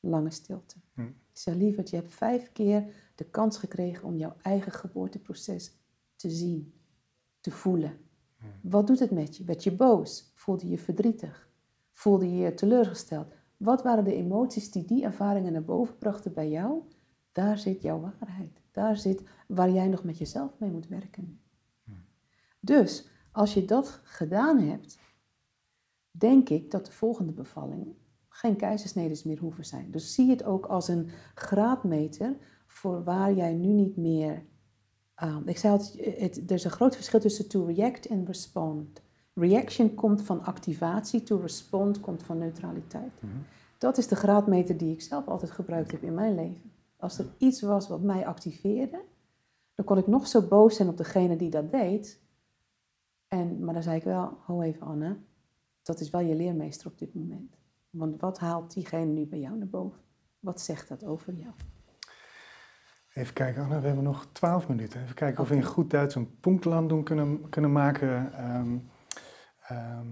[0.00, 0.76] Lange stilte.
[0.94, 1.00] Hm.
[1.00, 2.84] Ik zeg, lieverd, je hebt vijf keer
[3.14, 5.76] de kans gekregen om jouw eigen geboorteproces
[6.16, 6.74] te zien,
[7.40, 7.98] te voelen.
[8.60, 9.44] Wat doet het met je?
[9.44, 10.32] Werd je boos?
[10.34, 11.48] Voelde je verdrietig?
[11.92, 13.26] Voelde je je teleurgesteld?
[13.56, 16.82] Wat waren de emoties die die ervaringen naar boven brachten bij jou?
[17.32, 18.60] Daar zit jouw waarheid.
[18.70, 21.40] daar zit waar jij nog met jezelf mee moet werken.
[22.66, 24.98] Dus als je dat gedaan hebt,
[26.10, 27.94] denk ik dat de volgende bevalling
[28.28, 29.90] geen keizersnedes meer hoeven zijn.
[29.90, 32.36] Dus zie het ook als een graadmeter
[32.66, 34.44] voor waar jij nu niet meer.
[35.22, 39.02] Um, ik zei altijd, het, er is een groot verschil tussen to react en respond.
[39.34, 43.12] Reaction komt van activatie, to respond komt van neutraliteit.
[43.20, 43.32] Mhm.
[43.78, 46.72] Dat is de graadmeter die ik zelf altijd gebruikt heb in mijn leven.
[46.96, 49.00] Als er iets was wat mij activeerde,
[49.74, 52.24] dan kon ik nog zo boos zijn op degene die dat deed.
[53.28, 55.16] En, maar dan zei ik wel, ho even Anne,
[55.82, 57.56] dat is wel je leermeester op dit moment.
[57.90, 60.00] Want wat haalt diegene nu bij jou naar boven?
[60.40, 61.52] Wat zegt dat over jou?
[63.12, 65.02] Even kijken, Anne, we hebben nog twaalf minuten.
[65.02, 68.32] Even kijken of we in goed Duits een punktland doen kunnen, kunnen maken.
[68.32, 68.78] Ehm,
[69.68, 70.06] ehm,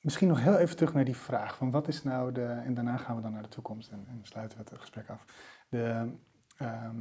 [0.00, 2.44] misschien nog heel even terug naar die vraag van wat is nou de...
[2.44, 5.24] En daarna gaan we dan naar de toekomst en, en sluiten we het gesprek af.
[5.68, 6.12] De,
[6.56, 6.96] ehm,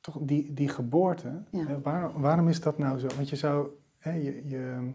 [0.00, 1.66] toch die, die geboorte, Ja.
[1.66, 3.06] hè, waar- waarom is dat nou zo?
[3.16, 3.68] Want je zou...
[4.06, 4.92] Hè, je, je,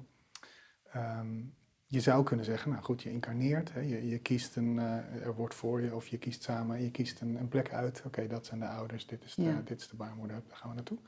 [0.92, 1.42] ehm,
[1.86, 5.36] je zou kunnen zeggen, nou goed, je incarneert, hè, je, je kiest een, eh, er
[5.36, 8.04] wordt voor je of je kiest samen, je kiest een, een plek uit.
[8.06, 9.62] Oké, dat zijn de ouders, dit is de, Ja.
[9.66, 11.00] dit is de baarmoeder, daar gaan we naartoe.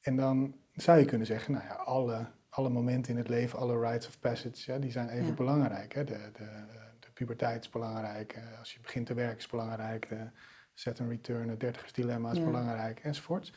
[0.00, 3.80] En dan zou je kunnen zeggen, nou ja, alle, alle momenten in het leven, alle
[3.90, 5.32] rites of passage, ja, die zijn even Ja.
[5.34, 5.94] belangrijk.
[5.94, 6.04] Hè.
[6.04, 6.64] De, de,
[7.00, 10.30] de puberteit is belangrijk, eh, als je begint te werken is belangrijk, de
[10.74, 12.44] set and return, het dertigers dilemma is Ja.
[12.44, 13.52] belangrijk, enzovoorts.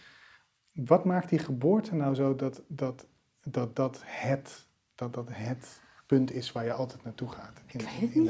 [0.74, 3.08] Wat maakt die geboorte nou zo dat dat,
[3.52, 7.62] dat, dat, het, dat, dat het punt is waar je altijd naartoe gaat?
[7.68, 7.80] In,
[8.12, 8.30] in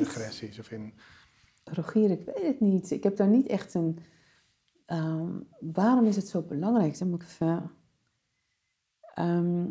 [0.60, 0.94] of in...
[1.64, 2.91] Rogier, ik weet het niet.
[2.91, 3.99] Ik heb daar niet echt een.
[4.85, 6.99] ehm, waarom is het zo belangrijk?
[6.99, 7.72] Dan moet ik even.
[9.14, 9.65] Ehm,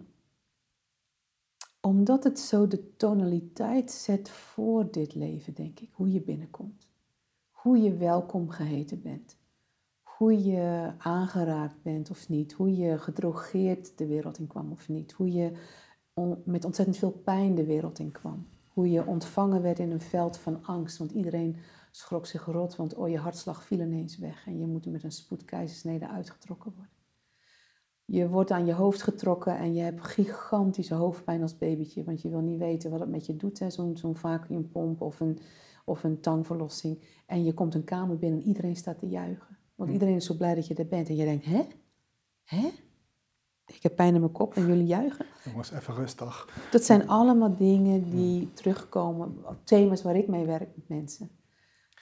[1.81, 5.91] omdat het zo de tonaliteit zet voor dit leven, denk ik.
[5.93, 6.89] Hoe je binnenkomt.
[7.51, 9.36] Hoe je welkom geheten bent.
[10.17, 12.53] Hoe je aangeraakt bent of niet.
[12.53, 15.13] Hoe je gedrogeerd de wereld in kwam of niet.
[15.13, 15.53] Hoe je
[16.45, 18.47] met ontzettend veel pijn de wereld in kwam.
[18.69, 20.99] Hoe je ontvangen werd in een veld van angst.
[20.99, 21.57] Want iedereen
[21.91, 24.47] schrok zich rot, want oh, je hartslag viel ineens weg.
[24.47, 26.95] En je moet met een spoedkeizersnede uitgetrokken worden.
[28.05, 32.05] Je wordt aan je hoofd getrokken en je hebt gigantische hoofdpijn als babytje.
[32.05, 35.39] Want je wil niet weten wat het met je doet, zo'n zo'n vacuümpomp of een,
[35.85, 37.23] of een tangverlossing.
[37.27, 39.56] En je komt een kamer binnen en iedereen staat te juichen.
[39.77, 39.95] Want Hm.
[39.95, 41.09] iedereen is zo blij dat je er bent.
[41.09, 41.63] En je denkt, hè?
[42.45, 42.69] Hè?
[43.67, 45.27] Ik heb pijn in mijn kop en jullie juichen.
[45.45, 46.49] Jongens, even rustig.
[46.71, 51.31] Dat zijn allemaal dingen die terugkomen, thema's waar ik mee werk met mensen.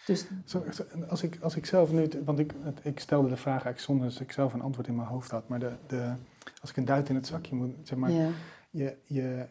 [0.07, 0.65] Dus Zo,
[1.09, 4.21] als, ik, als ik zelf nu, want ik, ik stelde de vraag eigenlijk zonder dat
[4.21, 6.15] ik zelf een antwoord in mijn hoofd had, maar de, de,
[6.61, 8.31] als ik een duit in het zakje moet, zeg maar, ja,
[8.71, 9.47] je, je,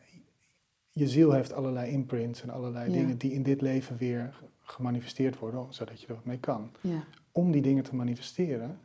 [0.90, 2.98] je ziel heeft allerlei imprints en allerlei Ja.
[2.98, 6.72] dingen die in dit leven weer ge- gemanifesteerd worden, zodat je er wat mee kan.
[6.82, 7.04] ja,
[7.36, 8.80] Om die dingen te manifesteren,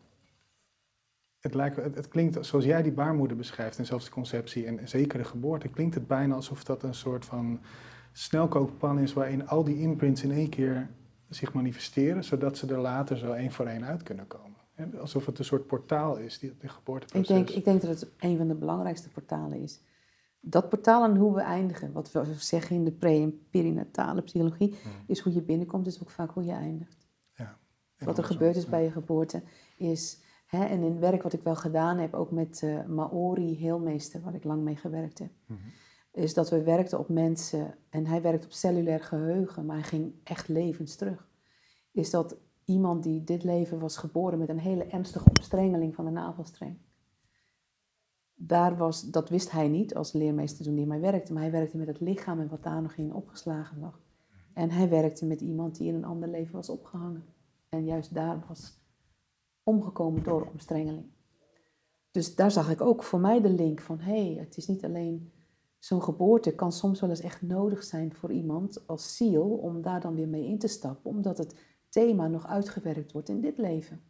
[1.38, 4.88] het, lijkt, het, het klinkt zoals jij die baarmoeder beschrijft en zelfs de conceptie en
[4.88, 7.60] zeker de geboorte, klinkt het bijna alsof dat een soort van
[8.12, 10.88] snelkookpan is waarin al die imprints in één keer
[11.28, 14.56] zich manifesteren, zodat ze er later zo één voor één uit kunnen komen.
[15.00, 17.28] Alsof het een soort portaal is, die, die ik geboorteproces.
[17.28, 19.80] denk, ik denk dat het een van de belangrijkste portalen is.
[20.40, 24.74] Dat portaal en hoe we eindigen, wat we zeggen in de pre- en perinatale psychologie,
[24.82, 24.92] Hmm.
[25.06, 27.07] is hoe je binnenkomt, is ook vaak hoe je eindigt.
[27.98, 29.42] Wat er gebeurd is bij je geboorte
[29.76, 33.56] is, hè, en in het werk wat ik wel gedaan heb, ook met eh Maori
[33.56, 35.58] heelmeester, waar ik lang mee gewerkt heb, Mhm.
[36.12, 40.12] is dat we werkten op mensen, en hij werkt op cellulair geheugen, maar hij ging
[40.24, 41.28] echt levens terug.
[41.92, 46.10] Is dat iemand die dit leven was geboren met een hele ernstige omstrengeling van de
[46.10, 46.78] navelstreng.
[48.34, 51.76] Daar was, dat wist hij niet als leermeester toen hij mij werkte, maar hij werkte
[51.76, 54.00] met het lichaam en wat daar nog in opgeslagen lag.
[54.54, 57.24] En hij werkte met iemand die in een ander leven was opgehangen.
[57.68, 58.78] En juist daar was
[59.62, 61.10] omgekomen door omstrengeling.
[62.10, 64.84] Dus daar zag ik ook voor mij de link van, hé, hey, het is niet
[64.84, 65.32] alleen
[65.78, 70.00] zo'n geboorte, kan soms wel eens echt nodig zijn voor iemand als ziel om daar
[70.00, 71.54] dan weer mee in te stappen, omdat het
[71.88, 74.02] thema nog uitgewerkt wordt in dit leven.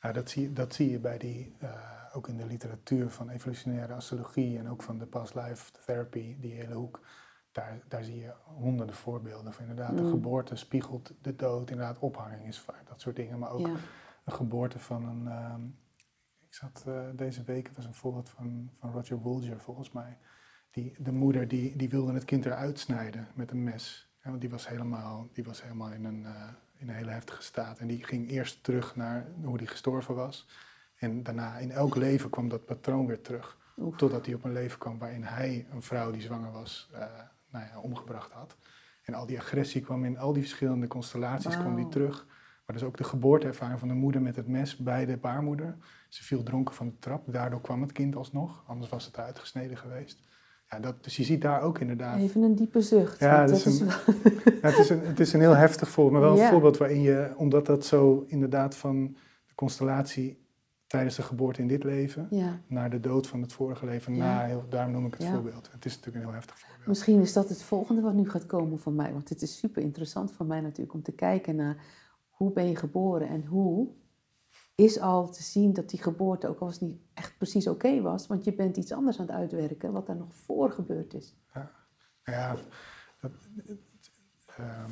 [0.00, 1.70] Ja, dat, zie, dat zie je bij die, eh,
[2.12, 6.52] ook in de literatuur van evolutionaire astrologie en ook van de past life therapy, die
[6.52, 7.00] hele hoek.
[7.54, 9.96] Daar, daar zie je honderden voorbeelden van inderdaad.
[9.96, 10.10] De Mm.
[10.10, 13.38] geboorte spiegelt de dood, inderdaad ophanging is vaak dat soort dingen.
[13.38, 13.72] Maar ook Ja,
[14.24, 15.28] een geboorte van een.
[15.28, 15.64] ehm,
[16.40, 20.18] ik zat eh, deze week, het was een voorbeeld van, van Roger Woolger volgens mij.
[20.70, 24.12] Die, de moeder die, die wilde het kind eruit snijden met een mes.
[24.22, 27.42] Ja, want die was helemaal, die was helemaal in, een, eh, in een hele heftige
[27.42, 27.78] staat.
[27.78, 30.48] En die ging eerst terug naar hoe die gestorven was.
[30.94, 33.58] En daarna in elk leven kwam dat patroon weer terug.
[33.76, 33.96] Oef.
[33.96, 37.06] Totdat hij op een leven kwam waarin hij een vrouw die zwanger was, eh,
[37.54, 38.56] nou ja, omgebracht had.
[39.02, 42.26] En al die agressie kwam in al die verschillende constellaties kwam die terug.
[42.66, 45.76] Maar dus ook de geboorteervaring van de moeder met het mes bij de baarmoeder.
[46.08, 49.76] Ze viel dronken van de trap, daardoor kwam het kind alsnog, anders was het uitgesneden
[49.76, 50.22] geweest.
[50.68, 52.18] Ja, dat, dus je ziet daar ook inderdaad.
[52.20, 53.18] Even een diepe zucht.
[53.20, 55.56] Ja, dat is dat is een- wel- Ja, het, is een, het is een heel
[55.56, 56.50] heftig voorbeeld, maar wel een Ja.
[56.50, 59.16] voorbeeld waarin je, omdat dat zo inderdaad van
[59.46, 60.43] de constellatie
[60.94, 62.60] tijdens de geboorte in dit leven ja.
[62.66, 64.24] naar de dood van het vorige leven, Ja.
[64.24, 65.32] na, heel, daarom noem ik het Ja.
[65.32, 65.72] voorbeeld.
[65.72, 66.86] Het is natuurlijk een heel heftig voorbeeld.
[66.86, 69.12] Misschien is dat het volgende wat nu gaat komen voor mij.
[69.12, 71.84] Want het is super interessant voor mij natuurlijk om te kijken naar
[72.28, 73.88] hoe ben je geboren en hoe
[74.74, 78.00] is al te zien dat die geboorte, ook al was het niet echt precies oké
[78.00, 81.36] was, want je bent iets anders aan het uitwerken wat daar nog voor gebeurd is.
[81.54, 81.66] Nou
[82.24, 82.56] Ja,
[83.20, 83.32] dat,
[84.56, 84.90] ehm,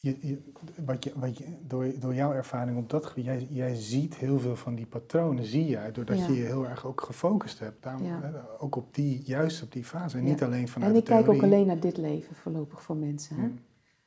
[0.00, 0.42] je, je,
[0.84, 4.38] wat je, wat je, door, door jouw ervaring op dat gebied, jij, jij ziet heel
[4.38, 6.26] veel van die patronen, zie jij, doordat Ja.
[6.26, 7.82] je je heel erg ook gefocust hebt.
[7.82, 8.20] Daarom, Ja.
[8.22, 10.30] hè, ook op die, juist op die fase, en Ja.
[10.30, 13.36] niet alleen vanuit en ik de kijk ook alleen naar dit leven voorlopig voor mensen.
[13.36, 13.42] Hè?
[13.46, 13.58] Mm.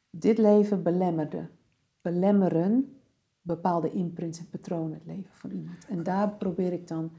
[0.09, 1.47] Dit leven belemmerde,
[2.01, 2.97] belemmeren
[3.41, 5.85] bepaalde imprints en patronen het leven van iemand.
[5.89, 7.11] En daar probeer ik dan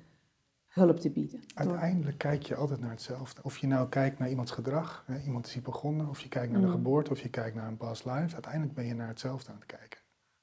[0.74, 1.40] hulp te bieden.
[1.40, 3.42] Door- Uiteindelijk kijk je altijd naar hetzelfde.
[3.42, 6.60] Of je nou kijkt naar iemands gedrag, hè, iemand is hypochonder, of je kijkt naar
[6.60, 6.72] de Mm.
[6.72, 8.32] geboorte, of je kijkt naar een past life.
[8.34, 10.01] Uiteindelijk ben je naar hetzelfde aan het kijken.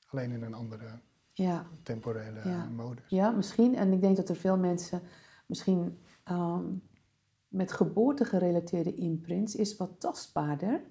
[0.07, 0.99] Alleen in een andere
[1.33, 1.65] ja.
[1.83, 2.65] temporele Ja.
[2.65, 3.09] modus.
[3.09, 3.75] Ja, misschien.
[3.75, 5.01] En ik denk dat er veel mensen
[5.45, 6.65] misschien ehm,
[7.47, 10.81] met geboorte gerelateerde imprints is wat tastbaarder,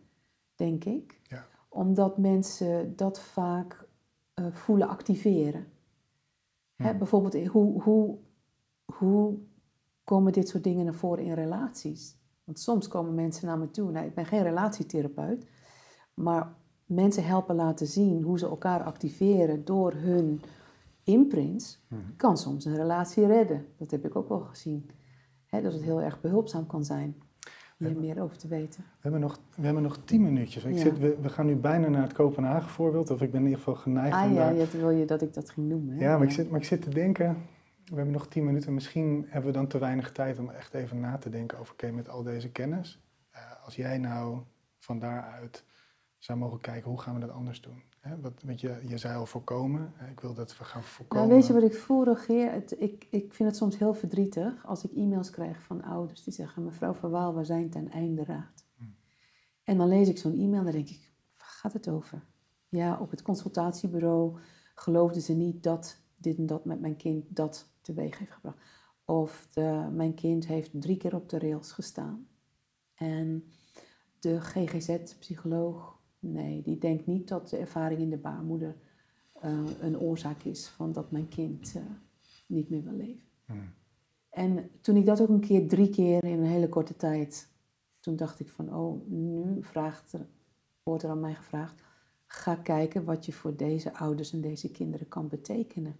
[0.54, 1.20] denk ik.
[1.22, 1.46] Ja.
[1.68, 3.88] Omdat mensen dat vaak
[4.34, 5.66] eh, voelen activeren.
[6.76, 6.98] Hè, Hmm.
[6.98, 8.18] bijvoorbeeld, eh, hoe, hoe,
[8.92, 9.38] hoe
[10.04, 12.18] komen dit soort dingen naar voren in relaties?
[12.44, 13.90] Want soms komen mensen naar me toe.
[13.90, 15.46] Nou, ik ben geen relatietherapeut,
[16.14, 16.52] maar
[16.86, 20.40] mensen helpen laten zien hoe ze elkaar activeren door hun
[21.04, 22.00] imprints Mhm.
[22.16, 23.66] kan soms een relatie redden.
[23.76, 24.90] Dat heb ik ook wel gezien.
[25.50, 27.16] Dat het heel erg behulpzaam kan zijn.
[27.78, 27.98] Hier Ja.
[28.00, 28.82] meer over te weten.
[28.82, 30.64] We hebben nog, we hebben nog tien minuutjes.
[30.64, 30.78] Ik Ja.
[30.78, 33.10] zit, we, we gaan nu bijna naar het Kopenhagen voorbeeld.
[33.10, 34.54] Of ik ben in ieder geval geneigd om Ah ja, daar...
[34.54, 35.94] je wil je dat ik dat ging noemen.
[35.96, 36.04] hè?
[36.04, 37.36] Ja, maar ik, zit, maar ik zit te denken...
[37.90, 38.74] We hebben nog tien minuten.
[38.74, 41.72] Misschien hebben we dan te weinig tijd om echt even na te denken over...
[41.72, 43.00] Oké, met al deze kennis.
[43.30, 44.40] eh, als jij nou
[44.78, 45.64] van daaruit
[46.18, 46.90] zou mogen kijken...
[46.90, 47.82] Hoe gaan we dat anders doen?
[48.00, 49.92] Hè, wat, weet je, je zei al voorkomen.
[49.94, 51.26] hè, Ik wil dat we gaan voorkomen.
[51.28, 52.52] Nou, weet je wat ik voel, Rogier?
[52.52, 56.32] Het, ik, ik vind het soms heel verdrietig als ik e-mails krijg van ouders die
[56.32, 58.66] zeggen: Mevrouw Verwaal, we zijn ten einde raad.
[58.76, 58.96] Hmm.
[59.64, 62.22] En dan lees ik zo'n e-mail en dan denk ik: waar gaat het over?
[62.68, 64.38] Ja, op het consultatiebureau
[64.74, 68.58] geloofden ze niet dat dit en dat met mijn kind dat teweeg heeft gebracht.
[69.04, 72.28] Of de, mijn kind heeft drie keer op de rails gestaan.
[72.94, 73.44] En
[74.18, 78.76] de GGZ-psycholoog, nee, die denkt niet dat de ervaring in de baarmoeder
[79.32, 81.82] eh, een oorzaak is van dat mijn kind eh,
[82.46, 83.28] niet meer wil leven.
[83.44, 83.72] Hmm.
[84.30, 87.48] En toen ik dat ook een keer, drie keer in een hele korte tijd,
[88.00, 90.26] toen dacht ik van, oh, nu vraagt er,
[90.82, 91.82] wordt er aan mij gevraagd,
[92.26, 95.98] ga kijken wat je voor deze ouders en deze kinderen kan betekenen.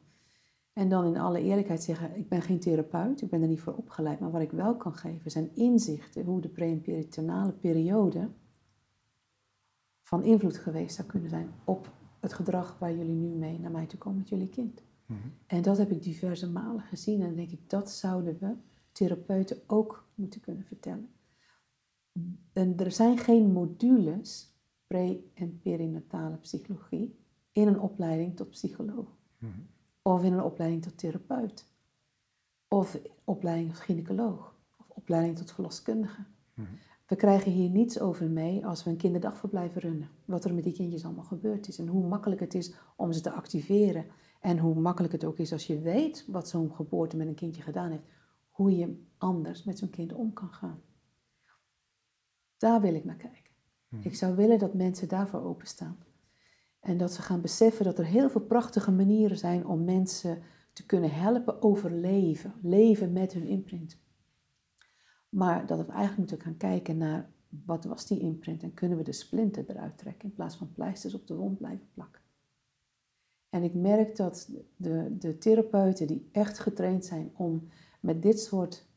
[0.81, 3.75] En dan in alle eerlijkheid zeggen, ik ben geen therapeut, ik ben er niet voor
[3.75, 8.29] opgeleid, maar wat ik wel kan geven zijn inzichten hoe de pre- en perinatale periode
[10.03, 13.87] van invloed geweest zou kunnen zijn op het gedrag waar jullie nu mee naar mij
[13.87, 14.83] toe komen met jullie kind.
[15.07, 15.19] Mhm.
[15.47, 18.55] En dat heb ik diverse malen gezien en dan denk ik, dat zouden we
[18.93, 21.09] therapeuten ook moeten kunnen vertellen.
[22.53, 24.55] En er zijn geen modules
[24.87, 27.19] pre- en perinatale psychologie
[27.53, 29.19] in een opleiding tot psycholoog.
[29.39, 29.61] Mhm.
[30.03, 31.67] Of in een opleiding tot therapeut.
[32.69, 34.55] Of opleiding tot gynaecoloog.
[34.77, 36.25] Of opleiding tot verloskundige.
[36.55, 36.69] Mhm.
[37.07, 40.11] We krijgen hier niets over mee als we een kinderdagverblijf runnen.
[40.25, 41.79] Wat er met die kindjes allemaal gebeurd is.
[41.79, 44.07] En hoe makkelijk het is om ze te activeren.
[44.41, 47.63] En hoe makkelijk het ook is als je weet wat zo'n geboorte met een kindje
[47.63, 48.05] gedaan heeft.
[48.51, 50.83] Hoe je anders met zo'n kind om kan gaan.
[52.57, 53.53] Daar wil ik naar kijken.
[53.89, 54.07] Mhm.
[54.07, 55.99] Ik zou willen dat mensen daarvoor openstaan.
[56.81, 60.43] En dat ze gaan beseffen dat er heel veel prachtige manieren zijn om mensen
[60.73, 62.55] te kunnen helpen overleven.
[62.63, 63.99] Leven met hun imprint.
[65.29, 67.31] Maar dat we eigenlijk moeten gaan kijken naar
[67.65, 71.15] wat was die imprint en kunnen we de splinter eruit trekken in plaats van pleisters
[71.15, 72.23] op de wond blijven plakken.
[73.51, 77.69] En ik merk dat de, de therapeuten die echt getraind zijn om
[78.01, 78.89] met dit soort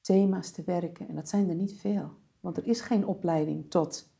[0.00, 2.10] thema's te werken, en dat zijn er niet veel,
[2.40, 4.10] want er is geen opleiding tot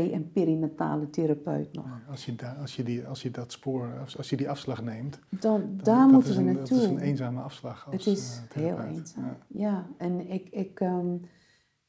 [0.00, 1.86] pre- en perinatale therapeut nog.
[2.08, 5.18] Als je, als, je die, als je dat spoor, als, als je die afslag neemt,
[5.28, 6.62] Dan, dan- daar moeten we naartoe.
[6.78, 7.86] Dat is een eenzame afslag.
[7.86, 9.24] Als, Het is eh, heel eenzaam.
[9.24, 9.36] Ja.
[9.48, 11.16] Ja, en ik, ik, ehm,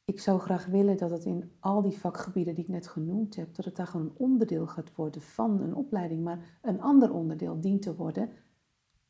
[0.06, 3.56] ik zou graag willen dat het in al die vakgebieden die ik net genoemd heb,
[3.56, 7.60] dat het daar gewoon een onderdeel gaat worden van een opleiding, maar een ander onderdeel
[7.60, 8.30] dient te worden.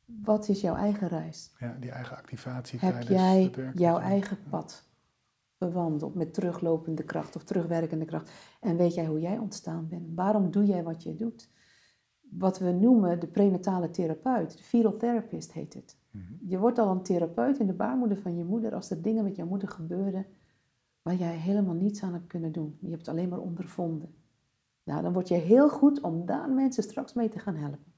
[0.05, 1.53] Wat is jouw eigen reis?
[1.59, 3.79] Ja, die eigen activatie Heb tijdens jij het werk.
[3.79, 4.83] jouw eigen pad
[5.67, 8.31] bewandeld met teruglopende kracht of terugwerkende kracht?
[8.59, 10.09] En weet jij hoe jij ontstaan bent?
[10.15, 11.49] Waarom doe jij wat je doet?
[12.21, 15.97] Wat we noemen de prenatale therapeut, de fetal therapist heet het.
[16.11, 16.33] Mhm.
[16.45, 19.35] Je wordt al een therapeut in de baarmoeder van je moeder als er dingen met
[19.35, 20.25] jouw moeder gebeuren
[21.01, 22.77] waar jij helemaal niets aan hebt kunnen doen.
[22.81, 24.15] Je hebt het alleen maar ondervonden.
[24.83, 27.93] Nou, dan word je heel goed om daar mensen straks mee te gaan helpen.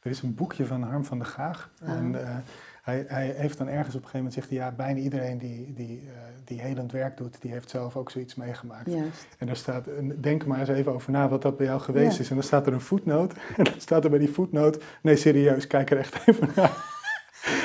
[0.00, 1.72] Er is een boekje van Harm van der Gaag.
[1.80, 2.38] En, uh,
[2.82, 5.72] hij, hij, heeft dan ergens op een gegeven moment zegt hij, ja, bijna iedereen die,
[5.74, 6.10] die, uh,
[6.44, 8.90] die helend werk doet, die heeft zelf ook zoiets meegemaakt.
[8.90, 9.26] Juist.
[9.38, 9.84] En daar staat,
[10.20, 12.20] denk maar eens even over na wat dat bij jou geweest Ja.
[12.22, 12.28] is.
[12.28, 13.32] En dan staat er een voetnoot.
[13.56, 16.76] En dan staat er bij die voetnoot, nee serieus, kijk er echt even naar.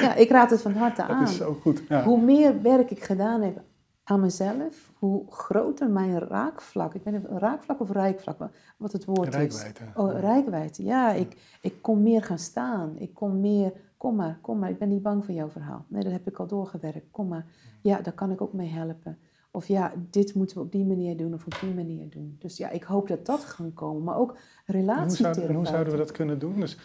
[0.01, 1.23] Ja, ik raad het van harte Dat aan.
[1.23, 1.81] is zo goed.
[1.89, 2.03] Ja.
[2.03, 3.61] Hoe meer werk ik gedaan heb
[4.03, 6.93] aan mezelf, hoe groter mijn raakvlak.
[6.93, 9.33] Ik weet niet raakvlak of rijkvlak, wa- wat het woord is.
[9.35, 9.79] Rijkwijde.
[9.95, 10.83] Oh, rijkwijde.
[10.83, 12.95] Ja, ik, ik kon meer gaan staan.
[12.97, 13.71] Ik kon meer,
[14.06, 15.86] kom maar, kom maar, ik ben niet bang voor jouw verhaal.
[15.88, 17.11] Nee, dat heb ik al doorgewerkt.
[17.11, 17.45] Kom maar.
[17.82, 19.18] Ja, daar kan ik ook mee helpen.
[19.52, 22.36] Of ja, dit moeten we op die manier doen of op die manier doen.
[22.40, 24.03] Dus ja, ik hoop dat dat gaat komen.
[24.03, 25.56] Maar ook En hoe, zou- relatietherapeuten.
[25.56, 26.60] hoe zouden we dat kunnen doen?
[26.60, 26.77] Dus,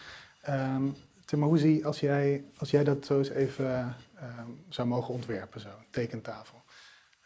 [1.25, 5.13] Tim, maar hoe zie, als jij, als jij dat zo eens even ehm, zou mogen
[5.13, 6.57] ontwerpen, zo, een tekentafel.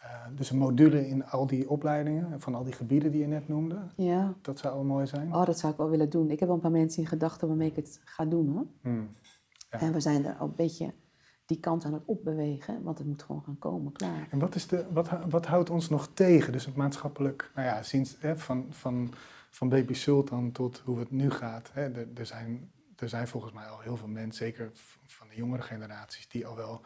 [0.01, 3.47] Eh, dus een module in al die opleidingen, van al die gebieden die je net
[3.47, 5.33] noemde, Ja, dat zou al mooi zijn.
[5.35, 6.29] oh, dat zou ik wel willen doen.
[6.31, 8.65] Ik heb wel een paar mensen in gedachten waarmee ik het ga doen hoor.
[8.81, 9.09] Hmm.
[9.79, 9.87] Ja.
[9.87, 10.93] En we zijn er al een beetje
[11.45, 14.27] die kant aan het opbewegen, want het moet gewoon gaan komen, klaar.
[14.29, 16.51] En wat, is de, wat, wat houdt ons nog tegen?
[16.51, 19.13] Dus het maatschappelijk, nou ja, sinds hè, van, van,
[19.49, 21.69] van Baby Sultan tot hoe het nu gaat.
[21.73, 24.71] Hè, er, er, zijn, er zijn volgens mij al heel veel mensen, zeker
[25.07, 26.81] van de jongere generaties, die al wel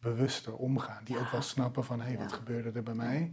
[0.00, 1.04] bewuster omgaan.
[1.04, 3.32] Die ook wel snappen van, hé, hey, wat gebeurde er bij mij?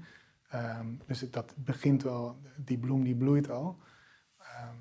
[0.49, 3.77] Ehm, dus dat begint wel, die bloem die bloeit al.
[4.37, 4.75] Ehm,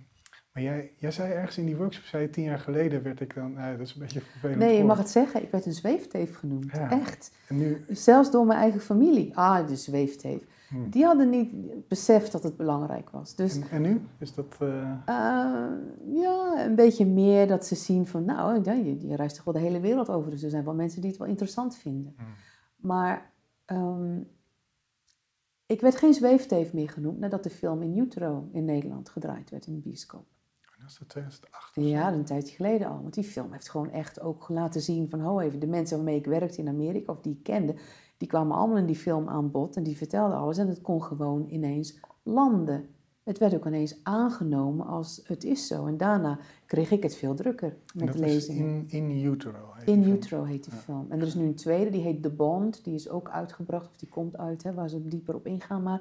[0.57, 3.35] maar jij, jij zei ergens in die workshop, zei je tien jaar geleden werd ik
[3.35, 5.73] dan, nou, dat is een beetje vervelend Nee, je mag het zeggen, ik werd een
[5.73, 6.71] zweefteef genoemd.
[6.73, 6.91] Ja.
[6.91, 7.31] Echt.
[7.49, 9.37] En nu, Zelfs door mijn eigen familie.
[9.37, 10.41] Ah, de zweefteef.
[10.69, 10.91] Hmm.
[10.91, 11.53] Die hadden niet
[11.89, 13.35] beseft dat het belangrijk was.
[13.35, 14.01] Dus en, en nu?
[14.19, 14.57] Is dat...
[14.61, 15.73] eh, eh,
[16.07, 19.55] ja, een beetje meer dat ze zien van, nou, ja, je, je reist toch wel
[19.55, 20.31] de hele wereld over.
[20.31, 22.15] Dus er zijn wel mensen die het wel interessant vinden.
[22.17, 22.27] hmm.
[22.77, 23.33] Maar
[23.65, 24.19] ehm,
[25.67, 29.67] ik werd geen zweefteef meer genoemd nadat de film In Utero in Nederland gedraaid werd
[29.67, 30.27] in de bioscoop.
[30.87, 31.89] Dat is dat 2008 of zo?
[31.91, 33.01] Ja, een tijdje geleden al.
[33.03, 35.21] Want die film heeft gewoon echt ook laten zien van...
[35.21, 37.75] ho even, de mensen waarmee ik werkte in Amerika of die ik kende...
[38.17, 40.59] die kwamen allemaal in die film aan bod en die vertelden alles.
[40.59, 42.89] En het kon gewoon ineens landen.
[43.23, 45.87] Het werd ook ineens aangenomen als het is zo.
[45.87, 48.85] En daarna kreeg ik het veel drukker met dat lezingen.
[48.89, 49.73] in, in Utero.
[49.75, 50.17] heet In die film.
[50.17, 50.79] Utero heet die Ja.
[50.79, 51.07] film.
[51.09, 52.85] En er is nu een tweede, die heet The Bond.
[52.85, 55.83] Die is ook uitgebracht, of die komt uit, hè, waar ze dieper op ingaan.
[55.83, 56.01] Maar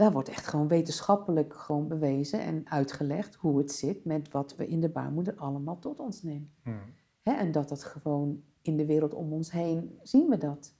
[0.00, 4.66] daar wordt echt gewoon wetenschappelijk gewoon bewezen en uitgelegd hoe het zit met wat we
[4.66, 6.52] in de baarmoeder allemaal tot ons nemen.
[6.62, 6.78] Hmm.
[7.22, 7.32] Hè?
[7.32, 10.60] En dat dat gewoon in de wereld om ons heen zien we dat.
[10.62, 10.74] Dus,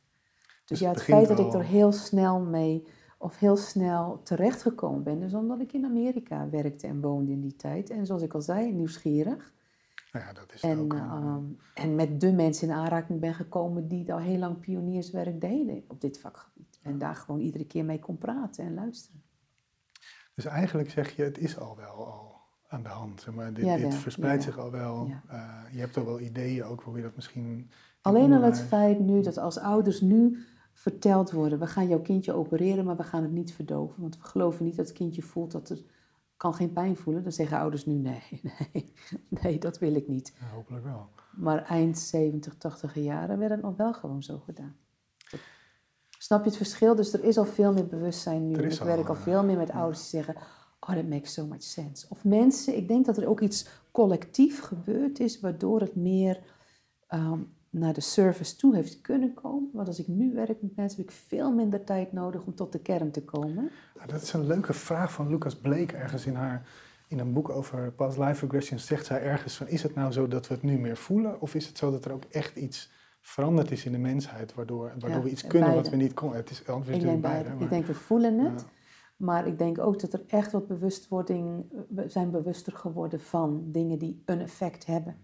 [0.65, 2.87] Dus ja, het feit dat ik er heel snel mee,
[3.19, 7.57] of heel snel terechtgekomen ben, is omdat ik in Amerika werkte en woonde in die
[7.57, 7.91] tijd.
[7.91, 9.53] En zoals ik al zei, nieuwsgierig.
[10.13, 10.93] Nou ja, dat is En, ook.
[10.93, 11.43] een- ehm,
[11.75, 16.01] en met de mensen in aanraking ben gekomen die al heel lang pionierswerk deden op
[16.01, 16.70] dit vakgebied.
[16.83, 19.23] En daar gewoon iedere keer mee kon praten en luisteren.
[20.35, 22.31] dus eigenlijk zeg je, het is al wel al
[22.69, 23.21] aan de hand.
[23.21, 25.07] Zeg maar, dit, Ja, dit wel, verspreidt ja, zich al wel.
[25.07, 25.23] ja.
[25.29, 27.71] Eh, je hebt al wel ideeën ook hoe je dat misschien.
[28.01, 30.39] Alleen al het feit nu dat als ouders nu
[30.73, 34.01] verteld worden, we gaan jouw kindje opereren, maar we gaan het niet verdoven.
[34.01, 35.85] Want we geloven niet dat het kindje voelt dat het
[36.37, 37.23] kan geen pijn voelen.
[37.23, 38.23] Dan zeggen ouders nu nee,
[38.73, 38.93] nee,
[39.29, 40.37] nee, dat wil ik niet.
[40.41, 41.09] Ja, hopelijk wel.
[41.33, 44.77] Maar eind 70, 80 jaren werd het nog wel gewoon zo gedaan.
[46.23, 46.95] Snap je het verschil?
[46.95, 48.55] Dus er is al veel meer bewustzijn nu.
[48.55, 50.35] Ik werk al veel meer met ouders die zeggen,
[50.81, 52.07] oh, that makes so much sense.
[52.09, 56.39] Of mensen, ik denk dat er ook iets collectief gebeurd is, waardoor het meer
[57.07, 57.39] ehm,
[57.71, 59.71] naar de service toe heeft kunnen komen.
[59.73, 62.73] Want als ik nu werk met mensen, heb ik veel minder tijd nodig om tot
[62.73, 63.71] de kern te komen.
[64.07, 66.69] Dat is een leuke vraag van Lucas Blake ergens in haar.
[67.09, 69.69] In een boek over past life regression zegt zij ergens van...
[69.69, 71.41] is het nou zo dat we het nu meer voelen...
[71.41, 72.91] of is het zo dat er ook echt iets
[73.21, 74.55] veranderd is in de mensheid...
[74.55, 76.39] waardoor, waardoor Ja, we iets kunnen wat we niet konden?
[76.39, 77.43] Het is antwoord Ik natuurlijk denk, beide.
[77.43, 77.55] beide.
[77.65, 78.61] maar- ik denk, we voelen het.
[78.61, 78.67] Ja.
[79.17, 83.99] Maar ik denk ook dat er echt wat bewustwording, we zijn bewuster geworden van dingen
[83.99, 85.17] die een effect hebben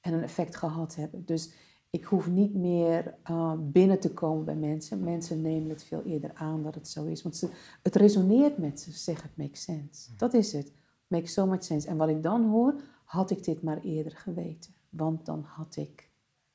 [0.00, 1.24] en een effect gehad hebben.
[1.24, 1.52] Dus
[1.90, 5.04] ik hoef niet meer uh, binnen te komen bij mensen.
[5.04, 7.22] Mensen nemen het veel eerder aan dat het zo is.
[7.22, 7.50] Want ze,
[7.82, 8.92] het resoneert met ze.
[8.92, 10.16] Ze zeggen, het makes sense.
[10.16, 10.72] Dat is het.
[11.06, 11.88] Makes so much sense.
[11.88, 14.74] En wat ik dan hoor, had ik dit maar eerder geweten.
[14.88, 16.07] Want dan had ik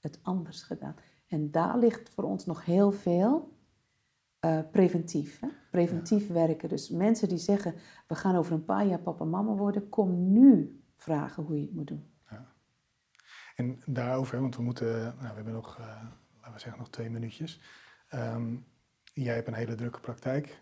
[0.03, 0.95] het anders gedaan.
[1.27, 3.57] En daar ligt voor ons nog heel veel
[4.45, 5.39] uh, preventief.
[5.39, 5.47] Hè?
[5.71, 6.69] Preventief werken.
[6.69, 7.75] Dus mensen die zeggen,
[8.07, 11.61] we gaan over een paar jaar papa en mama worden, kom nu vragen hoe je
[11.61, 12.11] het moet doen.
[12.30, 12.53] Ja.
[13.55, 15.85] En daarover, want we moeten, nou, we hebben nog, uh,
[16.35, 17.61] laten we zeggen, nog twee minuutjes.
[18.13, 18.65] Um,
[19.13, 20.59] jij hebt een hele drukke praktijk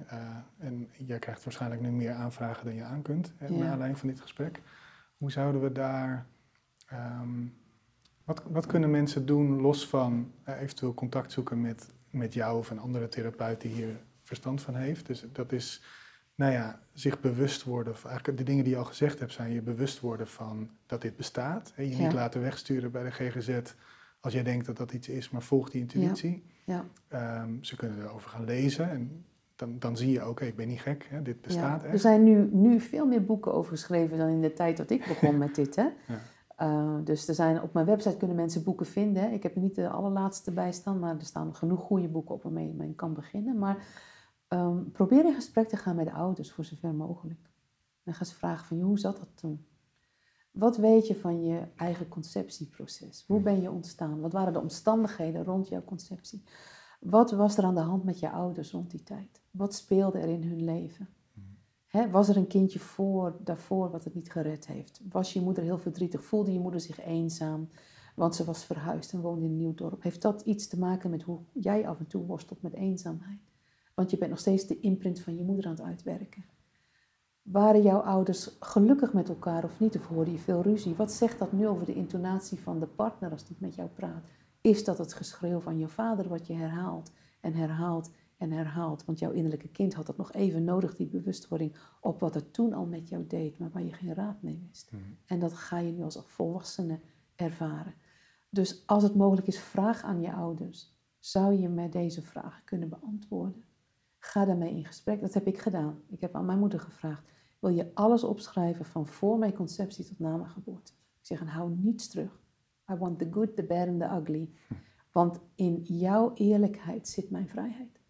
[0.58, 4.10] en jij krijgt waarschijnlijk nu meer aanvragen dan je aan kunt, hè, naar aanleiding van
[4.10, 4.62] dit gesprek.
[5.18, 6.28] Hoe zouden we daar,
[6.86, 7.48] ehm,
[8.24, 12.80] wat, wat kunnen mensen doen los van eventueel contact zoeken met, met jou of een
[12.80, 15.06] andere therapeut die hier verstand van heeft?
[15.06, 15.84] Dus dat is
[16.36, 19.52] nou ja, zich bewust worden, of eigenlijk de dingen die je al gezegd hebt, zijn
[19.52, 21.74] je bewust worden van dat dit bestaat.
[21.76, 23.60] En je niet laten wegsturen bij de GGZ
[24.22, 26.44] als jij denkt dat dat iets is, maar volg die intuïtie.
[26.66, 26.86] Ja.
[27.08, 29.26] Ehm, ze kunnen erover gaan lezen en
[29.56, 31.94] dan, dan zie je, oké, ik ben niet gek, hè, dit bestaat echt.
[31.94, 35.06] Er zijn nu, nu veel meer boeken over geschreven dan in de tijd dat ik
[35.08, 35.76] begon met dit.
[35.76, 35.88] Hè?
[36.62, 39.32] Uh, dus er zijn, op mijn website kunnen mensen boeken vinden.
[39.32, 42.44] Ik heb er niet de allerlaatste bij staan, maar er staan genoeg goede boeken op
[42.44, 43.58] waarmee je mee kan beginnen.
[43.58, 44.10] Maar
[44.54, 47.50] Um, probeer in gesprek te gaan met de ouders voor zover mogelijk.
[48.04, 49.66] En ga ze vragen van, hoe zat dat toen?
[50.52, 53.24] Wat weet je van je eigen conceptieproces?
[53.28, 54.20] Hoe ben je ontstaan?
[54.20, 56.44] Wat waren de omstandigheden rond jouw conceptie?
[57.00, 59.42] Wat was er aan de hand met je ouders rond die tijd?
[59.52, 61.10] Wat speelde er in hun leven?
[62.12, 65.02] Was er een kindje voor, daarvoor wat het niet gered heeft?
[65.10, 66.24] Was je moeder heel verdrietig?
[66.24, 67.70] Voelde je moeder zich eenzaam?
[68.16, 70.04] Want ze was verhuisd en woonde in een nieuw dorp.
[70.04, 73.40] Heeft dat iets te maken met hoe jij af en toe worstelt met eenzaamheid?
[73.94, 76.46] Want je bent nog steeds de imprint van je moeder aan het uitwerken.
[77.42, 79.96] Waren jouw ouders gelukkig met elkaar of niet?
[79.96, 80.96] Of hoorde je veel ruzie?
[80.96, 84.24] Wat zegt dat nu over de intonatie van de partner als die met jou praat?
[84.62, 87.12] Is dat het geschreeuw van je vader wat je herhaalt
[87.42, 88.12] en herhaalt
[88.42, 89.06] en herhaalt?
[89.06, 92.74] Want jouw innerlijke kind had dat nog even nodig, die bewustwording, op wat het toen
[92.74, 94.92] al met jou deed, maar waar je geen raad mee wist.
[94.92, 95.04] Mhm.
[95.26, 97.00] En dat ga je nu als volwassene
[97.36, 97.94] ervaren.
[98.50, 100.94] Dus als het mogelijk is, vraag aan je ouders.
[101.20, 103.64] Zou je mij deze vragen kunnen beantwoorden?
[104.18, 105.22] Ga daarmee in gesprek.
[105.22, 106.02] Dat heb ik gedaan.
[106.08, 107.24] Ik heb aan mijn moeder gevraagd:
[107.60, 110.92] wil je alles opschrijven van voor mijn conceptie tot na mijn geboorte?
[110.92, 112.40] Ik zeg: en hou niets terug.
[112.92, 114.50] I want the good, the bad and the ugly.
[115.12, 118.01] Want in jouw eerlijkheid zit mijn vrijheid.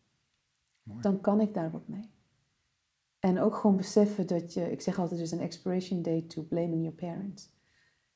[0.83, 1.01] Mooi.
[1.01, 2.09] Dan kan ik daar wat mee.
[3.19, 6.41] En ook gewoon beseffen dat je, ik zeg altijd, er is een expiration date to
[6.41, 7.51] blaming your parents.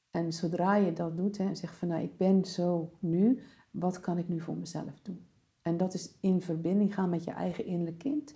[0.10, 4.00] En zodra je dat doet hè, en zegt van nou, ik ben zo nu, wat
[4.00, 5.28] kan ik nu voor mezelf doen?
[5.62, 8.36] En dat is in verbinding gaan met je eigen innerlijk kind.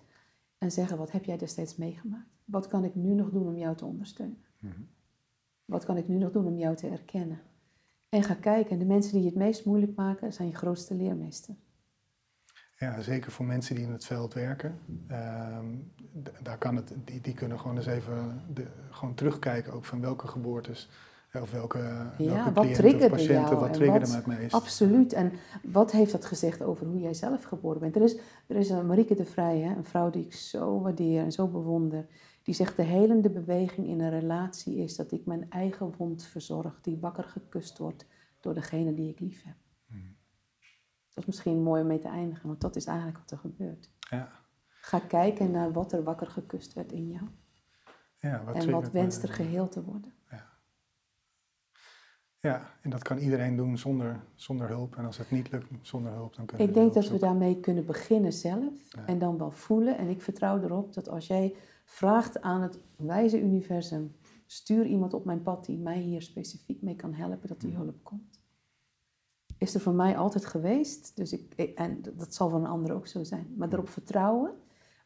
[0.58, 2.30] En zeggen, wat heb jij destijds meegemaakt?
[2.46, 4.44] Wat kan ik nu nog doen om jou te ondersteunen?
[4.60, 4.82] Mhm.
[5.66, 7.42] Wat kan ik nu nog doen om jou te erkennen?
[8.10, 8.72] En ga kijken.
[8.72, 11.56] En de mensen die je het meest moeilijk maken, zijn je grootste leermeester.
[12.80, 14.80] Ja, zeker voor mensen die in het veld werken.
[15.08, 15.66] Ehm,
[16.44, 20.28] daar kan het, die, die kunnen gewoon eens even de, gewoon terugkijken ook van welke
[20.28, 20.90] geboortes
[21.34, 21.78] of welke,
[22.18, 24.54] ja, welke wat triggerde patiënten, jou wat triggerde wat, me het meest?
[24.54, 25.14] Absoluut.
[25.14, 25.32] En
[25.64, 27.96] wat heeft dat gezegd over hoe jij zelf geboren bent?
[27.96, 31.32] Er is, er is een Marieke de Vrij, een vrouw die ik zo waardeer en
[31.32, 32.06] zo bewonder.
[32.44, 36.80] Die zegt, de helende beweging in een relatie is dat ik mijn eigen wond verzorg,
[36.82, 38.06] die wakker gekust wordt
[38.40, 39.56] door degene die ik lief heb.
[41.20, 43.90] Dat is misschien mooi om mee te eindigen, want dat is eigenlijk wat er gebeurt.
[44.00, 44.32] Ja.
[44.68, 47.24] Ga kijken naar wat er wakker gekust werd in jou.
[48.16, 50.14] Ja, wat en wat wenst er geheel te worden.
[50.30, 50.46] Ja.
[52.40, 54.96] Ja, en dat kan iedereen doen zonder, zonder hulp.
[54.96, 57.86] En als het niet lukt zonder hulp, dan kunnen Ik denk dat we daarmee kunnen
[57.86, 59.98] beginnen zelf en dan wel voelen.
[59.98, 61.56] En ik vertrouw erop dat als jij
[61.86, 64.16] vraagt aan het wijze universum,
[64.46, 68.04] stuur iemand op mijn pad die mij hier specifiek mee kan helpen, dat die hulp
[68.04, 68.39] komt.
[69.60, 73.08] Is er voor mij altijd geweest, dus ik, en dat zal voor een ander ook
[73.08, 73.54] zo zijn.
[73.58, 74.52] Maar erop vertrouwen,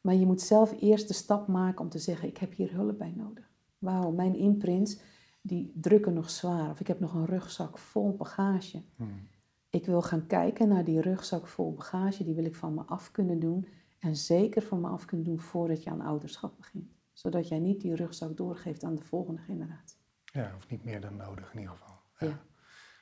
[0.01, 2.97] maar je moet zelf eerst de stap maken om te zeggen, ik heb hier hulp
[2.97, 3.51] bij nodig.
[3.77, 5.01] Wauw, mijn imprints
[5.41, 6.69] die drukken nog zwaar.
[6.69, 8.83] Of ik heb nog een rugzak vol bagage.
[8.95, 9.27] Hmm.
[9.69, 12.23] Ik wil gaan kijken naar die rugzak vol bagage.
[12.23, 13.67] Die wil ik van me af kunnen doen.
[13.99, 16.95] En zeker van me af kunnen doen voordat je aan ouderschap begint.
[17.13, 19.97] Zodat jij niet die rugzak doorgeeft aan de volgende generatie.
[20.23, 21.95] Ja, of niet meer dan nodig in ieder geval.
[22.17, 22.43] Ja.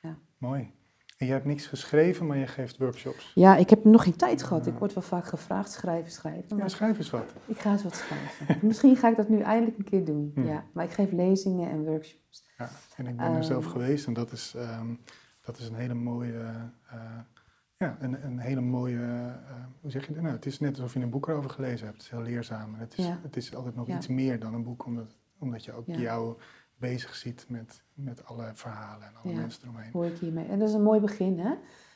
[0.02, 0.18] ja.
[0.38, 0.72] Mooi.
[1.22, 3.32] En je hebt niks geschreven, maar je geeft workshops.
[3.34, 4.66] Ja, ik heb nog geen tijd gehad.
[4.66, 6.56] Ik word wel vaak gevraagd schrijven, schrijven.
[6.56, 7.34] Ja, schrijf eens wat.
[7.46, 8.58] Ik ga eens wat schrijven.
[8.68, 10.30] Misschien ga ik dat nu eindelijk een keer doen.
[10.34, 10.46] Hmm.
[10.46, 12.44] Ja, maar ik geef lezingen en workshops.
[12.58, 13.72] Ja, en ik ben er zelf ehm.
[13.72, 14.94] geweest en dat is, ehm,
[15.40, 16.70] dat is een hele mooie...
[16.92, 17.18] Uh,
[17.76, 19.34] ja, een, een hele mooie, uh,
[19.80, 20.34] hoe zeg je dat nou?
[20.34, 22.02] Het is net alsof je een boek erover gelezen hebt.
[22.02, 22.74] Het is heel leerzaam.
[22.74, 25.86] Het is, het is altijd nog iets meer dan een boek, omdat, omdat je ook
[25.86, 26.36] jou
[26.82, 29.92] bezig ziet met, met alle verhalen en alle mensen eromheen.
[29.92, 30.46] hoor ik hiermee.
[30.46, 31.54] En dat is een mooi begin, hè?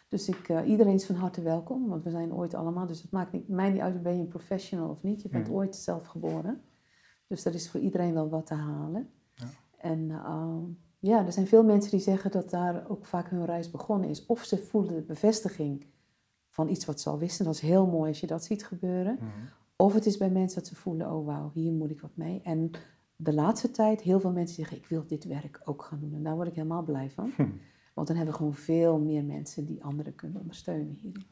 [0.09, 3.11] Dus ik, uh, iedereen is van harte welkom, want we zijn ooit allemaal, dus het
[3.11, 5.23] maakt niet, mij niet uit, ben je een professional of niet.
[5.23, 6.61] Je bent ooit zelf geboren.
[7.27, 9.11] Dus er is voor iedereen wel wat te halen.
[9.35, 9.47] Ja.
[9.79, 10.57] En uh,
[10.99, 14.27] ja, er zijn veel mensen die zeggen dat daar ook vaak hun reis begonnen is.
[14.27, 15.87] Of ze voelen de bevestiging
[16.49, 17.45] van iets wat ze al wisten.
[17.45, 19.15] Dat is heel mooi als je dat ziet gebeuren.
[19.15, 19.27] Mhm.
[19.77, 22.41] Of het is bij mensen dat ze voelen, oh wauw, hier moet ik wat mee.
[22.43, 22.71] En
[23.17, 26.15] de laatste tijd heel veel mensen zeggen, ik wil dit werk ook gaan doen.
[26.15, 27.33] En daar word ik helemaal blij van.
[27.37, 27.49] Hm.
[27.95, 31.27] Want dan hebben we gewoon veel meer mensen die anderen kunnen ondersteunen hierin.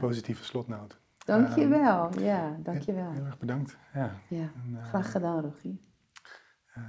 [0.00, 1.00] Positieve slotnoot.
[1.24, 2.12] Dankjewel.
[2.12, 3.10] Um, ja, dankjewel.
[3.10, 3.78] Heel, erg bedankt.
[3.94, 4.20] Ja.
[4.28, 4.52] ja.
[4.54, 5.80] En, uh, Graag gedaan, Rogie.
[6.76, 6.84] Uh,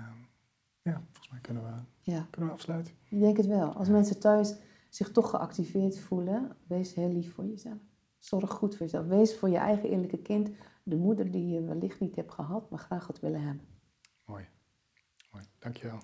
[0.82, 2.28] ja, volgens mij kunnen we, ja.
[2.30, 2.94] kunnen we afsluiten.
[3.10, 3.74] Ik denk het wel.
[3.74, 4.56] Als mensen thuis
[4.90, 7.80] zich toch geactiveerd voelen, wees heel lief voor jezelf.
[8.18, 9.06] Zorg goed voor jezelf.
[9.06, 10.52] Wees voor je eigen innerlijke kind
[10.84, 13.79] de moeder die je wellicht niet hebt gehad, maar graag had willen hebben.
[15.40, 15.48] Mooi.
[15.60, 16.00] Dankjewel.